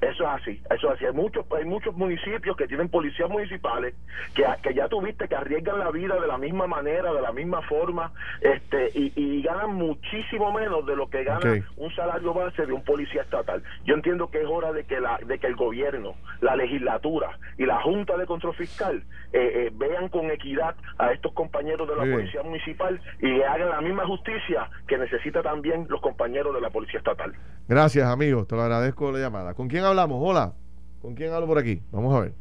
Eso 0.00 0.24
es 0.24 0.30
así, 0.30 0.62
eso 0.70 0.88
es 0.88 0.94
así. 0.94 1.04
Hay 1.04 1.12
muchos, 1.12 1.44
hay 1.56 1.64
muchos 1.64 1.94
municipios 1.94 2.56
que 2.56 2.66
tienen 2.66 2.88
policías 2.88 3.28
municipales 3.28 3.94
que, 4.34 4.44
que 4.62 4.74
ya 4.74 4.88
tuviste 4.88 5.28
que 5.28 5.34
arriesgan 5.34 5.78
la 5.78 5.90
vida 5.90 6.18
de 6.18 6.26
la 6.26 6.38
misma 6.38 6.66
manera, 6.66 7.12
de 7.12 7.20
la 7.20 7.32
misma 7.32 7.60
forma, 7.62 8.12
este, 8.40 8.90
y, 8.94 9.40
ganan 9.42 9.74
muchísimo 9.74 10.52
menos 10.52 10.84
de 10.86 10.94
lo 10.94 11.08
que 11.08 11.24
gana 11.24 11.64
un 11.76 11.94
salario 11.94 12.34
base 12.34 12.66
de 12.66 12.72
un 12.72 12.84
policía 12.84 13.22
estatal. 13.22 13.62
Yo 13.84 13.94
entiendo 13.94 14.30
que 14.30 14.42
es 14.42 14.46
hora 14.46 14.72
de 14.72 14.84
que 14.84 15.00
la, 15.00 15.18
de 15.18 15.38
que 15.38 15.46
el 15.46 15.56
gobierno, 15.56 16.14
la 16.40 16.56
legislatura 16.56 17.38
y 17.56 17.64
la 17.64 17.80
Junta 17.80 18.16
de 18.16 18.26
Control 18.26 18.54
Fiscal 18.54 19.02
eh, 19.32 19.66
eh, 19.66 19.70
vean 19.74 20.08
con 20.08 20.30
equidad 20.30 20.74
a 20.98 21.12
estos 21.12 21.32
compañeros 21.32 21.88
de 21.88 21.96
la 21.96 22.02
policía 22.02 22.42
municipal 22.42 23.00
y 23.20 23.40
hagan 23.42 23.70
la 23.70 23.80
misma 23.80 24.06
justicia 24.06 24.68
que 24.86 24.98
necesita 24.98 25.42
también 25.42 25.86
los 25.88 26.00
compañeros 26.00 26.54
de 26.54 26.60
la 26.60 26.70
policía 26.70 26.98
estatal. 26.98 27.34
Gracias, 27.68 28.06
amigo. 28.08 28.44
Te 28.46 28.56
lo 28.56 28.62
agradezco 28.62 29.12
la 29.12 29.20
llamada. 29.20 29.54
¿Con 29.54 29.68
quién 29.68 29.84
hablamos? 29.90 30.18
Hola. 30.20 30.54
¿Con 31.02 31.14
quién 31.14 31.32
hablo 31.32 31.46
por 31.46 31.58
aquí? 31.58 31.82
Vamos 31.92 32.14
a 32.14 32.20
ver. 32.20 32.32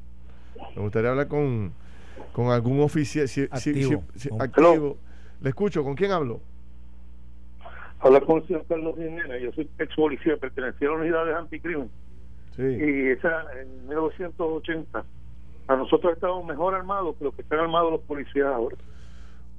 Me 0.75 0.81
gustaría 0.81 1.11
hablar 1.11 1.27
con, 1.27 1.73
con 2.33 2.47
algún 2.51 2.81
oficial 2.81 3.25
activo. 3.51 4.03
Le 5.41 5.49
escucho. 5.49 5.83
¿Con 5.83 5.95
quién 5.95 6.11
hablo? 6.11 6.41
Habla 7.99 8.21
con 8.21 8.37
el 8.37 8.47
señor 8.47 8.65
Carlos 8.67 8.95
Jiménez. 8.95 9.41
Yo 9.41 9.51
soy 9.53 9.69
ex 9.77 9.95
policía, 9.95 10.37
pertenecía 10.37 10.87
a 10.89 10.91
la 10.91 10.97
unidad 10.97 11.25
de 11.25 11.33
anticrimen. 11.35 11.89
Sí. 12.55 12.63
Y 12.63 13.07
esa 13.07 13.45
en 13.59 13.87
1980. 13.87 15.03
A 15.67 15.75
nosotros 15.75 16.13
estamos 16.13 16.43
mejor 16.45 16.73
armados 16.73 17.15
que 17.17 17.25
los 17.25 17.35
que 17.35 17.43
están 17.43 17.59
armados 17.59 17.91
los 17.91 18.01
policías 18.01 18.47
ahora. 18.47 18.75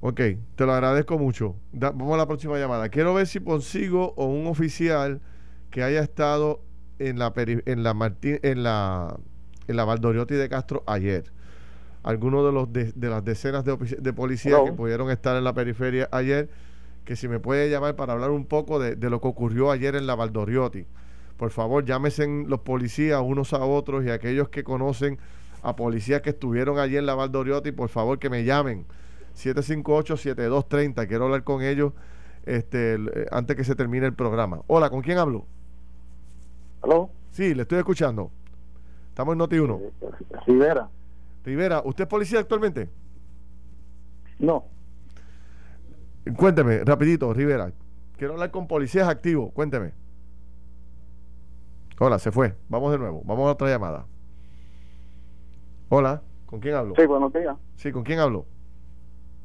Ok, 0.01 0.19
te 0.55 0.65
lo 0.65 0.73
agradezco 0.73 1.17
mucho. 1.17 1.55
vamos 1.71 2.13
a 2.13 2.17
la 2.17 2.27
próxima 2.27 2.57
llamada. 2.57 2.89
Quiero 2.89 3.13
ver 3.13 3.27
si 3.27 3.39
consigo 3.39 4.13
o 4.17 4.25
un 4.25 4.47
oficial 4.47 5.21
que 5.69 5.83
haya 5.83 6.01
estado 6.01 6.59
en 7.09 7.19
la 7.19 7.33
en 7.35 7.83
la 7.83 7.93
Martín, 7.93 8.39
en 8.43 8.63
la 8.63 9.17
en 9.67 9.75
la 9.75 9.85
Valdoriotti 9.85 10.35
de 10.35 10.49
Castro 10.49 10.83
ayer. 10.87 11.31
Algunos 12.03 12.45
de 12.45 12.51
los 12.51 12.73
de, 12.73 13.09
las 13.09 13.23
decenas 13.23 13.63
de, 13.63 13.75
de 13.77 14.13
policías 14.13 14.61
que 14.65 14.73
pudieron 14.73 15.11
estar 15.11 15.37
en 15.37 15.43
la 15.43 15.53
periferia 15.53 16.09
ayer, 16.11 16.49
que 17.05 17.15
si 17.15 17.27
me 17.27 17.39
puede 17.39 17.69
llamar 17.69 17.95
para 17.95 18.13
hablar 18.13 18.31
un 18.31 18.45
poco 18.45 18.79
de, 18.79 18.95
lo 19.09 19.21
que 19.21 19.27
ocurrió 19.27 19.71
ayer 19.71 19.95
en 19.95 20.07
la 20.07 20.15
Valdoriotti. 20.15 20.85
Por 21.37 21.51
favor, 21.51 21.85
llámese 21.85 22.27
los 22.47 22.61
policías 22.61 23.21
unos 23.23 23.53
a 23.53 23.63
otros 23.63 24.05
y 24.05 24.09
aquellos 24.09 24.49
que 24.49 24.63
conocen 24.63 25.19
a 25.63 25.75
policías 25.75 26.21
que 26.21 26.31
estuvieron 26.31 26.79
allí 26.79 26.97
en 26.97 27.05
la 27.05 27.15
Valdoriotti, 27.15 27.71
por 27.71 27.89
favor 27.89 28.19
que 28.19 28.29
me 28.29 28.43
llamen. 28.43 28.85
758-7230. 29.35 31.07
Quiero 31.07 31.25
hablar 31.25 31.43
con 31.43 31.61
ellos 31.61 31.93
este, 32.45 32.95
eh, 32.95 33.27
antes 33.31 33.55
que 33.55 33.63
se 33.63 33.75
termine 33.75 34.05
el 34.07 34.13
programa. 34.13 34.61
Hola, 34.67 34.89
¿con 34.89 35.01
quién 35.01 35.17
hablo? 35.17 35.45
¿Aló? 36.81 37.09
Sí, 37.31 37.53
le 37.53 37.63
estoy 37.63 37.79
escuchando. 37.79 38.31
Estamos 39.09 39.33
en 39.33 39.39
Noti1. 39.39 39.79
Eh, 39.79 39.91
Rivera. 40.47 40.89
Rivera, 41.43 41.81
¿usted 41.83 42.03
es 42.03 42.07
policía 42.07 42.39
actualmente? 42.39 42.89
No. 44.39 44.65
Cuénteme, 46.35 46.83
rapidito, 46.83 47.33
Rivera. 47.33 47.71
Quiero 48.17 48.33
hablar 48.33 48.51
con 48.51 48.67
policías 48.67 49.07
activos. 49.07 49.51
Cuénteme. 49.53 49.93
Hola, 51.99 52.19
se 52.19 52.31
fue. 52.31 52.55
Vamos 52.69 52.91
de 52.91 52.97
nuevo. 52.97 53.21
Vamos 53.25 53.47
a 53.47 53.51
otra 53.51 53.69
llamada. 53.69 54.05
Hola, 55.89 56.21
¿con 56.45 56.59
quién 56.59 56.75
hablo? 56.75 56.93
Sí, 56.95 57.05
buenos 57.05 57.33
días. 57.33 57.55
Sí, 57.75 57.91
¿con 57.91 58.03
quién 58.03 58.19
hablo? 58.19 58.45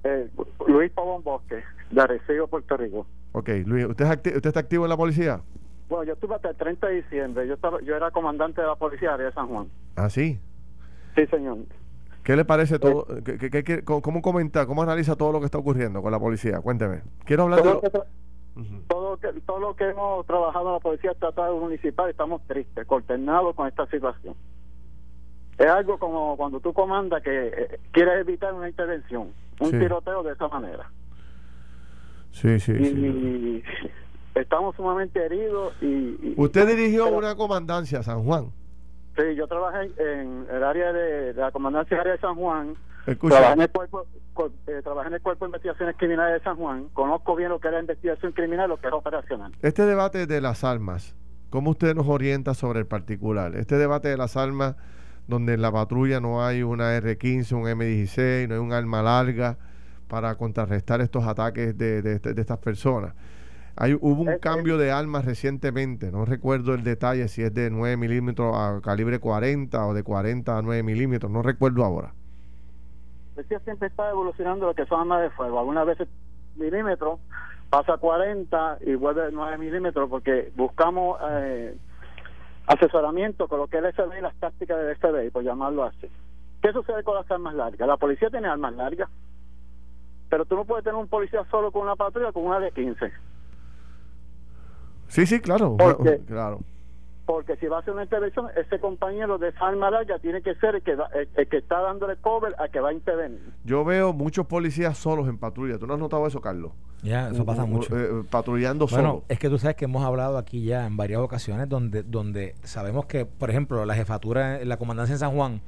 Eh, 0.05 0.31
Luis 0.69 0.91
Pavón 0.93 1.23
Bosque, 1.25 1.63
de 1.91 2.01
Arecibo, 2.01 2.47
Puerto 2.47 2.77
Rico. 2.77 3.07
Ok, 3.33 3.49
Luis, 3.65 3.87
¿usted, 3.87 4.07
¿usted 4.07 4.47
está 4.47 4.61
activo 4.61 4.85
en 4.85 4.91
la 4.91 4.97
policía? 4.97 5.41
Bueno, 5.89 6.05
yo 6.05 6.15
estuve 6.15 6.35
hasta 6.35 6.51
el 6.51 6.57
30 6.57 6.87
de 6.87 6.95
diciembre. 7.03 7.47
Yo 7.47 7.55
estaba, 7.55 7.81
yo 7.81 7.95
era 7.95 8.11
comandante 8.11 8.61
de 8.61 8.67
la 8.67 8.75
policía 8.75 9.17
de 9.17 9.33
San 9.33 9.47
Juan. 9.49 9.69
¿Ah, 9.95 10.11
sí? 10.11 10.39
Sí, 11.15 11.27
señor. 11.27 11.59
¿Qué 12.25 12.35
le 12.35 12.45
parece 12.45 12.81
todo? 12.81 13.07
¿qué, 13.23 13.83
cómo 13.85 14.21
comenta, 14.21 14.67
cómo 14.67 14.83
analiza 14.83 15.15
todo 15.15 15.31
lo 15.31 15.39
que 15.39 15.47
está 15.47 15.59
ocurriendo 15.59 16.03
con 16.03 16.11
la 16.11 16.19
policía? 16.19 16.61
Cuénteme. 16.61 17.03
Quiero 17.25 17.45
hablar 17.45 17.63
todo 17.63 17.81
de... 17.81 18.81
todo, 18.89 19.17
que, 19.19 19.29
todo 19.47 19.61
lo 19.61 19.77
que 19.77 19.91
hemos 19.91 20.27
trabajado 20.27 20.67
en 20.69 20.73
la 20.75 20.81
policía 20.81 21.13
estatal 21.13 21.55
municipal 21.55 22.11
estamos 22.11 22.43
tristes, 22.49 22.85
consternados 22.87 23.55
con 23.55 23.69
esta 23.69 23.87
situación. 23.87 24.35
Es 25.57 25.69
algo 25.69 25.99
como 25.99 26.37
cuando 26.37 26.59
tú 26.59 26.73
comandas 26.73 27.23
que 27.23 27.47
eh, 27.47 27.81
quieres 27.93 28.21
evitar 28.21 28.53
una 28.53 28.69
intervención, 28.69 29.29
un 29.61 29.71
tiroteo 29.71 30.25
de 30.25 30.33
esa 30.33 30.49
manera. 30.49 30.91
Sí, 32.33 32.59
sí, 32.59 32.75
sí 32.75 33.63
estamos 34.37 34.77
sumamente 34.77 35.25
heridos 35.25 35.75
y... 35.81 36.35
¿Usted 36.37 36.67
dirigió 36.69 37.09
una 37.09 37.35
comandancia 37.35 38.03
San 38.03 38.23
Juan? 38.25 38.53
Sí, 39.17 39.35
yo 39.35 39.47
trabajé 39.49 39.91
en 39.99 40.47
el 40.53 40.63
área 40.63 40.93
de, 40.93 41.33
la 41.35 41.51
comandancia 41.51 41.99
área 41.99 42.13
de 42.13 42.19
San 42.21 42.37
Juan. 42.37 42.75
Trabajé 43.07 43.53
en, 43.53 43.61
el 43.63 43.71
cuerpo, 43.71 44.05
eh, 44.67 44.81
trabajé 44.83 45.09
en 45.09 45.15
el 45.15 45.23
cuerpo 45.23 45.47
de 45.47 45.49
investigaciones 45.49 45.97
criminales 45.97 46.41
de 46.41 46.45
San 46.45 46.57
Juan. 46.57 46.89
Conozco 46.93 47.35
bien 47.35 47.49
lo 47.49 47.61
que 47.61 47.69
era 47.69 47.81
investigación 47.81 48.33
criminal, 48.33 48.69
lo 48.69 48.79
que 48.79 48.89
era 48.89 48.97
operacional. 48.97 49.53
Este 49.63 49.87
debate 49.87 50.27
de 50.27 50.41
las 50.41 50.65
armas, 50.65 51.15
¿cómo 51.49 51.71
usted 51.71 51.95
nos 51.95 52.09
orienta 52.09 52.53
sobre 52.53 52.81
el 52.81 52.87
particular? 52.87 53.57
Este 53.57 53.77
debate 53.77 54.09
de 54.09 54.19
las 54.19 54.37
armas, 54.37 54.77
donde 55.29 55.55
en 55.55 55.63
la 55.63 55.73
patrulla 55.73 56.21
no 56.21 56.45
hay 56.45 56.63
una 56.63 56.95
R-15, 56.97 57.53
un 57.53 57.69
M-16, 57.69 58.49
no 58.49 58.55
hay 58.55 58.61
un 58.61 58.73
arma 58.73 59.03
larga 59.03 59.57
para 60.09 60.35
contrarrestar 60.37 61.01
estos 61.01 61.25
ataques 61.25 61.79
de, 61.79 62.03
de 62.03 62.41
estas 62.41 62.59
personas. 62.59 63.15
Hay, 63.79 63.93
hubo 63.93 64.23
un 64.23 64.39
cambio 64.39 64.79
de 64.79 64.91
armas 64.91 65.27
recientemente, 65.27 66.11
no 66.11 66.25
recuerdo 66.25 66.73
el 66.73 66.83
detalle 66.83 67.29
si 67.29 67.43
es 67.43 67.53
de 67.53 67.69
9 67.69 67.99
milímetros 67.99 68.57
a 68.57 68.81
calibre 68.83 69.19
40 69.19 69.87
o 69.87 69.93
de 69.93 70.03
40 70.03 70.57
a 70.57 70.63
9 70.63 70.83
milímetros, 70.83 71.31
no 71.31 71.43
recuerdo 71.43 71.85
ahora. 71.85 72.15
Decía 73.35 73.61
siempre 73.61 73.89
está 73.89 74.09
evolucionando 74.09 74.65
lo 74.65 74.75
que 74.75 74.87
son 74.87 75.01
armas 75.03 75.21
de 75.21 75.31
fuego. 75.31 75.59
Algunas 75.59 75.85
veces 75.85 76.09
milímetros 76.57 77.21
pasa 77.69 77.95
a 77.95 77.99
40 77.99 78.79
y 78.81 78.95
vuelve 78.95 79.27
a 79.27 79.31
9 79.31 79.59
milímetros 79.59 80.09
porque 80.09 80.51
buscamos 80.57 81.19
eh, 81.33 81.77
asesoramiento 82.67 83.47
con 83.47 83.59
lo 83.59 83.67
que 83.67 83.77
es 83.77 83.85
el 83.85 83.93
FBI 83.93 84.19
y 84.19 84.23
las 84.23 84.37
tácticas 84.37 84.79
del 84.79 84.97
FBI, 84.97 85.29
por 85.29 85.45
llamarlo 85.45 85.85
así. 85.85 86.09
¿Qué 86.63 86.73
sucede 86.73 87.03
con 87.03 87.15
las 87.15 87.31
armas 87.31 87.55
largas? 87.55 87.87
La 87.87 87.99
policía 87.99 88.31
tiene 88.31 88.49
armas 88.49 88.73
largas, 88.73 89.11
pero 90.31 90.47
tú 90.47 90.57
no 90.57 90.65
puedes 90.65 90.83
tener 90.83 90.99
un 90.99 91.09
policía 91.09 91.45
solo 91.51 91.71
con 91.71 91.83
una 91.83 91.95
patrulla 91.95 92.33
con 92.33 92.47
una 92.47 92.59
de 92.59 92.71
15 92.71 93.36
Sí, 95.17 95.25
sí, 95.25 95.41
claro. 95.41 95.79
claro. 96.27 96.61
porque 97.25 97.57
si 97.57 97.69
va 97.69 97.79
a 97.79 97.81
hacer 97.81 97.95
una 97.95 98.03
intervención, 98.03 98.49
ese 98.55 98.79
compañero 98.79 99.39
de 99.39 99.49
esa 99.49 99.67
arma 99.67 99.91
larga 99.91 100.19
tiene 100.19 100.43
que 100.43 100.55
ser 100.57 100.75
el 100.75 100.83
que, 100.83 100.95
el, 101.37 101.49
que 101.49 101.57
está 101.57 101.81
dándole 101.81 102.17
cover 102.17 102.55
a 102.59 102.69
que 102.69 102.81
va 102.81 102.91
a 102.91 102.93
intervenir. 102.93 103.41
Yo 103.65 103.83
veo 103.83 104.13
muchos 104.13 104.47
policías 104.47 104.99
solos 104.99 105.27
en 105.27 105.39
patrulla. 105.39 105.79
¿Tú 105.79 105.87
no 105.87 105.95
has 105.95 106.01
notado 106.01 106.27
eso, 106.27 106.43
Carlos? 106.43 106.73
Ya, 107.03 107.31
eso 107.31 107.47
pasa 107.47 107.65
mucho. 107.65 107.99
Eh, 107.99 108.25
patrullando 108.29 108.87
bueno, 108.89 109.23
Es 109.31 109.39
que 109.39 109.49
tú 109.49 109.59
sabes 109.59 109.75
que 109.77 109.87
hemos 109.87 110.05
hablado 110.05 110.37
aquí 110.37 110.65
ya 110.65 110.87
en 110.87 110.99
varias 110.99 111.21
ocasiones 111.21 111.67
donde, 111.67 112.03
donde 112.03 112.55
sabemos 112.63 113.07
que, 113.07 113.25
por 113.25 113.49
ejemplo, 113.49 113.87
la 113.87 113.95
jefatura, 113.95 114.63
la 114.67 114.77
comandancia 114.77 115.15
en 115.15 115.19
San 115.19 115.35
Juan, 115.35 115.63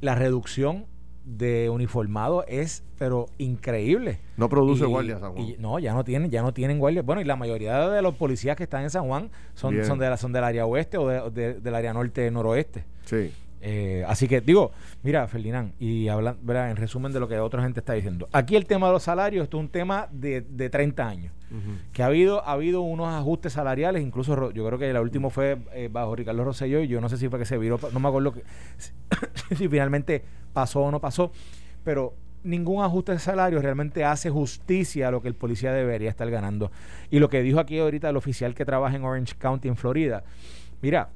la 0.00 0.14
reducción 0.14 0.86
de 1.24 1.70
uniformado 1.70 2.44
es 2.46 2.82
pero 2.98 3.26
increíble. 3.38 4.20
No 4.36 4.48
produce 4.48 4.84
guardias 4.84 5.20
San 5.20 5.32
Juan. 5.32 5.54
no, 5.58 5.78
ya 5.78 5.94
no 5.94 6.04
tienen, 6.04 6.30
ya 6.30 6.42
no 6.42 6.52
tienen 6.52 6.78
guardias. 6.78 7.04
Bueno, 7.04 7.20
y 7.20 7.24
la 7.24 7.36
mayoría 7.36 7.88
de 7.88 8.02
los 8.02 8.14
policías 8.14 8.56
que 8.56 8.64
están 8.64 8.82
en 8.82 8.90
San 8.90 9.06
Juan 9.06 9.30
son, 9.54 9.84
son, 9.84 9.98
de 9.98 10.08
la, 10.08 10.16
son 10.16 10.32
del 10.32 10.44
área 10.44 10.66
oeste 10.66 10.96
o 10.98 11.30
de, 11.30 11.54
del 11.54 11.74
área 11.74 11.92
norte 11.92 12.30
noroeste. 12.30 12.84
Sí. 13.04 13.32
Eh, 13.66 14.04
así 14.06 14.28
que 14.28 14.42
digo, 14.42 14.72
mira, 15.02 15.26
Ferdinand, 15.26 15.72
y 15.80 16.08
hablando, 16.08 16.54
en 16.54 16.76
resumen 16.76 17.12
de 17.12 17.20
lo 17.20 17.26
que 17.26 17.38
otra 17.38 17.62
gente 17.62 17.80
está 17.80 17.94
diciendo. 17.94 18.28
Aquí 18.30 18.56
el 18.56 18.66
tema 18.66 18.88
de 18.88 18.92
los 18.92 19.04
salarios, 19.04 19.44
esto 19.44 19.56
es 19.56 19.62
un 19.62 19.70
tema 19.70 20.06
de, 20.12 20.42
de 20.42 20.68
30 20.68 21.08
años. 21.08 21.32
Que 21.92 22.02
ha 22.02 22.06
habido, 22.06 22.46
ha 22.46 22.52
habido 22.52 22.82
unos 22.82 23.08
ajustes 23.08 23.52
salariales, 23.52 24.02
incluso 24.02 24.50
yo 24.50 24.66
creo 24.66 24.78
que 24.78 24.90
el 24.90 24.98
último 24.98 25.30
fue 25.30 25.56
eh, 25.72 25.88
bajo 25.90 26.14
Ricardo 26.14 26.44
Rosselló, 26.44 26.80
y 26.80 26.88
yo 26.88 27.00
no 27.00 27.08
sé 27.08 27.16
si 27.16 27.28
fue 27.28 27.38
que 27.38 27.46
se 27.46 27.56
viró, 27.56 27.78
no 27.92 28.00
me 28.00 28.08
acuerdo 28.08 28.34
que, 28.34 28.42
si 29.54 29.68
finalmente 29.68 30.24
pasó 30.52 30.80
o 30.80 30.90
no 30.90 31.00
pasó, 31.00 31.30
pero 31.84 32.12
ningún 32.42 32.84
ajuste 32.84 33.12
de 33.12 33.18
salario 33.18 33.62
realmente 33.62 34.04
hace 34.04 34.28
justicia 34.28 35.08
a 35.08 35.10
lo 35.10 35.22
que 35.22 35.28
el 35.28 35.34
policía 35.34 35.72
debería 35.72 36.10
estar 36.10 36.28
ganando. 36.28 36.70
Y 37.10 37.18
lo 37.18 37.30
que 37.30 37.40
dijo 37.40 37.60
aquí 37.60 37.78
ahorita 37.78 38.10
el 38.10 38.16
oficial 38.16 38.54
que 38.54 38.66
trabaja 38.66 38.96
en 38.96 39.04
Orange 39.04 39.36
County, 39.38 39.68
en 39.68 39.76
Florida, 39.76 40.24
mira, 40.82 41.08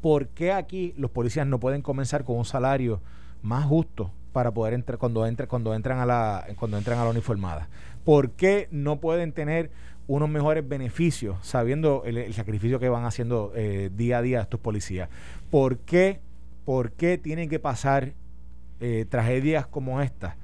¿por 0.00 0.28
qué 0.28 0.52
aquí 0.52 0.94
los 0.96 1.10
policías 1.10 1.46
no 1.46 1.60
pueden 1.60 1.82
comenzar 1.82 2.24
con 2.24 2.36
un 2.36 2.44
salario 2.44 3.00
más 3.42 3.64
justo 3.64 4.10
para 4.32 4.52
poder 4.52 4.74
entrar 4.74 4.98
cuando 4.98 5.26
cuando 5.48 5.74
entran 5.74 5.98
a 5.98 6.06
la 6.06 6.46
cuando 6.56 6.78
entran 6.78 6.98
a 6.98 7.04
la 7.04 7.10
uniformada? 7.10 7.68
¿Por 8.04 8.30
qué 8.30 8.68
no 8.70 9.00
pueden 9.00 9.32
tener 9.32 9.70
unos 10.06 10.28
mejores 10.28 10.68
beneficios 10.68 11.36
sabiendo 11.42 12.02
el, 12.04 12.32
sacrificio 12.34 12.80
que 12.80 12.88
van 12.88 13.04
haciendo 13.04 13.52
eh, 13.54 13.90
día 13.94 14.18
a 14.18 14.22
día 14.22 14.40
estos 14.40 14.60
policías? 14.60 15.08
¿Por 15.50 15.78
qué, 15.78 16.20
por 16.64 16.92
qué 16.92 17.18
tienen 17.18 17.48
que 17.48 17.58
pasar 17.58 18.12
eh, 18.80 19.06
tragedias 19.08 19.66
como 19.66 20.00
esta 20.00 20.36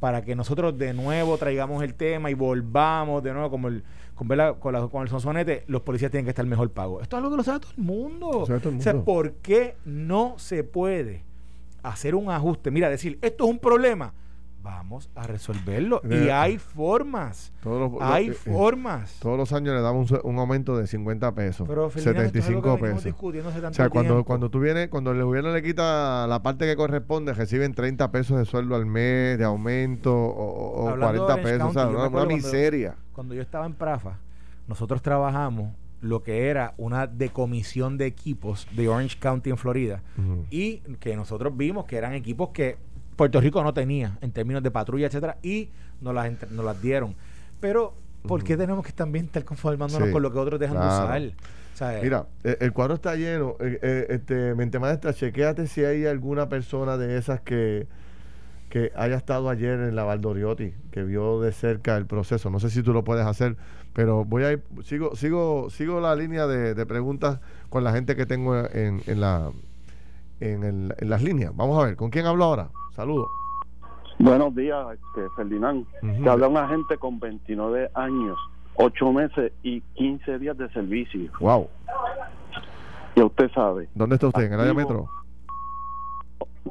para 0.00 0.22
que 0.22 0.34
nosotros 0.34 0.76
de 0.76 0.92
nuevo 0.92 1.38
traigamos 1.38 1.82
el 1.82 1.94
tema 1.94 2.30
y 2.30 2.34
volvamos 2.34 3.22
de 3.22 3.32
nuevo 3.32 3.50
como 3.50 3.68
el 3.68 3.84
con, 4.14 4.28
con, 4.58 4.88
con 4.88 5.02
el 5.02 5.08
sonsonete, 5.08 5.64
los 5.66 5.82
policías 5.82 6.10
tienen 6.10 6.24
que 6.24 6.30
estar 6.30 6.46
mejor 6.46 6.70
pagos. 6.70 7.02
Esto 7.02 7.16
es 7.16 7.18
algo 7.18 7.30
que 7.30 7.36
lo 7.36 7.42
sabe 7.42 7.60
todo 7.60 7.72
el 7.76 7.82
mundo. 7.82 8.28
O 8.28 8.46
sea, 8.46 9.04
¿por 9.04 9.32
qué 9.34 9.76
no 9.84 10.34
se 10.38 10.64
puede 10.64 11.24
hacer 11.82 12.14
un 12.14 12.30
ajuste? 12.30 12.70
Mira, 12.70 12.88
decir, 12.88 13.18
esto 13.22 13.44
es 13.44 13.50
un 13.50 13.58
problema 13.58 14.14
vamos 14.64 15.10
a 15.14 15.26
resolverlo. 15.26 16.00
Y 16.10 16.30
hay 16.30 16.58
formas. 16.58 17.52
hay 18.00 18.28
eh, 18.28 18.30
eh, 18.30 18.32
formas. 18.32 19.18
todos 19.20 19.36
los 19.36 19.52
años 19.52 19.74
le 19.74 19.82
damos 19.82 20.10
un, 20.10 20.38
aumento 20.38 20.76
de 20.76 20.86
50 20.86 21.34
pesos. 21.34 21.68
75 21.94 22.78
pesos. 22.78 23.14
O 23.22 23.72
sea, 23.72 23.90
cuando, 23.90 24.24
cuando 24.24 24.50
tú 24.50 24.58
vienes, 24.58 24.88
cuando 24.88 25.12
el 25.12 25.22
gobierno 25.22 25.52
le 25.52 25.62
quita 25.62 26.26
la 26.26 26.42
parte 26.42 26.64
que 26.64 26.74
corresponde, 26.74 27.34
reciben 27.34 27.74
30 27.74 28.10
pesos 28.10 28.38
de 28.38 28.46
sueldo 28.46 28.74
al 28.74 28.86
mes, 28.86 29.38
de 29.38 29.44
aumento, 29.44 30.12
o, 30.14 30.96
40 30.98 31.42
pesos. 31.42 31.68
o 31.68 31.72
sea, 31.72 31.86
una, 31.88 32.24
miseria. 32.24 32.96
Cuando, 33.12 33.34
yo 33.34 33.42
estaba 33.42 33.66
en 33.66 33.74
Prafa, 33.74 34.18
nosotros 34.66 35.02
trabajamos 35.02 35.72
lo 36.00 36.22
que 36.22 36.48
era 36.48 36.74
una 36.78 37.06
decomisión 37.06 37.98
de 37.98 38.06
equipos 38.06 38.66
de 38.72 38.88
Orange 38.88 39.18
County 39.18 39.50
en 39.50 39.56
Florida 39.56 40.02
y 40.50 40.78
que 41.00 41.16
nosotros 41.16 41.56
vimos 41.56 41.84
que 41.86 41.96
eran 41.96 42.14
equipos 42.14 42.50
que 42.50 42.76
Puerto 43.16 43.40
Rico 43.40 43.62
no 43.62 43.72
tenía 43.72 44.18
en 44.20 44.32
términos 44.32 44.62
de 44.62 44.70
patrulla, 44.70 45.06
etcétera, 45.06 45.36
y 45.42 45.68
nos 46.00 46.14
las, 46.14 46.50
nos 46.50 46.64
las 46.64 46.80
dieron. 46.80 47.14
Pero, 47.60 47.94
¿por 48.26 48.42
qué 48.42 48.56
tenemos 48.56 48.84
que 48.84 48.92
también 48.92 49.26
estar 49.26 49.44
conformándonos 49.44 50.10
con 50.10 50.22
lo 50.22 50.32
que 50.32 50.38
otros 50.38 50.60
dejan 50.60 50.78
de 50.78 50.86
usar? 50.86 51.22
Mira, 52.02 52.26
e, 52.44 52.56
el, 52.60 52.72
cuadro 52.72 52.94
está 52.94 53.16
lleno. 53.16 53.56
Eh, 53.60 53.78
eh, 53.82 54.06
este, 54.10 54.54
mente 54.54 54.78
maestra, 54.78 55.12
chequéate 55.12 55.66
si 55.66 55.84
hay 55.84 56.06
alguna 56.06 56.48
persona 56.48 56.96
de 56.96 57.18
esas 57.18 57.40
que, 57.40 57.86
que 58.68 58.92
haya 58.94 59.16
estado 59.16 59.48
ayer 59.48 59.80
en 59.80 59.96
la 59.96 60.04
Valdoriotti, 60.04 60.72
que 60.90 61.02
vio 61.02 61.40
de 61.40 61.52
cerca 61.52 61.96
el 61.96 62.06
proceso. 62.06 62.50
No 62.50 62.60
sé 62.60 62.70
si 62.70 62.82
tú 62.82 62.92
lo 62.92 63.02
puedes 63.02 63.26
hacer, 63.26 63.56
pero 63.92 64.24
voy 64.24 64.44
a 64.44 64.52
ir, 64.52 64.62
sigo, 64.84 65.16
sigo, 65.16 65.68
sigo 65.70 66.00
la 66.00 66.14
línea 66.14 66.46
de, 66.46 66.86
preguntas 66.86 67.40
con 67.70 67.82
la 67.82 67.92
gente 67.92 68.14
que 68.14 68.26
tengo 68.26 68.56
en, 68.56 69.02
en 69.06 69.20
la 69.20 69.50
en, 70.40 70.64
en 70.64 71.10
las 71.10 71.22
líneas. 71.22 71.54
Vamos 71.54 71.82
a 71.82 71.86
ver, 71.86 71.96
¿con 71.96 72.10
quién 72.10 72.26
hablo 72.26 72.44
ahora? 72.44 72.68
Saludos. 72.94 73.28
Buenos 74.18 74.54
días, 74.54 74.86
este, 74.92 75.28
Ferdinand. 75.36 75.86
Te 76.00 76.28
habla 76.28 76.48
un 76.48 76.56
agente 76.56 76.96
con 76.98 77.18
29 77.18 77.90
años, 77.94 78.38
8 78.76 79.12
meses 79.12 79.52
y 79.62 79.80
15 79.80 80.38
días 80.38 80.56
de 80.56 80.68
servicio. 80.70 81.30
Wow. 81.40 81.68
Y 83.16 83.22
usted 83.22 83.50
sabe. 83.52 83.88
¿Dónde 83.94 84.14
está 84.14 84.28
usted? 84.28 84.44
¿En 84.44 84.52
el 84.52 84.60
área 84.60 84.74
metro? 84.74 85.08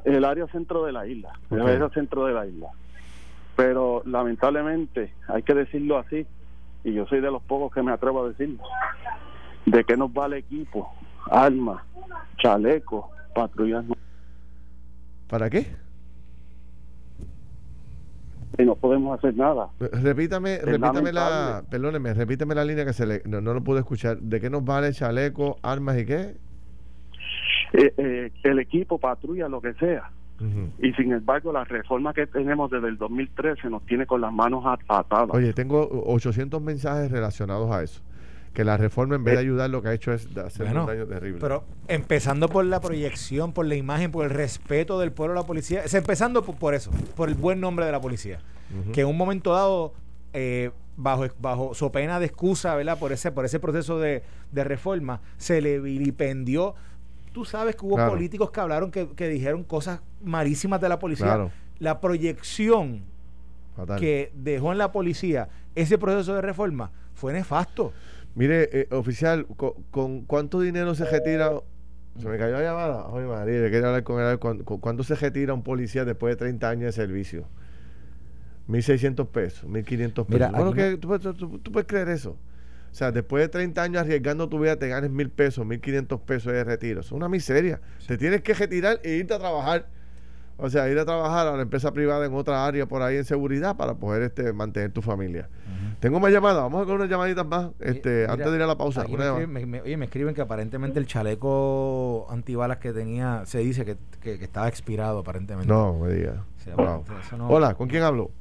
El 0.06 0.26
área 0.26 0.48
centro 0.48 0.86
de 0.86 0.92
la 0.94 1.06
isla. 1.06 1.34
El 1.52 1.62
área 1.62 1.90
centro 1.90 2.26
de 2.26 2.34
la 2.34 2.46
isla. 2.46 2.70
Pero 3.56 4.02
lamentablemente, 4.06 5.14
hay 5.28 5.44
que 5.44 5.54
decirlo 5.54 5.98
así, 6.00 6.26
y 6.84 6.94
yo 6.94 7.06
soy 7.06 7.20
de 7.22 7.30
los 7.30 7.44
pocos 7.44 7.72
que 7.74 7.84
me 7.84 7.92
atrevo 7.92 8.24
a 8.24 8.30
decirlo, 8.30 8.64
de 9.66 9.84
qué 9.84 9.96
nos 9.96 10.12
vale 10.12 10.38
equipo, 10.38 10.92
armas, 11.30 11.84
chalecos, 12.38 13.06
patrullas. 13.34 13.86
¿Para 15.28 15.50
qué? 15.50 15.68
y 18.58 18.64
no 18.64 18.76
podemos 18.76 19.18
hacer 19.18 19.36
nada. 19.36 19.70
Repítame, 19.80 20.60
repítame 20.60 21.12
la, 21.12 21.64
perdóneme, 21.70 22.14
repítame 22.14 22.56
la 22.56 22.64
línea 22.64 22.86
que 22.86 22.94
se 22.94 23.06
le, 23.06 23.22
no, 23.26 23.42
lo 23.42 23.64
pude 23.64 23.80
escuchar. 23.80 24.20
¿De 24.20 24.40
qué 24.40 24.50
nos 24.50 24.64
vale 24.64 24.94
chaleco, 24.94 25.58
armas 25.64 25.98
y 26.00 26.06
qué? 26.06 26.36
Eh, 27.74 27.94
eh, 27.98 28.32
el 28.44 28.60
equipo, 28.60 29.00
patrulla, 29.00 29.50
lo 29.50 29.62
que 29.62 29.74
sea. 29.74 30.12
Y 30.80 30.92
sin 30.94 31.14
embargo, 31.14 31.54
la 31.54 31.64
reforma 31.64 32.14
que 32.14 32.28
tenemos 32.28 32.70
desde 32.70 32.90
el 32.90 32.98
2013 32.98 33.70
nos 33.70 33.82
tiene 33.86 34.06
con 34.06 34.20
las 34.20 34.34
manos 34.34 34.66
atadas. 34.66 35.30
Oye, 35.30 35.54
tengo 35.54 35.88
800 36.06 36.62
mensajes 36.62 37.10
relacionados 37.10 37.72
a 37.72 37.82
eso 37.82 38.02
que 38.54 38.64
la 38.64 38.78
reforma 38.78 39.16
en 39.16 39.24
vez 39.24 39.34
de 39.34 39.42
eh, 39.42 39.44
ayudar 39.46 39.70
lo 39.70 39.82
que 39.82 39.90
ha 39.90 39.94
hecho 39.94 40.14
es 40.14 40.28
hacer 40.38 40.68
un 40.68 40.86
daño 40.86 41.06
terrible. 41.08 41.40
Pero 41.42 41.64
empezando 41.88 42.48
por 42.48 42.64
la 42.66 42.80
proyección, 42.80 43.52
por 43.52 43.66
la 43.66 43.76
imagen, 43.76 44.12
por 44.12 44.26
el 44.26 44.30
respeto 44.30 45.00
del 45.00 45.12
pueblo 45.12 45.34
a 45.34 45.42
la 45.42 45.48
policía, 45.48 45.84
es 45.84 45.94
empezando 45.94 46.44
por, 46.44 46.74
eso, 46.74 46.92
por 47.16 47.30
el 47.30 47.36
buen 47.36 47.60
nombre 47.60 47.86
de 47.86 47.92
la 47.92 48.00
policía, 48.00 48.40
que 48.94 49.02
en 49.02 49.08
un 49.08 49.18
momento 49.18 49.54
dado 49.54 49.94
eh, 50.34 50.72
bajo 50.96 51.26
bajo 51.40 51.74
su 51.74 51.92
pena 51.92 52.20
de 52.20 52.28
excusa, 52.28 52.76
¿verdad? 52.76 52.98
Por 53.00 53.12
ese 53.12 53.32
por 53.32 53.46
ese 53.46 53.60
proceso 53.60 54.00
de, 54.00 54.24
reforma 54.52 55.22
se 55.38 55.60
le 55.62 55.80
vilipendió. 55.80 56.76
Tú 57.32 57.46
sabes 57.46 57.76
que 57.76 57.86
hubo 57.86 57.98
políticos 58.08 58.52
que 58.52 58.60
hablaron 58.60 58.92
que, 58.92 59.28
dijeron 59.28 59.64
cosas 59.64 60.02
malísimas 60.22 60.80
de 60.80 60.90
la 60.90 61.00
policía. 61.00 61.50
La 61.80 62.00
proyección 62.00 63.02
que 63.98 64.32
dejó 64.36 64.72
en 64.72 64.78
la 64.78 64.92
policía 64.92 65.50
ese 65.74 65.98
proceso 65.98 66.36
de 66.36 66.42
reforma 66.42 66.92
fue 67.16 67.34
nefasto. 67.34 67.94
Mire, 68.36 68.70
eh, 68.72 68.88
oficial, 68.92 69.46
¿con, 69.92 70.24
cuánto 70.26 70.62
dinero 70.62 70.96
se 70.96 71.06
retira? 71.06 71.52
Se 72.20 72.28
me 72.28 72.38
cayó 72.38 72.54
la 72.54 72.64
llamada. 72.64 73.08
Ay, 73.14 73.26
María, 73.26 73.70
quería 73.70 73.88
hablar 73.88 74.04
con 74.04 74.22
él. 74.22 74.40
¿Cuánto 74.40 75.04
se 75.04 75.16
retira 75.16 75.54
un 75.54 75.64
policía 75.64 76.06
después 76.06 76.34
de 76.34 76.38
30 76.38 76.70
años 76.70 76.86
de 76.86 76.92
servicio? 76.92 77.48
1.600 78.68 79.28
pesos, 79.28 79.70
1.500 79.70 80.26
pesos. 80.26 80.52
bueno, 80.52 80.74
que, 80.74 80.98
¿tú, 80.98 81.72
puedes 81.72 81.88
creer 81.88 82.10
eso? 82.10 82.38
O 82.92 82.96
sea, 82.96 83.12
después 83.12 83.42
de 83.44 83.50
30 83.50 83.82
años 83.82 84.02
arriesgando 84.02 84.48
tu 84.48 84.60
vida, 84.60 84.78
te 84.78 84.88
ganes 84.88 85.12
1.000 85.12 85.32
pesos, 85.32 85.66
1.500 85.66 86.22
pesos 86.22 86.54
de 86.54 86.64
retiro. 86.64 87.02
Es 87.02 87.12
una 87.12 87.28
miseria. 87.28 87.82
Te 88.08 88.18
tienes 88.18 88.42
que 88.42 88.54
retirar 88.54 89.00
e 89.04 89.16
irte 89.16 89.34
a 89.34 89.40
trabajar. 89.40 89.88
O 90.58 90.70
sea, 90.70 90.88
ir 90.90 91.00
a 91.00 91.06
trabajar 91.06 91.48
a 91.48 91.56
la 91.56 91.64
empresa 91.64 91.92
privada 91.92 92.26
en 92.26 92.34
otra 92.34 92.66
área 92.66 92.86
por 92.86 93.02
ahí 93.02 93.18
en 93.18 93.26
seguridad 93.26 93.76
para 93.76 93.96
poder 93.96 94.22
este, 94.22 94.54
mantener 94.54 94.92
tu 94.92 95.02
familia. 95.02 95.50
Tengo 96.04 96.20
más 96.20 96.34
llamadas, 96.34 96.64
vamos 96.64 96.82
a 96.82 96.86
con 96.86 96.96
unas 96.96 97.10
llamaditas 97.10 97.46
más 97.46 97.70
este, 97.80 98.26
antes 98.28 98.52
de 98.52 98.58
ir 98.58 98.62
a 98.62 98.68
la 98.68 98.78
pausa. 98.78 99.06
Me 99.08 99.30
oye, 99.30 99.96
me 99.96 100.04
escriben 100.04 100.36
que 100.36 100.42
aparentemente 100.42 101.00
el 101.00 101.08
chaleco 101.08 102.28
antibalas 102.30 102.80
que 102.80 102.92
tenía, 102.92 103.46
se 103.46 103.60
dice 103.60 103.86
que, 103.86 103.96
que, 104.22 104.34
estaba 104.44 104.68
expirado 104.68 105.20
aparentemente. 105.20 105.72
No, 105.72 105.94
me 105.94 106.12
diga. 106.12 106.44
Hola, 107.48 107.76
¿con 107.76 107.88
quién 107.88 108.04
hablo? 108.04 108.32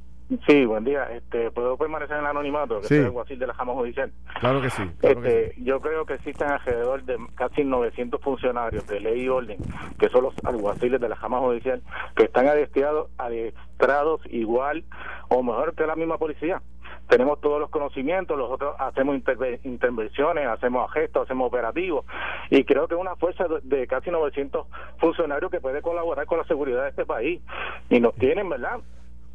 Sí, 0.45 0.65
buen 0.65 0.83
día. 0.83 1.05
Este, 1.11 1.51
¿Puedo 1.51 1.77
permanecer 1.77 2.17
en 2.17 2.23
el 2.23 2.31
anonimato? 2.31 2.81
Que 2.81 2.87
sí. 2.87 2.95
soy 2.95 3.05
alguacil 3.05 3.39
de 3.39 3.47
la 3.47 3.53
Jama 3.53 3.73
Judicial. 3.75 4.11
Claro 4.41 4.61
que 4.61 4.69
sí. 4.69 4.83
este, 5.01 5.53
Yo 5.63 5.79
creo 5.79 6.05
que 6.05 6.15
existen 6.15 6.51
alrededor 6.51 7.05
de 7.05 7.17
casi 7.35 7.63
900 7.63 8.19
funcionarios 8.19 8.85
de 8.87 8.99
ley 8.99 9.21
y 9.21 9.29
orden, 9.29 9.59
que 9.97 10.09
son 10.09 10.23
los 10.23 10.33
alguaciles 10.43 10.99
de 10.99 11.07
la 11.07 11.15
Jama 11.15 11.39
Judicial, 11.39 11.81
que 12.17 12.25
están 12.25 12.45
adiestrados, 12.47 13.09
adiestrados 13.17 14.19
igual 14.29 14.83
o 15.29 15.43
mejor 15.43 15.73
que 15.75 15.87
la 15.87 15.95
misma 15.95 16.17
policía. 16.17 16.61
Tenemos 17.07 17.39
todos 17.41 17.59
los 17.59 17.69
conocimientos, 17.69 18.37
nosotros 18.37 18.75
hacemos 18.79 19.15
intervenciones, 19.63 20.47
hacemos 20.47 20.91
gestos, 20.93 21.23
hacemos 21.23 21.47
operativos 21.47 22.05
y 22.49 22.63
creo 22.63 22.87
que 22.87 22.95
es 22.95 23.01
una 23.01 23.15
fuerza 23.15 23.45
de, 23.63 23.87
casi 23.87 24.09
900 24.09 24.67
funcionarios 24.97 25.51
que 25.51 25.59
puede 25.59 25.81
colaborar 25.81 26.25
con 26.25 26.39
la 26.39 26.45
seguridad 26.45 26.83
de 26.83 26.89
este 26.89 27.05
país 27.05 27.41
y 27.89 27.99
nos 27.99 28.15
tienen, 28.15 28.49
¿verdad? 28.49 28.79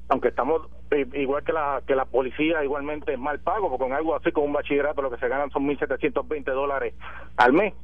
aunque 0.09 0.29
estamos 0.29 0.63
eh, 0.91 1.07
igual 1.15 1.45
que 1.45 1.53
la 1.53 1.83
que 1.87 1.95
la 1.95 2.07
policía 2.07 2.65
igualmente 2.65 3.17
mal 3.19 3.41
pago 3.41 3.69
porque 3.69 3.85
con 3.85 3.93
algo 3.93 4.17
así 4.17 4.33
como 4.33 4.47
un 4.47 4.55
bachillerato 4.55 5.03
lo 5.03 5.11
que 5.11 5.19
se 5.19 5.29
ganan 5.29 5.51
son 5.51 5.69
1.720 5.69 6.45
dólares 6.45 6.95
al 7.37 7.53
mes 7.53 7.75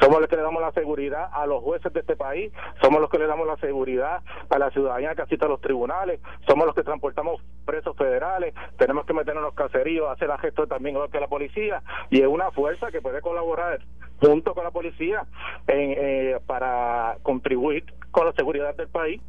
somos 0.00 0.20
los 0.20 0.28
que 0.28 0.36
le 0.36 0.42
damos 0.42 0.62
la 0.62 0.72
seguridad 0.72 1.28
a 1.32 1.46
los 1.46 1.62
jueces 1.62 1.92
de 1.92 2.00
este 2.00 2.16
país, 2.16 2.52
somos 2.80 3.00
los 3.00 3.10
que 3.10 3.18
le 3.18 3.26
damos 3.26 3.46
la 3.46 3.56
seguridad 3.56 4.20
a 4.48 4.58
la 4.58 4.70
ciudadanía 4.70 5.14
que 5.14 5.22
asiste 5.22 5.44
a 5.44 5.48
los 5.48 5.60
tribunales, 5.60 6.20
somos 6.46 6.66
los 6.66 6.74
que 6.74 6.82
transportamos 6.82 7.42
presos 7.64 7.96
federales, 7.96 8.54
tenemos 8.78 9.06
que 9.06 9.14
meternos 9.14 9.42
en 9.42 9.46
los 9.46 9.54
caseríos, 9.54 10.10
hacer 10.10 10.28
la 10.28 10.38
gestión 10.38 10.68
también 10.68 10.96
igual 10.96 11.10
que 11.10 11.20
la 11.20 11.28
policía, 11.28 11.82
y 12.10 12.20
es 12.20 12.26
una 12.26 12.50
fuerza 12.50 12.90
que 12.90 13.00
puede 13.00 13.20
colaborar 13.20 13.80
junto 14.20 14.54
con 14.54 14.64
la 14.64 14.70
policía 14.70 15.26
eh, 15.66 16.38
para 16.46 17.16
contribuir 17.22 17.84
con 18.10 18.26
la 18.26 18.32
seguridad 18.32 18.74
del 18.76 18.88
país. 18.88 19.20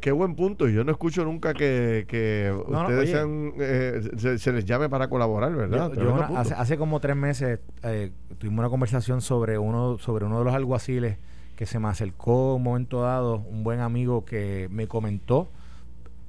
Qué, 0.00 0.12
buen 0.12 0.34
punto. 0.34 0.66
Yo 0.66 0.82
no 0.82 0.92
escucho 0.92 1.26
nunca 1.26 1.52
que, 1.52 2.54
ustedes 2.66 3.14
eh, 3.60 4.38
se, 4.38 4.52
les 4.52 4.64
llame 4.64 4.88
para 4.88 5.08
colaborar, 5.08 5.54
¿verdad? 5.54 5.92
hace, 6.56 6.78
como 6.78 7.00
tres 7.00 7.16
meses 7.16 7.60
eh, 7.82 8.10
tuvimos 8.38 8.60
una 8.60 8.70
conversación 8.70 9.20
sobre 9.20 9.58
uno, 9.58 9.98
sobre 9.98 10.24
uno 10.24 10.38
de 10.38 10.44
los 10.46 10.54
alguaciles 10.54 11.18
que 11.54 11.66
se 11.66 11.78
me 11.78 11.88
acercó 11.88 12.54
un 12.54 12.62
momento 12.62 13.02
dado, 13.02 13.36
un 13.36 13.62
buen 13.62 13.80
amigo 13.80 14.24
que 14.24 14.68
me 14.70 14.88
comentó 14.88 15.50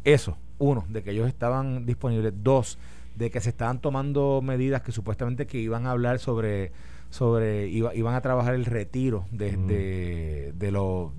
eso. 0.03 0.37
Uno, 0.57 0.85
de 0.89 1.01
que 1.01 1.11
ellos 1.11 1.27
estaban 1.29 1.85
disponibles. 1.85 2.33
Dos, 2.43 2.77
de 3.15 3.31
que 3.31 3.39
se 3.39 3.49
estaban 3.49 3.79
tomando 3.79 4.41
medidas 4.43 4.81
que 4.81 4.91
supuestamente 4.91 5.47
que 5.47 5.59
iban 5.59 5.87
a 5.87 5.91
hablar 5.91 6.19
sobre 6.19 6.73
sobre 7.15 7.67
iban 7.69 8.13
a 8.13 8.19
trabajar 8.19 8.55
el 8.55 8.65
retiro 8.65 9.23
de, 9.31 9.55
de, 9.55 10.51
de, 10.53 10.71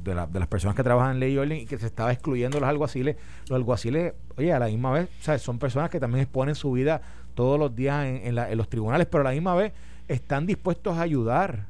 de, 0.02 0.14
las 0.14 0.46
personas 0.46 0.76
que 0.76 0.82
trabajan 0.82 1.12
en 1.12 1.20
ley 1.20 1.32
y 1.32 1.38
orden 1.38 1.56
y 1.56 1.64
que 1.64 1.78
se 1.78 1.86
estaba 1.86 2.12
excluyendo 2.12 2.60
los 2.60 2.68
alguaciles. 2.68 3.16
Los 3.48 3.56
alguaciles, 3.56 4.12
oye, 4.36 4.52
a 4.52 4.58
la 4.58 4.66
misma 4.66 4.92
vez, 4.92 5.08
son 5.40 5.58
personas 5.58 5.88
que 5.88 5.98
también 5.98 6.24
exponen 6.24 6.54
su 6.54 6.72
vida 6.72 7.00
todos 7.34 7.58
los 7.58 7.74
días 7.74 8.04
en, 8.04 8.34
los 8.34 8.68
tribunales, 8.68 9.06
pero 9.06 9.22
a 9.22 9.24
la 9.24 9.30
misma 9.30 9.54
vez 9.54 9.72
están 10.06 10.44
dispuestos 10.44 10.98
a 10.98 11.00
ayudar. 11.00 11.68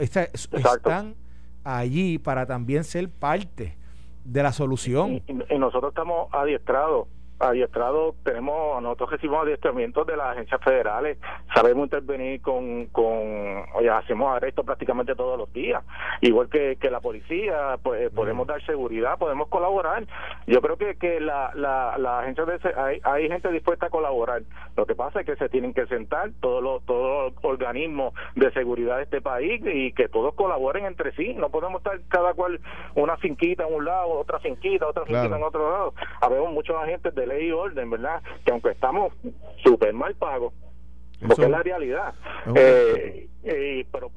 están 0.00 1.14
allí 1.62 2.18
para 2.18 2.46
también 2.46 2.82
ser 2.82 3.08
parte 3.10 3.76
de 4.24 4.42
la 4.42 4.50
solución. 4.50 5.22
y 5.28 5.58
nosotros 5.58 5.92
estamos 5.92 6.26
adiestrados 6.32 7.06
adiestrados, 7.42 8.14
tenemos, 8.22 8.82
nosotros 8.82 9.10
recibimos 9.10 9.42
adiestramientos 9.44 10.06
de 10.06 10.16
las 10.16 10.28
agencias 10.28 10.60
federales, 10.62 11.18
sabemos 11.54 11.84
intervenir 11.84 12.40
con, 12.40 12.86
con 12.86 13.64
oye, 13.74 13.90
hacemos 13.90 14.34
arrestos 14.34 14.64
prácticamente 14.64 15.14
todos 15.14 15.36
los 15.36 15.52
días, 15.52 15.84
igual 16.20 16.48
que, 16.48 16.76
que 16.76 16.90
la 16.90 17.00
policía, 17.00 17.78
pues 17.82 18.10
podemos 18.10 18.46
dar 18.46 18.64
seguridad, 18.64 19.18
podemos 19.18 19.48
colaborar. 19.48 20.04
Yo 20.46 20.60
creo 20.60 20.76
que, 20.76 20.96
que 20.96 21.20
la, 21.20 21.50
la, 21.54 21.98
la 21.98 22.20
agencia 22.20 22.44
de 22.44 22.60
hay, 22.76 23.00
hay 23.02 23.28
gente 23.28 23.50
dispuesta 23.50 23.86
a 23.86 23.90
colaborar. 23.90 24.42
Lo 24.76 24.86
que 24.86 24.94
pasa 24.94 25.20
es 25.20 25.26
que 25.26 25.36
se 25.36 25.48
tienen 25.48 25.74
que 25.74 25.86
sentar 25.86 26.30
todos 26.40 26.62
los, 26.62 26.84
todos 26.86 27.32
los 27.32 27.44
organismos 27.44 28.14
de 28.36 28.50
seguridad 28.52 28.98
de 28.98 29.02
este 29.04 29.20
país 29.20 29.60
y 29.64 29.92
que 29.92 30.08
todos 30.08 30.34
colaboren 30.34 30.86
entre 30.86 31.12
sí. 31.12 31.34
No 31.34 31.50
podemos 31.50 31.80
estar 31.80 32.00
cada 32.08 32.34
cual 32.34 32.60
una 32.94 33.16
finquita 33.16 33.66
en 33.66 33.74
un 33.74 33.84
lado, 33.84 34.10
otra 34.10 34.38
finquita, 34.38 34.86
otra 34.86 35.04
finquita 35.04 35.36
en 35.36 35.42
otro 35.42 35.70
lado. 35.70 35.94
Habemos 36.20 36.52
muchos 36.52 36.76
agentes 36.76 37.14
de 37.14 37.26
ley 37.32 37.48
y 37.48 37.52
orden, 37.52 37.90
¿verdad? 37.90 38.22
Que 38.44 38.52
aunque 38.52 38.70
estamos 38.70 39.12
súper 39.64 39.92
mal 39.92 40.14
pagos, 40.14 40.52
porque 41.26 41.44
es 41.44 41.50
la 41.50 41.62
realidad. 41.62 42.14
Eh, 42.54 43.28
eh, 43.44 43.86
pero 43.92 44.10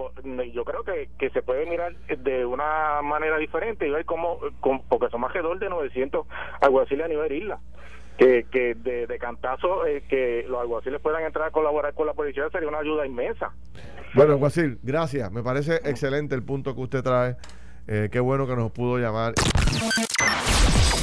yo 0.53 0.65
creo 0.65 0.83
que, 0.83 1.09
que 1.17 1.29
se 1.29 1.41
puede 1.41 1.65
mirar 1.65 1.95
de 1.95 2.45
una 2.45 3.01
manera 3.03 3.37
diferente 3.37 3.87
y 3.87 3.91
ver 3.91 4.05
cómo, 4.05 4.39
porque 4.89 5.09
somos 5.09 5.29
alrededor 5.29 5.59
de 5.59 5.69
900 5.69 6.25
alguaciles 6.61 7.05
a 7.05 7.09
nivel 7.09 7.31
isla. 7.31 7.59
Que, 8.17 8.45
que 8.49 8.75
de, 8.75 9.07
de 9.07 9.19
cantazo 9.19 9.85
eh, 9.85 10.05
que 10.07 10.45
los 10.47 10.61
alguaciles 10.61 11.01
puedan 11.01 11.23
entrar 11.23 11.49
a 11.49 11.51
colaborar 11.51 11.93
con 11.93 12.07
la 12.07 12.13
policía 12.13 12.49
sería 12.49 12.69
una 12.69 12.77
ayuda 12.77 13.05
inmensa. 13.05 13.51
Bueno, 14.13 14.31
Alguacil, 14.33 14.79
gracias. 14.83 15.29
Me 15.33 15.43
parece 15.43 15.81
excelente 15.83 16.33
el 16.33 16.41
punto 16.41 16.73
que 16.73 16.81
usted 16.81 17.03
trae. 17.03 17.35
qué 17.85 18.19
bueno 18.21 18.47
que 18.47 18.55
nos 18.55 18.71
pudo 18.71 18.99
llamar. 18.99 19.33